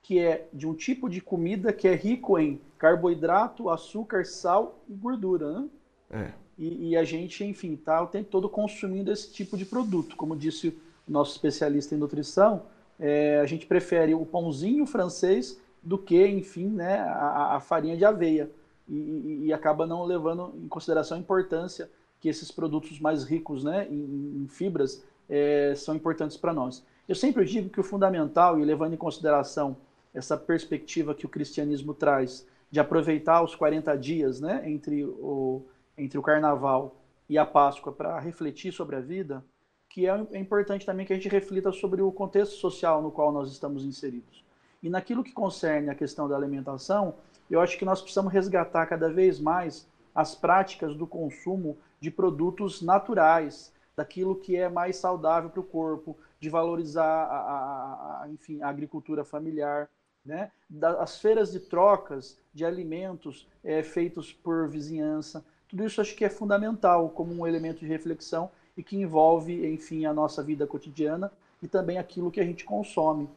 que 0.04 0.20
é 0.20 0.48
de 0.54 0.68
um 0.68 0.76
tipo 0.76 1.10
de 1.10 1.20
comida 1.20 1.74
que 1.74 1.88
é 1.88 1.96
rico 1.96 2.38
em 2.38 2.62
carboidrato, 2.78 3.72
açúcar, 3.72 4.24
sal 4.24 4.84
e 4.88 4.94
gordura. 4.94 5.60
Né? 5.60 5.70
É. 6.12 6.34
E, 6.60 6.90
e, 6.90 6.98
a 6.98 7.04
gente, 7.04 7.44
enfim, 7.44 7.74
está 7.74 8.04
o 8.04 8.08
tempo 8.08 8.30
todo 8.30 8.48
consumindo 8.48 9.12
esse 9.12 9.34
tipo 9.34 9.58
de 9.58 9.66
produto. 9.66 10.16
Como 10.16 10.36
disse 10.36 10.80
o 11.08 11.12
nosso 11.12 11.32
especialista 11.32 11.96
em 11.96 11.98
nutrição, 11.98 12.68
é, 13.00 13.40
a 13.40 13.48
gente 13.48 13.66
prefere 13.66 14.14
o 14.14 14.24
pãozinho 14.28 14.86
francês 14.86 15.60
do 15.82 15.98
que, 15.98 16.28
enfim, 16.28 16.68
né, 16.68 17.00
a, 17.00 17.56
a 17.56 17.60
farinha 17.60 17.98
de 17.98 18.06
aveia. 18.06 18.50
E, 18.88 18.94
e, 18.94 19.46
e, 19.46 19.54
acaba 19.54 19.86
não 19.86 20.04
levando 20.04 20.54
em 20.56 20.68
consideração 20.68 21.18
a 21.18 21.20
importância 21.20 21.90
que 22.20 22.28
esses 22.28 22.52
produtos 22.52 23.00
mais 23.00 23.24
ricos 23.24 23.64
né, 23.64 23.88
em, 23.90 24.44
em 24.44 24.48
fibras 24.48 25.04
é, 25.30 25.74
são 25.76 25.96
importantes 25.96 26.36
para 26.36 26.54
nós. 26.54 26.86
Eu 27.08 27.16
sempre 27.16 27.46
digo 27.46 27.70
que 27.70 27.80
o 27.80 27.84
fundamental, 27.84 28.60
e 28.60 28.66
levando 28.66 28.94
em 28.94 28.98
consideração 28.98 29.78
essa 30.14 30.38
perspectiva 30.38 31.16
que 31.16 31.26
o 31.26 31.30
cristianismo 31.30 31.94
traz, 31.94 32.46
de 32.70 32.80
aproveitar 32.80 33.44
os 33.44 33.56
40 33.56 33.98
dias 33.98 34.40
né, 34.40 34.64
entre, 34.70 35.04
o, 35.06 35.64
entre 35.98 36.18
o 36.18 36.22
carnaval 36.22 36.96
e 37.28 37.38
a 37.38 37.46
Páscoa 37.46 37.92
para 37.92 38.20
refletir 38.20 38.72
sobre 38.72 38.96
a 38.96 39.00
vida, 39.00 39.44
que 39.90 40.08
é, 40.08 40.28
é 40.32 40.40
importante 40.40 40.86
também 40.86 41.06
que 41.06 41.14
a 41.14 41.16
gente 41.16 41.28
reflita 41.28 41.72
sobre 41.72 42.02
o 42.02 42.12
contexto 42.12 42.56
social 42.56 43.02
no 43.02 43.12
qual 43.12 43.32
nós 43.32 43.52
estamos 43.52 43.86
inseridos. 43.86 44.44
E 44.82 44.90
naquilo 44.90 45.24
que 45.24 45.32
concerne 45.32 45.90
a 45.90 45.96
questão 45.96 46.28
da 46.28 46.36
alimentação, 46.36 47.16
eu 47.50 47.62
acho 47.62 47.78
que 47.78 47.86
nós 47.86 48.02
precisamos 48.02 48.32
resgatar 48.32 48.86
cada 48.88 49.12
vez 49.12 49.40
mais 49.40 49.88
as 50.14 50.36
práticas 50.36 50.96
do 50.96 51.06
consumo 51.08 51.78
de 52.00 52.10
produtos 52.10 52.82
naturais, 52.82 53.74
daquilo 53.96 54.36
que 54.36 54.56
é 54.56 54.68
mais 54.68 54.96
saudável 54.96 55.50
para 55.50 55.60
o 55.60 55.64
corpo, 55.64 56.18
de 56.40 56.50
valorizar 56.50 57.04
a, 57.04 57.38
a, 57.38 58.24
a, 58.24 58.30
enfim, 58.30 58.62
a 58.62 58.70
agricultura 58.70 59.24
familiar, 59.24 59.90
né? 60.26 60.52
as 61.00 61.20
feiras 61.20 61.52
de 61.52 61.60
trocas 61.60 62.38
de 62.54 62.66
alimentos 62.66 63.48
é, 63.64 63.84
feitos 63.84 64.34
por 64.34 64.68
vizinhança. 64.68 65.44
Tudo 65.68 65.86
isso 65.86 66.02
acho 66.02 66.16
que 66.16 66.26
é 66.26 66.30
fundamental 66.30 67.10
como 67.10 67.34
um 67.34 67.46
elemento 67.46 67.80
de 67.80 67.86
reflexão 67.86 68.50
e 68.76 68.84
que 68.84 68.98
envolve, 68.98 69.68
enfim, 69.72 70.06
a 70.06 70.14
nossa 70.14 70.42
vida 70.44 70.66
cotidiana 70.66 71.32
e 71.62 71.68
também 71.68 71.98
aquilo 71.98 72.32
que 72.32 72.40
a 72.40 72.46
gente 72.46 72.64
consome. 72.64 73.30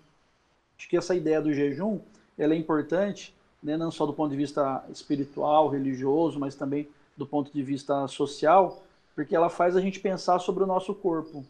Acho 0.79 0.89
que 0.89 0.97
essa 0.97 1.14
ideia 1.14 1.41
do 1.41 1.53
jejum 1.53 2.01
ela 2.37 2.55
é 2.55 2.57
importante, 2.57 3.35
né, 3.62 3.77
não 3.77 3.91
só 3.91 4.05
do 4.05 4.12
ponto 4.12 4.31
de 4.31 4.37
vista 4.37 4.85
espiritual, 4.91 5.68
religioso, 5.68 6.39
mas 6.39 6.55
também 6.55 6.89
do 7.16 7.27
ponto 7.27 7.53
de 7.53 7.62
vista 7.62 8.07
social, 8.09 8.83
porque 9.14 9.35
ela 9.35 9.49
faz 9.49 9.77
a 9.77 9.81
gente 9.81 10.01
pensar 10.01 10.39
sobre 10.39 10.64
o 10.64 10.66
nosso 10.66 10.95
corpo. 10.95 11.45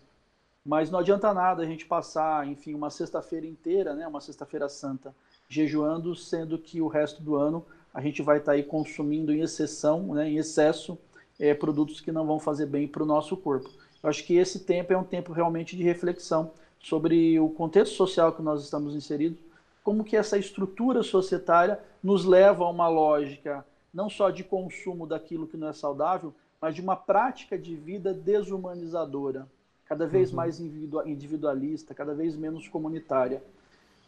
Mas 0.65 0.91
não 0.91 0.99
adianta 0.99 1.33
nada 1.35 1.63
a 1.63 1.67
gente 1.67 1.85
passar, 1.85 2.47
enfim, 2.47 2.75
uma 2.75 2.91
sexta-feira 2.91 3.47
inteira, 3.47 3.95
né, 3.95 4.07
uma 4.07 4.21
sexta-feira 4.21 4.69
santa, 4.69 5.15
jejuando, 5.49 6.15
sendo 6.15 6.59
que 6.59 6.81
o 6.81 6.89
resto 6.89 7.23
do 7.23 7.37
ano 7.37 7.65
a 7.93 8.01
gente 8.01 8.23
vai 8.23 8.39
estar 8.39 8.53
tá 8.53 8.57
aí 8.57 8.63
consumindo 8.63 9.33
em 9.33 9.41
exceção, 9.41 10.15
né, 10.15 10.29
em 10.29 10.37
excesso, 10.37 10.99
é, 11.39 11.53
produtos 11.55 12.01
que 12.01 12.13
não 12.13 12.27
vão 12.27 12.39
fazer 12.39 12.67
bem 12.67 12.87
para 12.87 13.03
o 13.03 13.07
nosso 13.07 13.37
corpo. 13.37 13.71
Eu 14.03 14.11
acho 14.11 14.25
que 14.25 14.35
esse 14.35 14.61
tempo 14.61 14.93
é 14.93 14.97
um 14.97 15.05
tempo 15.05 15.33
realmente 15.33 15.77
de 15.77 15.83
reflexão 15.83 16.53
sobre 16.85 17.41
o 17.41 17.49
contexto 17.49 17.95
social 17.95 18.31
que 18.35 18.43
nós 18.43 18.63
estamos 18.63 18.95
inseridos, 18.95 19.39
como 19.83 20.05
que 20.05 20.17
essa 20.17 20.37
estrutura 20.37 21.03
societária 21.03 21.81
nos 22.03 22.27
leva 22.27 22.65
a 22.65 22.69
uma 22.69 22.89
lógica 22.89 23.65
não 23.93 24.11
só 24.11 24.29
de 24.29 24.45
consumo 24.45 25.07
daquilo 25.07 25.47
que 25.47 25.57
não 25.57 25.69
é 25.69 25.73
saudável, 25.73 26.35
mas 26.61 26.75
de 26.75 26.83
uma 26.83 26.95
prática 26.95 27.57
de 27.57 27.75
vida 27.75 28.13
desumanizadora, 28.13 29.49
cada 29.87 30.07
vez 30.07 30.31
uhum. 30.31 30.37
mais 30.37 30.61
individualista, 30.61 31.95
cada 31.95 32.13
vez 32.13 32.37
menos 32.37 32.69
comunitária. 32.69 33.43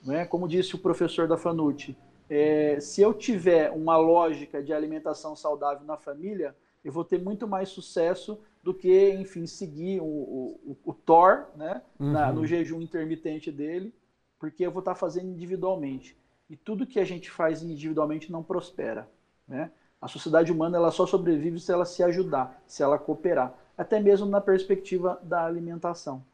Não 0.05 0.15
é? 0.15 0.27
Como 0.27 0.49
disse 0.49 0.75
o 0.75 0.79
professor 0.79 1.27
da 1.27 1.39
Fanucci, 1.39 1.97
é, 2.29 2.79
se 2.79 3.01
eu 3.01 3.15
tiver 3.15 3.71
uma 3.71 3.97
lógica 3.97 4.63
de 4.63 4.73
alimentação 4.73 5.35
saudável 5.35 5.87
na 5.87 5.97
família, 5.97 6.55
eu 6.85 6.93
vou 6.93 7.05
ter 7.05 7.23
muito 7.23 7.49
mais 7.49 7.71
sucesso 7.71 8.39
do 8.67 8.75
que, 8.75 9.11
enfim, 9.11 9.47
seguir 9.47 10.01
o, 10.01 10.05
o, 10.05 10.77
o 10.87 10.93
Thor, 10.93 11.47
né, 11.55 11.81
uhum. 12.01 12.11
na, 12.11 12.33
no 12.33 12.45
jejum 12.45 12.81
intermitente 12.81 13.53
dele, 13.53 13.95
porque 14.41 14.67
eu 14.67 14.73
vou 14.73 14.81
estar 14.81 14.97
fazendo 14.97 15.31
individualmente. 15.31 16.19
E 16.51 16.57
tudo 16.57 16.85
que 16.85 16.99
a 16.99 17.05
gente 17.05 17.31
faz 17.31 17.63
individualmente 17.63 18.33
não 18.33 18.43
prospera, 18.43 19.09
né? 19.47 19.71
A 20.01 20.09
sociedade 20.09 20.51
humana 20.51 20.79
ela 20.79 20.91
só 20.91 21.07
sobrevive 21.07 21.61
se 21.61 21.71
ela 21.71 21.85
se 21.85 22.03
ajudar, 22.03 22.61
se 22.67 22.83
ela 22.83 22.99
cooperar, 22.99 23.55
até 23.79 24.01
mesmo 24.01 24.27
na 24.27 24.41
perspectiva 24.41 25.21
da 25.23 25.47
alimentação. 25.47 26.25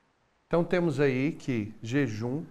Então 0.47 0.65
temos 0.65 1.01
aí 1.01 1.33
que 1.33 1.75
jejum 1.83 2.45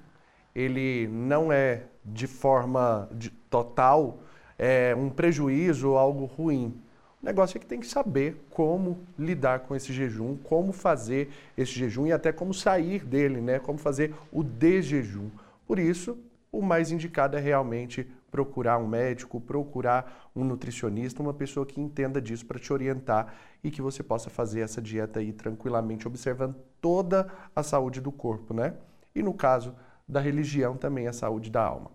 ele 0.54 1.08
não 1.08 1.52
é 1.52 1.86
de 2.06 2.28
forma 2.28 3.10
de, 3.12 3.32
total 3.32 4.20
é, 4.60 4.96
um 4.96 5.10
prejuízo 5.10 5.90
ou 5.90 5.98
algo 5.98 6.26
ruim. 6.26 6.80
O 7.22 7.26
negócio 7.26 7.58
é 7.58 7.60
que 7.60 7.68
tem 7.68 7.80
que 7.80 7.86
saber 7.86 8.36
como 8.50 8.98
lidar 9.18 9.60
com 9.60 9.76
esse 9.76 9.94
jejum, 9.94 10.36
como 10.38 10.74
fazer 10.74 11.30
esse 11.56 11.72
jejum 11.72 12.08
e 12.08 12.12
até 12.12 12.32
como 12.32 12.52
sair 12.52 13.06
dele, 13.06 13.40
né? 13.40 13.60
Como 13.60 13.78
fazer 13.78 14.16
o 14.32 14.44
desjejum. 14.44 15.30
Por 15.68 15.78
isso, 15.78 16.18
o 16.52 16.64
mais 16.64 16.92
indicado 16.92 17.38
é 17.38 17.40
realmente 17.40 18.08
procurar 18.32 18.80
um 18.80 18.88
médico, 18.88 19.40
procurar 19.40 20.32
um 20.36 20.44
nutricionista, 20.44 21.22
uma 21.22 21.34
pessoa 21.34 21.64
que 21.64 21.80
entenda 21.80 22.20
disso 22.20 22.46
para 22.46 22.58
te 22.58 22.74
orientar 22.74 23.36
e 23.64 23.70
que 23.70 23.84
você 23.84 24.02
possa 24.02 24.32
fazer 24.32 24.62
essa 24.62 24.82
dieta 24.82 25.20
aí 25.20 25.32
tranquilamente, 25.32 26.08
observando 26.08 26.56
toda 26.82 27.32
a 27.56 27.62
saúde 27.62 28.02
do 28.02 28.12
corpo, 28.12 28.52
né? 28.52 28.74
E 29.14 29.22
no 29.22 29.34
caso 29.34 29.76
da 30.08 30.20
religião, 30.20 30.76
também 30.76 31.08
a 31.08 31.14
saúde 31.14 31.52
da 31.52 31.62
alma. 31.62 31.92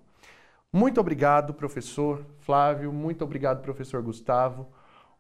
Muito 0.73 1.01
obrigado, 1.01 1.53
professor 1.53 2.25
Flávio, 2.39 2.93
muito 2.93 3.25
obrigado, 3.25 3.61
professor 3.61 4.01
Gustavo 4.01 4.69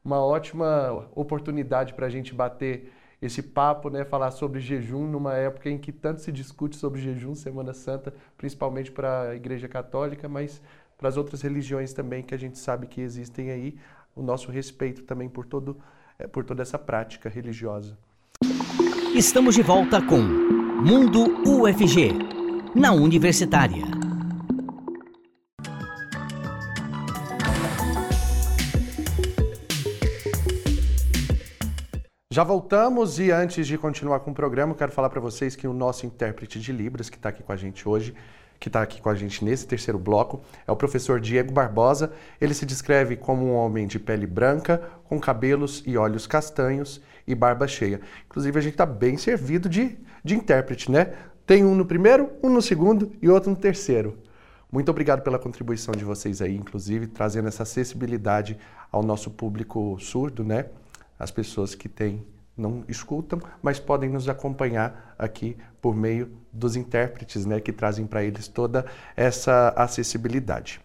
uma 0.06 0.20
ótima 0.20 1.04
oportunidade 1.16 1.92
para 1.92 2.06
a 2.06 2.08
gente 2.08 2.32
bater 2.32 2.92
esse 3.20 3.42
papo, 3.42 3.90
né, 3.90 4.04
falar 4.04 4.30
sobre 4.30 4.60
jejum 4.60 5.04
numa 5.04 5.34
época 5.34 5.68
em 5.68 5.76
que 5.76 5.90
tanto 5.90 6.20
se 6.20 6.30
discute 6.30 6.76
sobre 6.76 7.00
jejum, 7.00 7.34
Semana 7.34 7.74
Santa, 7.74 8.14
principalmente 8.38 8.92
para 8.92 9.30
a 9.30 9.34
Igreja 9.34 9.66
Católica, 9.66 10.28
mas 10.28 10.62
para 10.96 11.08
as 11.08 11.16
outras 11.16 11.42
religiões 11.42 11.92
também 11.92 12.22
que 12.22 12.32
a 12.32 12.38
gente 12.38 12.56
sabe 12.56 12.86
que 12.86 13.00
existem 13.00 13.50
aí, 13.50 13.76
o 14.14 14.22
nosso 14.22 14.48
respeito 14.52 15.02
também 15.02 15.28
por 15.28 15.44
todo 15.44 15.76
eh, 16.20 16.28
por 16.28 16.44
toda 16.44 16.62
essa 16.62 16.78
prática 16.78 17.28
religiosa. 17.28 17.98
Estamos 19.12 19.56
de 19.56 19.62
volta 19.62 20.00
com 20.00 20.18
Mundo 20.18 21.42
UFG, 21.44 22.12
na 22.74 22.92
Universitária. 22.92 24.05
Já 32.36 32.44
voltamos 32.44 33.18
e 33.18 33.30
antes 33.30 33.66
de 33.66 33.78
continuar 33.78 34.20
com 34.20 34.30
o 34.30 34.34
programa, 34.34 34.74
quero 34.74 34.92
falar 34.92 35.08
para 35.08 35.22
vocês 35.22 35.56
que 35.56 35.66
o 35.66 35.72
nosso 35.72 36.04
intérprete 36.04 36.60
de 36.60 36.70
Libras, 36.70 37.08
que 37.08 37.16
está 37.16 37.30
aqui 37.30 37.42
com 37.42 37.50
a 37.50 37.56
gente 37.56 37.88
hoje, 37.88 38.14
que 38.60 38.68
está 38.68 38.82
aqui 38.82 39.00
com 39.00 39.08
a 39.08 39.14
gente 39.14 39.42
nesse 39.42 39.66
terceiro 39.66 39.98
bloco, 39.98 40.42
é 40.66 40.70
o 40.70 40.76
professor 40.76 41.18
Diego 41.18 41.50
Barbosa. 41.50 42.12
Ele 42.38 42.52
se 42.52 42.66
descreve 42.66 43.16
como 43.16 43.46
um 43.46 43.54
homem 43.54 43.86
de 43.86 43.98
pele 43.98 44.26
branca, 44.26 44.82
com 45.04 45.18
cabelos 45.18 45.82
e 45.86 45.96
olhos 45.96 46.26
castanhos 46.26 47.00
e 47.26 47.34
barba 47.34 47.66
cheia. 47.66 48.02
Inclusive, 48.26 48.58
a 48.58 48.60
gente 48.60 48.74
está 48.74 48.84
bem 48.84 49.16
servido 49.16 49.66
de, 49.66 49.96
de 50.22 50.34
intérprete, 50.34 50.92
né? 50.92 51.14
Tem 51.46 51.64
um 51.64 51.74
no 51.74 51.86
primeiro, 51.86 52.28
um 52.42 52.50
no 52.50 52.60
segundo 52.60 53.12
e 53.22 53.30
outro 53.30 53.48
no 53.48 53.56
terceiro. 53.56 54.14
Muito 54.70 54.90
obrigado 54.90 55.22
pela 55.22 55.38
contribuição 55.38 55.94
de 55.94 56.04
vocês 56.04 56.42
aí, 56.42 56.54
inclusive 56.54 57.06
trazendo 57.06 57.48
essa 57.48 57.62
acessibilidade 57.62 58.58
ao 58.92 59.02
nosso 59.02 59.30
público 59.30 59.96
surdo, 59.98 60.44
né? 60.44 60.66
As 61.18 61.30
pessoas 61.30 61.74
que 61.74 61.88
têm 61.88 62.26
não 62.56 62.84
escutam, 62.88 63.38
mas 63.62 63.78
podem 63.78 64.08
nos 64.08 64.28
acompanhar 64.28 65.14
aqui 65.18 65.56
por 65.80 65.94
meio 65.94 66.30
dos 66.52 66.74
intérpretes, 66.74 67.44
né, 67.44 67.60
que 67.60 67.72
trazem 67.72 68.06
para 68.06 68.24
eles 68.24 68.48
toda 68.48 68.86
essa 69.14 69.68
acessibilidade. 69.76 70.80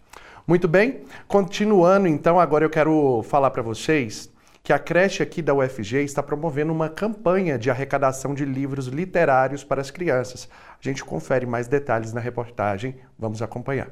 Muito 0.46 0.68
bem, 0.68 1.04
continuando 1.28 2.08
então, 2.08 2.40
agora 2.40 2.66
eu 2.66 2.70
quero 2.70 3.24
falar 3.24 3.52
para 3.52 3.62
vocês 3.62 4.30
que 4.64 4.74
a 4.74 4.80
creche 4.80 5.24
aqui 5.24 5.42
da 5.42 5.54
UFG 5.54 6.04
está 6.04 6.22
promovendo 6.22 6.72
uma 6.72 6.90
campanha 6.90 7.58
de 7.58 7.70
arrecadação 7.70 8.34
de 8.34 8.46
livros 8.46 8.88
literários 8.88 9.64
para 9.64 9.82
as 9.82 9.90
crianças. 9.90 10.48
A 10.80 10.84
gente 10.84 11.04
confere 11.04 11.46
mais 11.46 11.68
detalhes 11.68 12.14
na 12.14 12.20
reportagem, 12.20 12.96
vamos 13.18 13.42
acompanhar. 13.42 13.90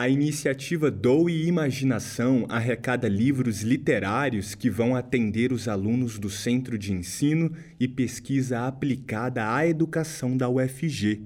A 0.00 0.08
iniciativa 0.08 0.90
Doe 0.90 1.46
Imaginação 1.46 2.46
arrecada 2.48 3.06
livros 3.06 3.60
literários 3.60 4.54
que 4.54 4.70
vão 4.70 4.96
atender 4.96 5.52
os 5.52 5.68
alunos 5.68 6.18
do 6.18 6.30
Centro 6.30 6.78
de 6.78 6.90
Ensino 6.90 7.52
e 7.78 7.86
Pesquisa 7.86 8.66
Aplicada 8.66 9.54
à 9.54 9.66
Educação 9.66 10.38
da 10.38 10.48
UFG, 10.48 11.20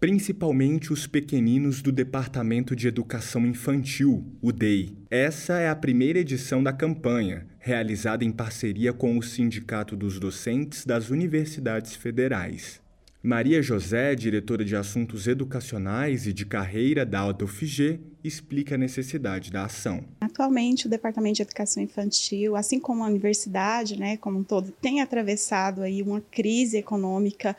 principalmente 0.00 0.92
os 0.92 1.06
pequeninos 1.06 1.80
do 1.80 1.92
Departamento 1.92 2.74
de 2.74 2.88
Educação 2.88 3.46
Infantil, 3.46 4.26
o 4.42 4.50
DEI. 4.50 4.96
Essa 5.08 5.60
é 5.60 5.68
a 5.68 5.76
primeira 5.76 6.18
edição 6.18 6.60
da 6.60 6.72
campanha, 6.72 7.46
realizada 7.60 8.24
em 8.24 8.32
parceria 8.32 8.92
com 8.92 9.16
o 9.16 9.22
Sindicato 9.22 9.96
dos 9.96 10.18
Docentes 10.18 10.84
das 10.84 11.10
Universidades 11.10 11.94
Federais. 11.94 12.80
Maria 13.22 13.60
José, 13.60 14.14
diretora 14.14 14.64
de 14.64 14.76
Assuntos 14.76 15.26
Educacionais 15.26 16.24
e 16.24 16.32
de 16.32 16.46
Carreira 16.46 17.04
da 17.04 17.26
UFG, 17.26 17.98
explica 18.22 18.76
a 18.76 18.78
necessidade 18.78 19.50
da 19.50 19.64
ação. 19.64 20.04
Atualmente, 20.20 20.86
o 20.86 20.88
Departamento 20.88 21.36
de 21.36 21.42
Educação 21.42 21.82
Infantil, 21.82 22.54
assim 22.54 22.78
como 22.78 23.02
a 23.02 23.08
universidade, 23.08 23.98
né, 23.98 24.16
como 24.18 24.38
um 24.38 24.44
todo, 24.44 24.72
tem 24.80 25.00
atravessado 25.00 25.82
aí 25.82 26.00
uma 26.00 26.20
crise 26.30 26.76
econômica 26.76 27.56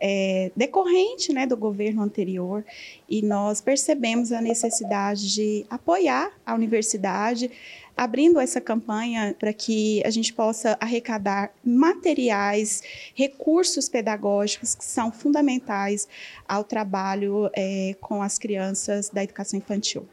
é, 0.00 0.50
decorrente 0.56 1.30
né, 1.30 1.46
do 1.46 1.58
governo 1.58 2.02
anterior 2.02 2.64
e 3.08 3.20
nós 3.20 3.60
percebemos 3.60 4.32
a 4.32 4.40
necessidade 4.40 5.34
de 5.34 5.66
apoiar 5.68 6.32
a 6.46 6.54
universidade 6.54 7.50
abrindo 7.96 8.40
essa 8.40 8.60
campanha 8.60 9.34
para 9.38 9.52
que 9.52 10.02
a 10.04 10.10
gente 10.10 10.32
possa 10.32 10.76
arrecadar 10.80 11.52
materiais, 11.64 12.82
recursos 13.14 13.88
pedagógicos 13.88 14.74
que 14.74 14.84
são 14.84 15.12
fundamentais 15.12 16.08
ao 16.48 16.64
trabalho 16.64 17.50
é, 17.54 17.94
com 18.00 18.22
as 18.22 18.38
crianças 18.38 19.08
da 19.10 19.22
educação 19.22 19.58
infantil. 19.58 20.06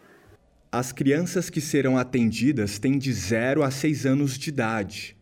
As 0.72 0.92
crianças 0.92 1.50
que 1.50 1.60
serão 1.60 1.98
atendidas 1.98 2.78
têm 2.78 2.98
de 2.98 3.12
0 3.12 3.64
a 3.64 3.72
6 3.72 4.06
anos 4.06 4.38
de 4.38 4.50
idade. 4.50 5.18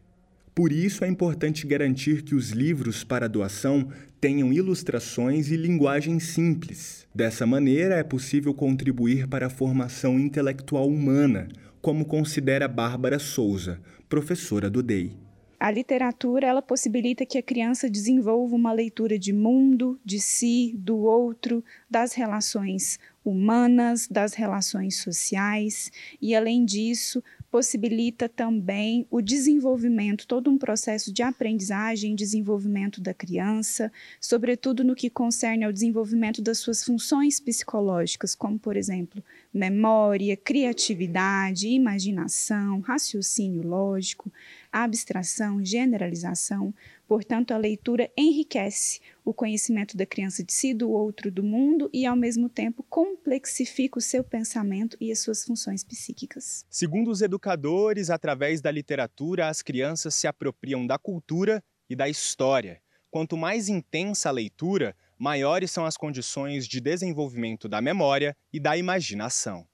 Por 0.54 0.72
isso 0.72 1.06
é 1.06 1.08
importante 1.08 1.68
garantir 1.68 2.24
que 2.24 2.34
os 2.34 2.50
livros 2.50 3.04
para 3.04 3.30
doação 3.30 3.90
tenham 4.20 4.52
ilustrações 4.52 5.52
e 5.52 5.56
linguagem 5.56 6.20
simples. 6.20 7.06
Dessa 7.14 7.46
maneira, 7.46 7.96
é 7.96 8.04
possível 8.04 8.54
contribuir 8.54 9.28
para 9.28 9.48
a 9.48 9.52
formação 9.52 10.20
intelectual 10.20 10.88
humana, 10.88 11.48
como 11.88 12.04
considera 12.04 12.68
Bárbara 12.68 13.18
Souza, 13.18 13.80
professora 14.10 14.70
do 14.70 14.84
DEI. 14.84 15.16
A 15.58 15.72
literatura 15.72 16.46
ela 16.46 16.62
possibilita 16.62 17.26
que 17.26 17.38
a 17.38 17.42
criança 17.42 17.90
desenvolva 17.90 18.58
uma 18.58 18.74
leitura 18.74 19.18
de 19.18 19.32
mundo, 19.32 19.98
de 20.04 20.20
si, 20.20 20.76
do 20.78 20.98
outro, 20.98 21.64
das 21.90 22.12
relações 22.12 23.00
humanas, 23.24 24.06
das 24.06 24.34
relações 24.34 24.98
sociais 24.98 25.90
e, 26.22 26.36
além 26.36 26.66
disso, 26.66 27.24
possibilita 27.50 28.28
também 28.28 29.08
o 29.10 29.22
desenvolvimento, 29.22 30.28
todo 30.28 30.52
um 30.52 30.58
processo 30.58 31.14
de 31.14 31.24
aprendizagem 31.24 32.12
e 32.12 32.16
desenvolvimento 32.16 33.00
da 33.00 33.14
criança, 33.14 33.92
sobretudo 34.20 34.84
no 34.84 34.94
que 34.94 35.10
concerne 35.10 35.64
ao 35.64 35.72
desenvolvimento 35.72 36.42
das 36.42 36.58
suas 36.58 36.84
funções 36.84 37.40
psicológicas, 37.40 38.36
como, 38.36 38.60
por 38.60 38.76
exemplo, 38.76 39.24
memória, 39.54 40.36
criatividade, 40.38 41.68
imaginação, 41.68 42.80
raciocínio 42.82 43.62
lógico, 43.62 44.32
abstração, 44.72 45.64
generalização. 45.64 46.74
Portanto, 47.08 47.52
a 47.52 47.58
leitura 47.58 48.12
enriquece 48.18 49.00
o 49.24 49.34
conhecimento 49.34 49.96
da 49.96 50.06
criança 50.06 50.44
de 50.44 50.54
si, 50.54 50.74
do 50.74 50.90
outro, 50.90 51.32
do 51.32 51.44
mundo 51.44 51.90
e, 51.94 52.06
ao 52.06 52.16
mesmo 52.16 52.50
tempo, 52.50 52.84
complexifica 52.90 53.98
o 53.98 54.02
seu 54.02 54.24
pensamento 54.24 54.98
e 55.00 55.12
as 55.12 55.20
suas 55.20 55.44
funções 55.44 55.84
psíquicas. 55.84 56.66
Segundo 56.70 57.10
os 57.10 57.22
educadores, 57.22 58.10
através 58.10 58.62
da 58.62 58.72
literatura, 58.72 59.48
as 59.48 59.62
crianças 59.62 60.14
se 60.14 60.28
apropriam 60.28 60.86
da 60.86 60.98
cultura 60.98 61.64
e 61.90 61.96
da 61.96 62.10
história. 62.10 62.82
Quanto 63.10 63.38
mais 63.38 63.70
intensa 63.70 64.30
a 64.30 64.32
leitura, 64.34 64.96
maiores 65.18 65.72
são 65.72 65.86
as 65.86 65.98
condições 65.98 66.68
de 66.68 66.80
desenvolvimento 66.80 67.68
da 67.68 67.82
memória 67.82 68.36
e 68.52 68.60
da 68.60 68.78
imaginação. 68.78 69.66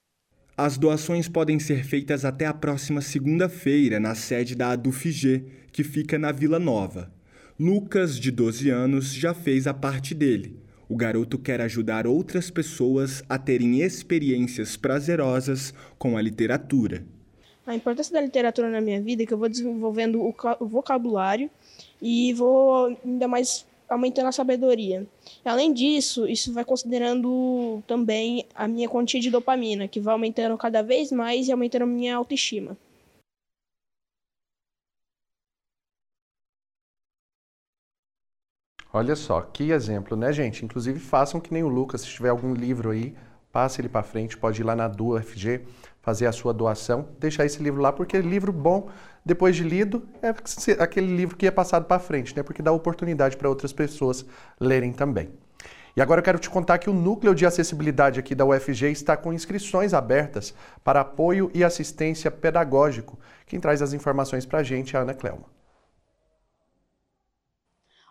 As 0.56 0.78
doações 0.78 1.28
podem 1.28 1.58
ser 1.58 1.84
feitas 1.84 2.24
até 2.24 2.46
a 2.46 2.54
próxima 2.54 3.00
segunda-feira 3.00 3.98
na 3.98 4.14
sede 4.14 4.54
da 4.54 4.70
ADUFG, 4.70 5.44
que 5.72 5.82
fica 5.82 6.16
na 6.16 6.30
Vila 6.30 6.60
Nova. 6.60 7.12
Lucas, 7.58 8.18
de 8.18 8.30
12 8.30 8.70
anos, 8.70 9.12
já 9.12 9.34
fez 9.34 9.66
a 9.66 9.74
parte 9.74 10.14
dele. 10.14 10.62
O 10.88 10.96
garoto 10.96 11.38
quer 11.38 11.60
ajudar 11.60 12.06
outras 12.06 12.50
pessoas 12.50 13.22
a 13.28 13.38
terem 13.38 13.80
experiências 13.80 14.76
prazerosas 14.76 15.74
com 15.98 16.16
a 16.16 16.22
literatura. 16.22 17.04
A 17.66 17.74
importância 17.74 18.12
da 18.12 18.20
literatura 18.20 18.70
na 18.70 18.80
minha 18.80 19.00
vida 19.00 19.22
é 19.22 19.26
que 19.26 19.32
eu 19.32 19.38
vou 19.38 19.48
desenvolvendo 19.48 20.20
o 20.22 20.66
vocabulário 20.66 21.50
e 22.00 22.32
vou 22.34 22.96
ainda 23.04 23.26
mais 23.26 23.66
aumentando 23.94 24.28
a 24.28 24.32
sabedoria. 24.32 25.06
Além 25.44 25.72
disso, 25.72 26.26
isso 26.26 26.52
vai 26.52 26.64
considerando 26.64 27.82
também 27.86 28.46
a 28.54 28.68
minha 28.68 28.88
quantia 28.88 29.20
de 29.20 29.30
dopamina, 29.30 29.88
que 29.88 30.00
vai 30.00 30.12
aumentando 30.12 30.56
cada 30.58 30.82
vez 30.82 31.10
mais 31.10 31.48
e 31.48 31.52
aumentando 31.52 31.82
a 31.82 31.86
minha 31.86 32.16
autoestima. 32.16 32.76
Olha 38.92 39.16
só, 39.16 39.40
que 39.40 39.72
exemplo, 39.72 40.16
né, 40.16 40.32
gente? 40.32 40.64
Inclusive, 40.64 41.00
façam 41.00 41.40
que 41.40 41.52
nem 41.52 41.64
o 41.64 41.68
Lucas, 41.68 42.02
se 42.02 42.06
tiver 42.06 42.28
algum 42.28 42.54
livro 42.54 42.90
aí, 42.90 43.12
passe 43.50 43.80
ele 43.80 43.88
para 43.88 44.04
frente, 44.04 44.36
pode 44.36 44.60
ir 44.60 44.64
lá 44.64 44.76
na 44.76 44.86
DUA 44.86 45.20
FG, 45.20 45.66
fazer 46.00 46.26
a 46.26 46.32
sua 46.32 46.52
doação, 46.52 47.08
deixar 47.18 47.44
esse 47.44 47.60
livro 47.60 47.80
lá, 47.80 47.92
porque 47.92 48.20
livro 48.20 48.52
bom, 48.52 48.88
depois 49.24 49.56
de 49.56 49.64
lido, 49.64 50.06
é 50.20 50.82
aquele 50.82 51.16
livro 51.16 51.36
que 51.36 51.46
é 51.46 51.50
passado 51.50 51.86
para 51.86 51.98
frente, 51.98 52.36
né? 52.36 52.42
Porque 52.42 52.62
dá 52.62 52.70
oportunidade 52.70 53.36
para 53.36 53.48
outras 53.48 53.72
pessoas 53.72 54.26
lerem 54.60 54.92
também. 54.92 55.30
E 55.96 56.02
agora 56.02 56.18
eu 56.18 56.24
quero 56.24 56.38
te 56.40 56.50
contar 56.50 56.78
que 56.78 56.90
o 56.90 56.92
Núcleo 56.92 57.34
de 57.34 57.46
Acessibilidade 57.46 58.18
aqui 58.18 58.34
da 58.34 58.44
UFG 58.44 58.90
está 58.90 59.16
com 59.16 59.32
inscrições 59.32 59.94
abertas 59.94 60.52
para 60.82 61.00
apoio 61.00 61.50
e 61.54 61.62
assistência 61.62 62.30
pedagógico. 62.30 63.18
Quem 63.46 63.60
traz 63.60 63.80
as 63.80 63.92
informações 63.92 64.44
para 64.44 64.58
a 64.58 64.62
gente 64.62 64.96
é 64.96 64.98
a 64.98 65.02
Ana 65.02 65.14
Clelma. 65.14 65.53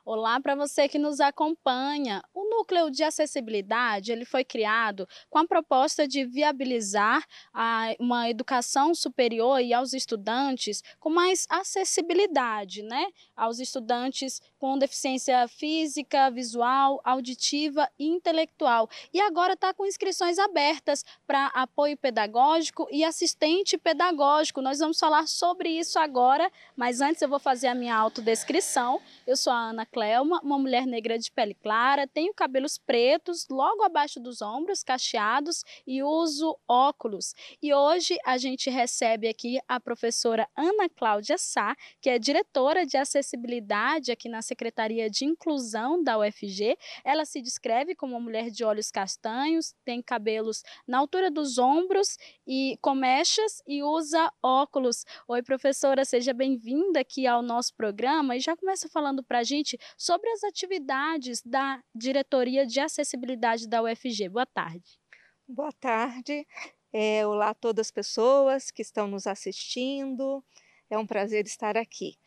Olá 0.05 0.37
para 0.37 0.53
você 0.53 0.89
que 0.89 0.99
nos 0.99 1.21
acompanha. 1.21 2.21
O 2.33 2.43
núcleo 2.49 2.91
de 2.91 3.05
acessibilidade 3.05 4.11
ele 4.11 4.25
foi 4.25 4.43
criado 4.43 5.07
com 5.29 5.39
a 5.39 5.47
proposta 5.47 6.05
de 6.05 6.25
viabilizar 6.25 7.25
a, 7.53 7.95
uma 7.97 8.29
educação 8.29 8.93
superior 8.93 9.61
e 9.61 9.73
aos 9.73 9.93
estudantes 9.93 10.83
com 10.99 11.09
mais 11.09 11.47
acessibilidade, 11.49 12.83
né? 12.83 13.07
Aos 13.33 13.59
estudantes 13.59 14.41
com 14.59 14.77
deficiência 14.77 15.47
física, 15.47 16.29
visual, 16.29 16.99
auditiva 17.05 17.89
e 17.97 18.05
intelectual. 18.05 18.89
E 19.13 19.21
agora 19.21 19.53
está 19.53 19.73
com 19.73 19.85
inscrições 19.85 20.37
abertas 20.37 21.05
para 21.25 21.47
apoio 21.47 21.95
pedagógico 21.95 22.89
e 22.91 23.05
assistente 23.05 23.77
pedagógico. 23.77 24.61
Nós 24.61 24.79
vamos 24.79 24.99
falar 24.99 25.29
sobre 25.29 25.69
isso 25.69 25.97
agora, 25.97 26.51
mas 26.75 26.99
antes 26.99 27.21
eu 27.21 27.29
vou 27.29 27.39
fazer 27.39 27.67
a 27.67 27.75
minha 27.75 27.95
autodescrição. 27.95 28.99
Eu 29.25 29.37
sou 29.37 29.53
a 29.53 29.69
Ana 29.69 29.85
Clelma, 29.93 30.41
uma 30.43 30.57
mulher 30.57 30.87
negra 30.87 31.19
de 31.19 31.31
pele 31.31 31.53
clara, 31.53 32.07
tenho 32.07 32.33
cabelos 32.33 32.79
pretos, 32.79 33.45
logo 33.47 33.83
abaixo 33.83 34.19
dos 34.19 34.41
ombros, 34.41 34.83
cacheados 34.83 35.63
e 35.85 36.01
uso 36.01 36.57
óculos. 36.67 37.35
E 37.61 37.71
hoje 37.71 38.17
a 38.25 38.35
gente 38.39 38.71
recebe 38.71 39.29
aqui 39.29 39.59
a 39.67 39.79
professora 39.79 40.49
Ana 40.57 40.89
Cláudia 40.89 41.37
Sá, 41.37 41.75
que 42.01 42.09
é 42.09 42.17
diretora 42.17 42.87
de 42.87 42.97
acessibilidade 42.97 44.11
aqui 44.11 44.27
na 44.27 44.41
Secretaria 44.41 45.09
de 45.11 45.25
Inclusão 45.25 46.03
da 46.03 46.17
UFG. 46.17 46.75
Ela 47.05 47.23
se 47.23 47.39
descreve 47.39 47.93
como 47.93 48.13
uma 48.13 48.19
mulher 48.19 48.49
de 48.49 48.63
olhos 48.63 48.89
castanhos, 48.89 49.75
tem 49.85 50.01
cabelos 50.01 50.63
na 50.87 50.97
altura 50.97 51.29
dos 51.29 51.59
ombros 51.59 52.17
e 52.47 52.79
com 52.81 52.95
mechas 52.95 53.61
e 53.67 53.83
usa 53.83 54.31
óculos. 54.41 55.05
Oi, 55.27 55.43
professora, 55.43 56.03
seja 56.03 56.33
bem-vinda 56.33 56.99
aqui 56.99 57.27
ao 57.27 57.43
nosso 57.43 57.75
programa 57.75 58.35
e 58.35 58.39
já 58.39 58.57
começa 58.57 58.89
falando 58.89 59.23
para 59.23 59.39
a 59.39 59.43
gente 59.43 59.77
sobre 59.97 60.29
as 60.29 60.43
atividades 60.43 61.41
da 61.41 61.81
Diretoria 61.93 62.65
de 62.65 62.79
Acessibilidade 62.79 63.67
da 63.67 63.81
UFG. 63.81 64.29
Boa 64.29 64.45
tarde. 64.45 64.99
Boa 65.47 65.71
tarde. 65.73 66.47
É, 66.91 67.25
olá 67.25 67.49
a 67.49 67.53
todas 67.53 67.87
as 67.87 67.91
pessoas 67.91 68.71
que 68.71 68.81
estão 68.81 69.07
nos 69.07 69.25
assistindo. 69.27 70.43
É 70.89 70.97
um 70.97 71.07
prazer 71.07 71.45
estar 71.45 71.75
aqui. 71.77 72.17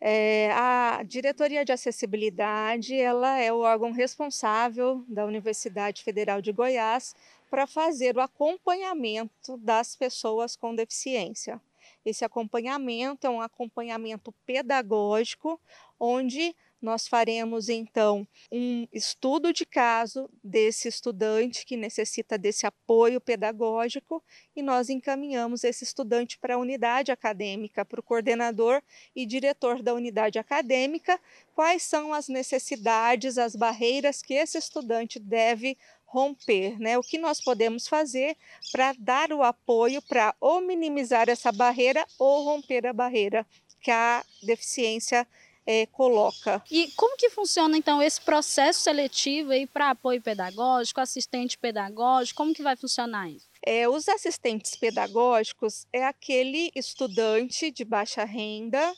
É, 0.00 0.50
a 0.52 1.02
diretoria 1.04 1.64
de 1.64 1.72
acessibilidade 1.72 2.94
ela 2.94 3.38
é 3.38 3.50
o 3.52 3.60
órgão 3.60 3.92
responsável 3.92 5.02
da 5.08 5.24
Universidade 5.24 6.02
Federal 6.02 6.42
de 6.42 6.52
Goiás 6.52 7.14
para 7.48 7.66
fazer 7.66 8.16
o 8.16 8.20
acompanhamento 8.20 9.56
das 9.58 9.96
pessoas 9.96 10.54
com 10.54 10.74
deficiência. 10.74 11.60
Esse 12.04 12.24
acompanhamento 12.24 13.26
é 13.26 13.30
um 13.30 13.40
acompanhamento 13.40 14.32
pedagógico, 14.44 15.60
onde 15.98 16.54
nós 16.80 17.08
faremos 17.08 17.68
então 17.68 18.26
um 18.52 18.86
estudo 18.92 19.52
de 19.52 19.64
caso 19.64 20.28
desse 20.42 20.88
estudante 20.88 21.64
que 21.64 21.76
necessita 21.76 22.36
desse 22.36 22.66
apoio 22.66 23.20
pedagógico 23.20 24.22
e 24.54 24.62
nós 24.62 24.88
encaminhamos 24.88 25.64
esse 25.64 25.84
estudante 25.84 26.38
para 26.38 26.54
a 26.54 26.58
unidade 26.58 27.10
acadêmica, 27.10 27.84
para 27.84 28.00
o 28.00 28.02
coordenador 28.02 28.82
e 29.14 29.26
diretor 29.26 29.82
da 29.82 29.94
unidade 29.94 30.38
acadêmica, 30.38 31.18
quais 31.54 31.82
são 31.82 32.12
as 32.12 32.28
necessidades, 32.28 33.38
as 33.38 33.56
barreiras 33.56 34.22
que 34.22 34.34
esse 34.34 34.58
estudante 34.58 35.18
deve 35.18 35.76
romper, 36.04 36.78
né? 36.78 36.96
O 36.96 37.02
que 37.02 37.18
nós 37.18 37.42
podemos 37.42 37.88
fazer 37.88 38.36
para 38.70 38.94
dar 38.98 39.32
o 39.32 39.42
apoio 39.42 40.00
para 40.02 40.34
ou 40.40 40.60
minimizar 40.60 41.28
essa 41.28 41.50
barreira 41.50 42.06
ou 42.18 42.44
romper 42.44 42.86
a 42.86 42.92
barreira 42.92 43.46
que 43.80 43.90
a 43.90 44.24
deficiência 44.42 45.26
é, 45.66 45.84
coloca. 45.86 46.62
E 46.70 46.92
como 46.92 47.16
que 47.16 47.28
funciona 47.28 47.76
então 47.76 48.00
esse 48.00 48.20
processo 48.20 48.80
seletivo 48.80 49.50
aí 49.50 49.66
para 49.66 49.90
apoio 49.90 50.22
pedagógico, 50.22 51.00
assistente 51.00 51.58
pedagógico? 51.58 52.36
Como 52.36 52.54
que 52.54 52.62
vai 52.62 52.76
funcionar 52.76 53.28
isso? 53.28 53.48
É, 53.64 53.88
os 53.88 54.08
assistentes 54.08 54.76
pedagógicos 54.76 55.86
é 55.92 56.04
aquele 56.04 56.70
estudante 56.74 57.70
de 57.70 57.84
baixa 57.84 58.24
renda 58.24 58.94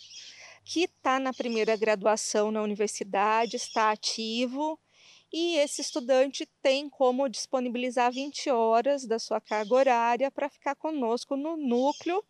que 0.62 0.84
está 0.84 1.18
na 1.18 1.32
primeira 1.32 1.74
graduação 1.74 2.50
na 2.50 2.60
universidade, 2.60 3.56
está 3.56 3.90
ativo, 3.90 4.78
e 5.32 5.56
esse 5.56 5.80
estudante 5.80 6.46
tem 6.60 6.90
como 6.90 7.28
disponibilizar 7.28 8.12
20 8.12 8.50
horas 8.50 9.06
da 9.06 9.18
sua 9.18 9.40
carga 9.40 9.74
horária 9.74 10.30
para 10.30 10.48
ficar 10.50 10.74
conosco 10.74 11.36
no 11.36 11.56
núcleo 11.56 12.22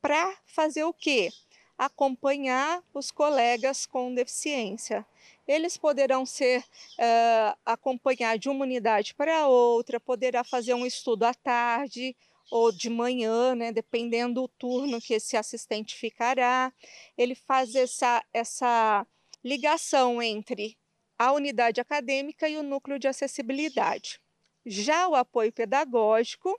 para 0.00 0.36
fazer 0.46 0.84
o 0.84 0.92
quê? 0.92 1.30
Acompanhar 1.76 2.82
os 2.92 3.10
colegas 3.10 3.86
com 3.86 4.14
deficiência. 4.14 5.04
Eles 5.46 5.76
poderão 5.76 6.24
ser 6.24 6.60
uh, 6.60 7.58
acompanhar 7.64 8.38
de 8.38 8.48
uma 8.48 8.64
unidade 8.64 9.14
para 9.14 9.46
outra, 9.46 10.00
poderá 10.00 10.42
fazer 10.42 10.74
um 10.74 10.86
estudo 10.86 11.24
à 11.24 11.34
tarde 11.34 12.16
ou 12.50 12.70
de 12.70 12.88
manhã, 12.88 13.54
né, 13.54 13.72
dependendo 13.72 14.42
do 14.42 14.48
turno 14.48 15.00
que 15.00 15.14
esse 15.14 15.36
assistente 15.36 15.96
ficará. 15.96 16.72
Ele 17.16 17.34
faz 17.34 17.74
essa, 17.74 18.24
essa 18.32 19.06
ligação 19.42 20.22
entre 20.22 20.76
a 21.18 21.32
unidade 21.32 21.80
acadêmica 21.80 22.48
e 22.48 22.56
o 22.56 22.62
núcleo 22.62 22.98
de 22.98 23.08
acessibilidade. 23.08 24.20
Já 24.66 25.08
o 25.08 25.14
apoio 25.14 25.52
pedagógico 25.52 26.58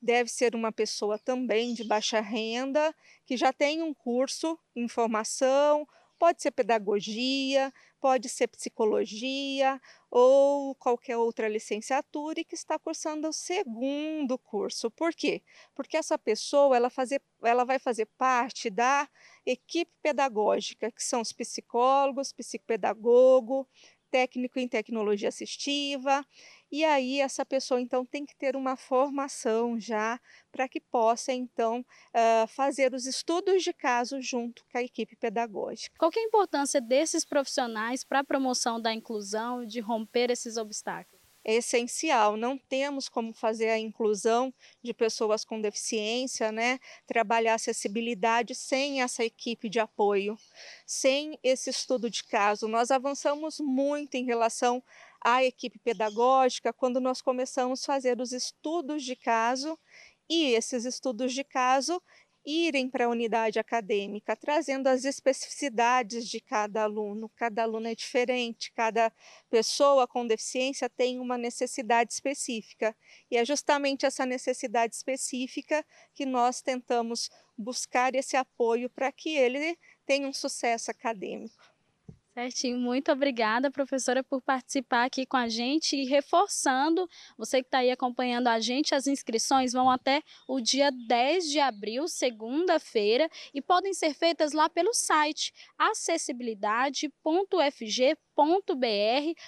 deve 0.00 0.30
ser 0.30 0.54
uma 0.54 0.72
pessoa 0.72 1.18
também 1.18 1.74
de 1.74 1.84
baixa 1.84 2.20
renda, 2.20 2.94
que 3.24 3.36
já 3.36 3.52
tem 3.52 3.82
um 3.82 3.94
curso 3.94 4.58
em 4.74 4.88
formação, 4.88 5.86
pode 6.18 6.42
ser 6.42 6.50
pedagogia, 6.50 7.72
pode 8.00 8.28
ser 8.28 8.48
psicologia 8.48 9.80
ou 10.10 10.74
qualquer 10.76 11.16
outra 11.16 11.48
licenciatura 11.48 12.40
e 12.40 12.44
que 12.44 12.54
está 12.54 12.78
cursando 12.78 13.28
o 13.28 13.32
segundo 13.32 14.38
curso. 14.38 14.90
Por 14.90 15.12
quê? 15.12 15.42
Porque 15.74 15.96
essa 15.96 16.18
pessoa 16.18 16.76
ela, 16.76 16.88
fazer, 16.90 17.20
ela 17.42 17.64
vai 17.64 17.78
fazer 17.78 18.06
parte 18.18 18.70
da 18.70 19.08
equipe 19.44 19.92
pedagógica, 20.02 20.90
que 20.90 21.02
são 21.02 21.20
os 21.20 21.32
psicólogos, 21.32 22.32
psicopedagogo, 22.32 23.68
técnico 24.16 24.58
em 24.58 24.66
tecnologia 24.66 25.28
assistiva, 25.28 26.24
e 26.72 26.82
aí 26.86 27.20
essa 27.20 27.44
pessoa 27.44 27.78
então 27.78 28.02
tem 28.02 28.24
que 28.24 28.34
ter 28.34 28.56
uma 28.56 28.74
formação 28.74 29.78
já 29.78 30.18
para 30.50 30.66
que 30.66 30.80
possa 30.80 31.34
então 31.34 31.80
uh, 31.80 32.48
fazer 32.48 32.94
os 32.94 33.04
estudos 33.04 33.62
de 33.62 33.74
caso 33.74 34.18
junto 34.22 34.64
com 34.72 34.78
a 34.78 34.82
equipe 34.82 35.14
pedagógica. 35.16 35.94
Qual 35.98 36.10
é 36.16 36.18
a 36.18 36.22
importância 36.24 36.80
desses 36.80 37.26
profissionais 37.26 38.04
para 38.04 38.20
a 38.20 38.24
promoção 38.24 38.80
da 38.80 38.90
inclusão 38.90 39.66
de 39.66 39.80
romper 39.80 40.30
esses 40.30 40.56
obstáculos? 40.56 41.15
É 41.46 41.54
essencial. 41.54 42.36
Não 42.36 42.58
temos 42.58 43.08
como 43.08 43.32
fazer 43.32 43.68
a 43.68 43.78
inclusão 43.78 44.52
de 44.82 44.92
pessoas 44.92 45.44
com 45.44 45.60
deficiência, 45.60 46.50
né? 46.50 46.80
Trabalhar 47.06 47.54
acessibilidade 47.54 48.52
sem 48.52 49.00
essa 49.00 49.24
equipe 49.24 49.68
de 49.68 49.78
apoio, 49.78 50.36
sem 50.84 51.38
esse 51.44 51.70
estudo 51.70 52.10
de 52.10 52.24
caso. 52.24 52.66
Nós 52.66 52.90
avançamos 52.90 53.60
muito 53.60 54.16
em 54.16 54.24
relação 54.24 54.82
à 55.24 55.44
equipe 55.44 55.78
pedagógica 55.78 56.72
quando 56.72 57.00
nós 57.00 57.22
começamos 57.22 57.82
a 57.82 57.86
fazer 57.86 58.20
os 58.20 58.32
estudos 58.32 59.04
de 59.04 59.14
caso 59.14 59.78
e 60.28 60.52
esses 60.54 60.84
estudos 60.84 61.32
de 61.32 61.44
caso 61.44 62.02
irem 62.46 62.88
para 62.88 63.06
a 63.06 63.08
unidade 63.08 63.58
acadêmica, 63.58 64.36
trazendo 64.36 64.86
as 64.86 65.04
especificidades 65.04 66.28
de 66.28 66.40
cada 66.40 66.84
aluno. 66.84 67.28
Cada 67.34 67.64
aluno 67.64 67.88
é 67.88 67.94
diferente, 67.94 68.72
cada 68.72 69.12
pessoa 69.50 70.06
com 70.06 70.24
deficiência 70.24 70.88
tem 70.88 71.18
uma 71.18 71.36
necessidade 71.36 72.12
específica. 72.12 72.96
E 73.28 73.36
é 73.36 73.44
justamente 73.44 74.06
essa 74.06 74.24
necessidade 74.24 74.94
específica 74.94 75.84
que 76.14 76.24
nós 76.24 76.62
tentamos 76.62 77.28
buscar 77.58 78.14
esse 78.14 78.36
apoio 78.36 78.88
para 78.88 79.10
que 79.10 79.30
ele 79.36 79.76
tenha 80.06 80.28
um 80.28 80.32
sucesso 80.32 80.90
acadêmico. 80.90 81.75
Certinho, 82.38 82.78
muito 82.78 83.10
obrigada, 83.10 83.70
professora, 83.70 84.22
por 84.22 84.42
participar 84.42 85.06
aqui 85.06 85.24
com 85.24 85.38
a 85.38 85.48
gente 85.48 85.96
e 85.96 86.04
reforçando, 86.04 87.08
você 87.34 87.62
que 87.62 87.68
está 87.68 87.78
aí 87.78 87.90
acompanhando 87.90 88.48
a 88.48 88.60
gente, 88.60 88.94
as 88.94 89.06
inscrições 89.06 89.72
vão 89.72 89.90
até 89.90 90.22
o 90.46 90.60
dia 90.60 90.90
10 91.08 91.50
de 91.50 91.58
abril, 91.58 92.06
segunda-feira, 92.06 93.26
e 93.54 93.62
podem 93.62 93.94
ser 93.94 94.12
feitas 94.12 94.52
lá 94.52 94.68
pelo 94.68 94.92
site 94.92 95.50
acessibilidade.fg.br. 95.78 98.25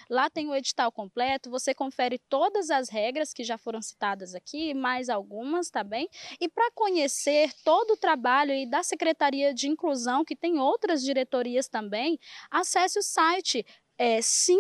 Lá 0.09 0.31
tem 0.31 0.49
o 0.49 0.55
edital 0.55 0.91
completo, 0.91 1.51
você 1.51 1.75
confere 1.75 2.19
todas 2.29 2.71
as 2.71 2.89
regras 2.89 3.33
que 3.33 3.45
já 3.45 3.59
foram 3.59 3.83
citadas 3.83 4.35
aqui, 4.35 4.73
mais 4.75 5.09
algumas, 5.09 5.71
tá 5.71 5.85
bem? 5.85 6.09
E 6.41 6.49
para 6.49 6.71
conhecer 6.73 7.53
todo 7.65 7.93
o 7.93 7.97
trabalho 7.97 8.53
aí 8.53 8.65
da 8.69 8.83
Secretaria 8.83 9.53
de 9.53 9.69
Inclusão, 9.69 10.25
que 10.25 10.35
tem 10.35 10.59
outras 10.59 11.03
diretorias 11.03 11.69
também, 11.69 12.19
acesse 12.51 12.99
o 12.99 13.03
site 13.03 13.65
é, 13.99 14.23
sim.fg.br, 14.23 14.57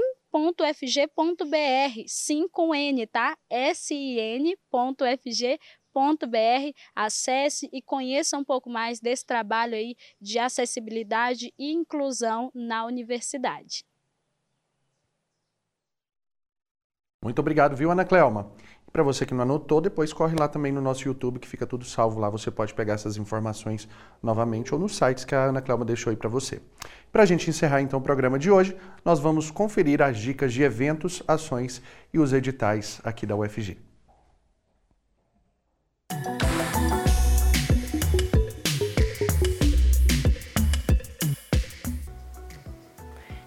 sim 2.06 2.48
com 2.48 2.74
N, 2.74 3.06
tá? 3.06 3.38
sin.fg.br. 3.74 4.58
Acesse 6.94 7.68
e 7.72 7.80
conheça 7.80 8.36
um 8.36 8.44
pouco 8.44 8.68
mais 8.68 9.00
desse 9.00 9.24
trabalho 9.24 9.74
aí 9.74 9.96
de 10.20 10.38
acessibilidade 10.38 11.52
e 11.58 11.72
inclusão 11.72 12.50
na 12.54 12.84
universidade. 12.84 13.87
Muito 17.20 17.40
obrigado, 17.40 17.74
viu, 17.74 17.90
Ana 17.90 18.04
Clelma? 18.04 18.52
Para 18.92 19.02
você 19.02 19.26
que 19.26 19.34
não 19.34 19.42
anotou, 19.42 19.80
depois 19.80 20.12
corre 20.12 20.36
lá 20.38 20.46
também 20.46 20.70
no 20.70 20.80
nosso 20.80 21.06
YouTube, 21.06 21.40
que 21.40 21.48
fica 21.48 21.66
tudo 21.66 21.84
salvo 21.84 22.20
lá. 22.20 22.30
Você 22.30 22.48
pode 22.48 22.72
pegar 22.72 22.94
essas 22.94 23.16
informações 23.16 23.88
novamente 24.22 24.72
ou 24.72 24.80
nos 24.80 24.96
sites 24.96 25.24
que 25.24 25.34
a 25.34 25.46
Ana 25.46 25.60
Clelma 25.60 25.84
deixou 25.84 26.10
aí 26.10 26.16
para 26.16 26.28
você. 26.28 26.62
Para 27.10 27.24
a 27.24 27.26
gente 27.26 27.50
encerrar 27.50 27.82
então 27.82 27.98
o 27.98 28.02
programa 28.02 28.38
de 28.38 28.50
hoje, 28.50 28.76
nós 29.04 29.18
vamos 29.18 29.50
conferir 29.50 30.00
as 30.00 30.16
dicas 30.16 30.52
de 30.52 30.62
eventos, 30.62 31.20
ações 31.26 31.82
e 32.14 32.20
os 32.20 32.32
editais 32.32 33.00
aqui 33.02 33.26
da 33.26 33.34
UFG. 33.34 33.76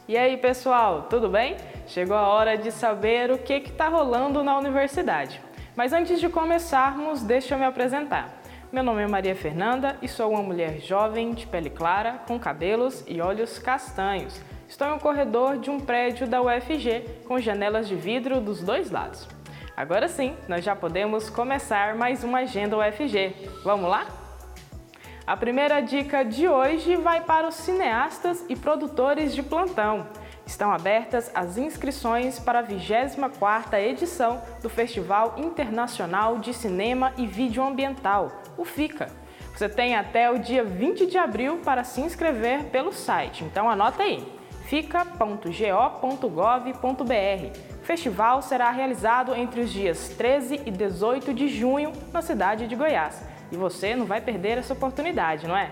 E 0.09 0.17
aí, 0.17 0.35
pessoal, 0.35 1.03
tudo 1.03 1.29
bem? 1.29 1.55
Chegou 1.91 2.15
a 2.15 2.25
hora 2.25 2.57
de 2.57 2.71
saber 2.71 3.31
o 3.31 3.37
que 3.37 3.55
está 3.55 3.89
rolando 3.89 4.41
na 4.41 4.57
universidade. 4.57 5.41
Mas 5.75 5.91
antes 5.91 6.21
de 6.21 6.29
começarmos, 6.29 7.21
deixa 7.21 7.53
eu 7.53 7.59
me 7.59 7.65
apresentar. 7.65 8.41
Meu 8.71 8.81
nome 8.81 9.03
é 9.03 9.07
Maria 9.07 9.35
Fernanda 9.35 9.97
e 10.01 10.07
sou 10.07 10.31
uma 10.31 10.41
mulher 10.41 10.79
jovem, 10.79 11.33
de 11.33 11.45
pele 11.45 11.69
clara, 11.69 12.21
com 12.25 12.39
cabelos 12.39 13.03
e 13.09 13.19
olhos 13.19 13.59
castanhos. 13.59 14.39
Estou 14.69 14.87
em 14.87 14.93
um 14.93 14.99
corredor 14.99 15.57
de 15.57 15.69
um 15.69 15.81
prédio 15.81 16.25
da 16.25 16.41
UFG 16.41 17.25
com 17.27 17.37
janelas 17.41 17.89
de 17.89 17.95
vidro 17.95 18.39
dos 18.39 18.63
dois 18.63 18.89
lados. 18.89 19.27
Agora 19.75 20.07
sim, 20.07 20.33
nós 20.47 20.63
já 20.63 20.73
podemos 20.73 21.29
começar 21.29 21.93
mais 21.95 22.23
uma 22.23 22.39
Agenda 22.39 22.77
UFG. 22.77 23.35
Vamos 23.65 23.89
lá? 23.89 24.07
A 25.27 25.35
primeira 25.35 25.81
dica 25.81 26.23
de 26.23 26.47
hoje 26.47 26.95
vai 26.95 27.19
para 27.19 27.49
os 27.49 27.55
cineastas 27.55 28.45
e 28.47 28.55
produtores 28.55 29.35
de 29.35 29.43
plantão. 29.43 30.07
Estão 30.51 30.69
abertas 30.73 31.31
as 31.33 31.57
inscrições 31.57 32.37
para 32.37 32.59
a 32.59 32.63
24ª 32.63 33.79
edição 33.79 34.41
do 34.61 34.69
Festival 34.69 35.35
Internacional 35.37 36.39
de 36.39 36.53
Cinema 36.53 37.13
e 37.17 37.25
Vídeo 37.25 37.63
Ambiental, 37.63 38.29
o 38.57 38.65
FICA. 38.65 39.07
Você 39.55 39.69
tem 39.69 39.95
até 39.95 40.29
o 40.29 40.37
dia 40.37 40.61
20 40.61 41.07
de 41.07 41.17
abril 41.17 41.61
para 41.63 41.85
se 41.85 42.01
inscrever 42.01 42.65
pelo 42.65 42.91
site, 42.91 43.45
então 43.45 43.69
anota 43.69 44.03
aí, 44.03 44.27
fica.go.gov.br. 44.65 45.47
O 47.81 47.85
festival 47.85 48.41
será 48.41 48.71
realizado 48.71 49.33
entre 49.33 49.61
os 49.61 49.71
dias 49.71 50.09
13 50.09 50.63
e 50.65 50.69
18 50.69 51.33
de 51.33 51.47
junho 51.47 51.93
na 52.11 52.21
cidade 52.21 52.67
de 52.67 52.75
Goiás. 52.75 53.23
E 53.53 53.55
você 53.55 53.95
não 53.95 54.05
vai 54.05 54.19
perder 54.19 54.57
essa 54.57 54.73
oportunidade, 54.73 55.47
não 55.47 55.55
é? 55.55 55.71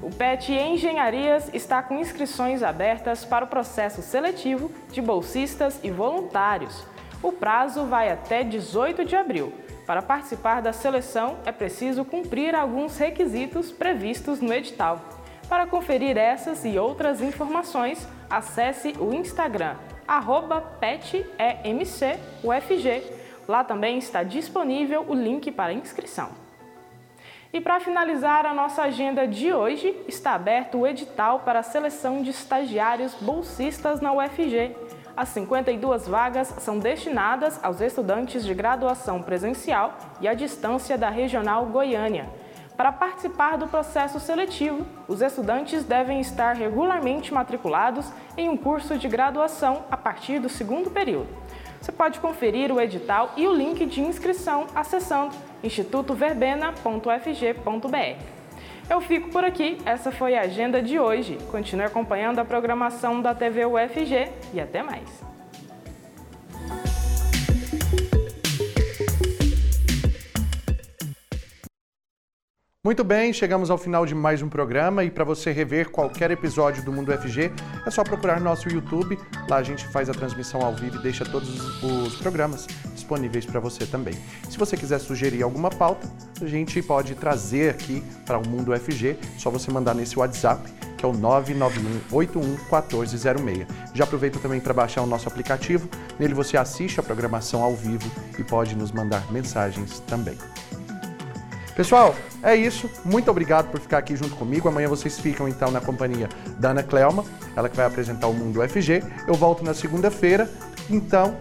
O 0.00 0.10
PET 0.10 0.52
Engenharias 0.52 1.50
está 1.52 1.82
com 1.82 1.98
inscrições 1.98 2.62
abertas 2.62 3.24
para 3.24 3.44
o 3.44 3.48
processo 3.48 4.00
seletivo 4.00 4.70
de 4.92 5.02
bolsistas 5.02 5.80
e 5.82 5.90
voluntários. 5.90 6.84
O 7.20 7.32
prazo 7.32 7.84
vai 7.84 8.12
até 8.12 8.44
18 8.44 9.04
de 9.04 9.16
abril. 9.16 9.52
Para 9.84 10.00
participar 10.00 10.62
da 10.62 10.72
seleção, 10.72 11.38
é 11.44 11.50
preciso 11.50 12.04
cumprir 12.04 12.54
alguns 12.54 12.96
requisitos 12.96 13.72
previstos 13.72 14.40
no 14.40 14.52
edital. 14.52 15.00
Para 15.48 15.66
conferir 15.66 16.16
essas 16.16 16.64
e 16.64 16.78
outras 16.78 17.20
informações, 17.20 18.06
acesse 18.30 18.94
o 19.00 19.12
Instagram 19.12 19.74
PetEMCUFG. 20.80 22.22
Lá 23.48 23.64
também 23.64 23.98
está 23.98 24.22
disponível 24.22 25.04
o 25.08 25.14
link 25.14 25.50
para 25.50 25.72
inscrição. 25.72 26.47
E 27.50 27.62
para 27.62 27.80
finalizar 27.80 28.44
a 28.44 28.52
nossa 28.52 28.82
agenda 28.82 29.26
de 29.26 29.52
hoje, 29.54 29.96
está 30.06 30.34
aberto 30.34 30.78
o 30.78 30.86
edital 30.86 31.40
para 31.40 31.60
a 31.60 31.62
seleção 31.62 32.22
de 32.22 32.28
estagiários 32.28 33.14
bolsistas 33.14 34.02
na 34.02 34.12
UFG. 34.12 34.76
As 35.16 35.30
52 35.30 36.06
vagas 36.06 36.54
são 36.58 36.78
destinadas 36.78 37.58
aos 37.64 37.80
estudantes 37.80 38.44
de 38.44 38.52
graduação 38.52 39.22
presencial 39.22 39.96
e 40.20 40.28
à 40.28 40.34
distância 40.34 40.98
da 40.98 41.08
Regional 41.08 41.64
Goiânia. 41.64 42.28
Para 42.76 42.92
participar 42.92 43.56
do 43.56 43.66
processo 43.66 44.20
seletivo, 44.20 44.86
os 45.08 45.22
estudantes 45.22 45.84
devem 45.84 46.20
estar 46.20 46.54
regularmente 46.54 47.32
matriculados 47.32 48.12
em 48.36 48.48
um 48.48 48.56
curso 48.58 48.98
de 48.98 49.08
graduação 49.08 49.84
a 49.90 49.96
partir 49.96 50.38
do 50.38 50.50
segundo 50.50 50.90
período. 50.90 51.28
Você 51.80 51.92
pode 51.92 52.18
conferir 52.20 52.72
o 52.72 52.80
edital 52.80 53.32
e 53.36 53.46
o 53.46 53.54
link 53.54 53.84
de 53.86 54.00
inscrição 54.00 54.66
acessando 54.74 55.34
institutoverbena.fg.br. 55.62 58.38
Eu 58.90 59.02
fico 59.02 59.30
por 59.30 59.44
aqui, 59.44 59.76
essa 59.84 60.10
foi 60.10 60.34
a 60.34 60.40
agenda 60.42 60.80
de 60.80 60.98
hoje. 60.98 61.36
Continue 61.50 61.84
acompanhando 61.84 62.38
a 62.38 62.44
programação 62.44 63.20
da 63.20 63.34
TV 63.34 63.66
UFG 63.66 64.30
e 64.54 64.60
até 64.60 64.82
mais. 64.82 65.27
Muito 72.88 73.04
bem, 73.04 73.34
chegamos 73.34 73.70
ao 73.70 73.76
final 73.76 74.06
de 74.06 74.14
mais 74.14 74.40
um 74.40 74.48
programa 74.48 75.04
e 75.04 75.10
para 75.10 75.22
você 75.22 75.52
rever 75.52 75.90
qualquer 75.90 76.30
episódio 76.30 76.82
do 76.82 76.90
Mundo 76.90 77.12
FG, 77.12 77.52
é 77.84 77.90
só 77.90 78.02
procurar 78.02 78.40
nosso 78.40 78.66
YouTube. 78.66 79.18
Lá 79.46 79.58
a 79.58 79.62
gente 79.62 79.86
faz 79.88 80.08
a 80.08 80.14
transmissão 80.14 80.62
ao 80.62 80.74
vivo 80.74 80.96
e 80.96 81.02
deixa 81.02 81.22
todos 81.22 81.82
os 81.82 82.16
programas 82.16 82.66
disponíveis 82.94 83.44
para 83.44 83.60
você 83.60 83.84
também. 83.84 84.14
Se 84.48 84.56
você 84.56 84.74
quiser 84.74 84.98
sugerir 85.00 85.42
alguma 85.42 85.68
pauta, 85.68 86.08
a 86.40 86.46
gente 86.46 86.80
pode 86.80 87.14
trazer 87.14 87.68
aqui 87.68 88.02
para 88.24 88.38
o 88.38 88.48
Mundo 88.48 88.74
FG, 88.74 89.18
só 89.36 89.50
você 89.50 89.70
mandar 89.70 89.94
nesse 89.94 90.18
WhatsApp, 90.18 90.72
que 90.96 91.04
é 91.04 91.08
o 91.08 91.12
991811406. 91.12 93.66
Já 93.92 94.04
aproveita 94.04 94.38
também 94.38 94.60
para 94.60 94.72
baixar 94.72 95.02
o 95.02 95.06
nosso 95.06 95.28
aplicativo, 95.28 95.90
nele 96.18 96.32
você 96.32 96.56
assiste 96.56 96.98
a 96.98 97.02
programação 97.02 97.62
ao 97.62 97.76
vivo 97.76 98.10
e 98.38 98.42
pode 98.42 98.74
nos 98.74 98.92
mandar 98.92 99.30
mensagens 99.30 100.00
também. 100.00 100.38
Pessoal, 101.78 102.12
é 102.42 102.56
isso. 102.56 102.90
Muito 103.04 103.30
obrigado 103.30 103.70
por 103.70 103.78
ficar 103.78 103.98
aqui 103.98 104.16
junto 104.16 104.34
comigo. 104.34 104.68
Amanhã 104.68 104.88
vocês 104.88 105.20
ficam 105.20 105.46
então 105.46 105.70
na 105.70 105.80
companhia 105.80 106.28
da 106.58 106.70
Ana 106.70 106.82
Clelma, 106.82 107.24
ela 107.54 107.68
que 107.68 107.76
vai 107.76 107.86
apresentar 107.86 108.26
o 108.26 108.34
Mundo 108.34 108.60
UFG. 108.60 109.00
Eu 109.28 109.34
volto 109.34 109.62
na 109.62 109.72
segunda-feira. 109.72 110.50
Então, 110.90 111.36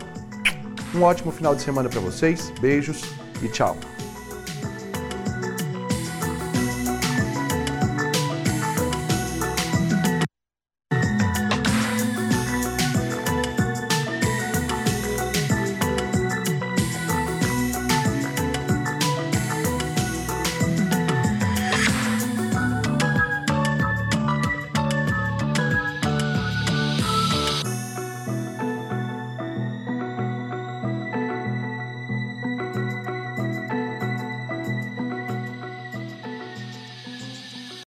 um 0.94 1.02
ótimo 1.02 1.32
final 1.32 1.56
de 1.56 1.64
semana 1.64 1.90
para 1.90 2.00
vocês. 2.00 2.54
Beijos 2.62 3.02
e 3.42 3.48
tchau. 3.48 3.76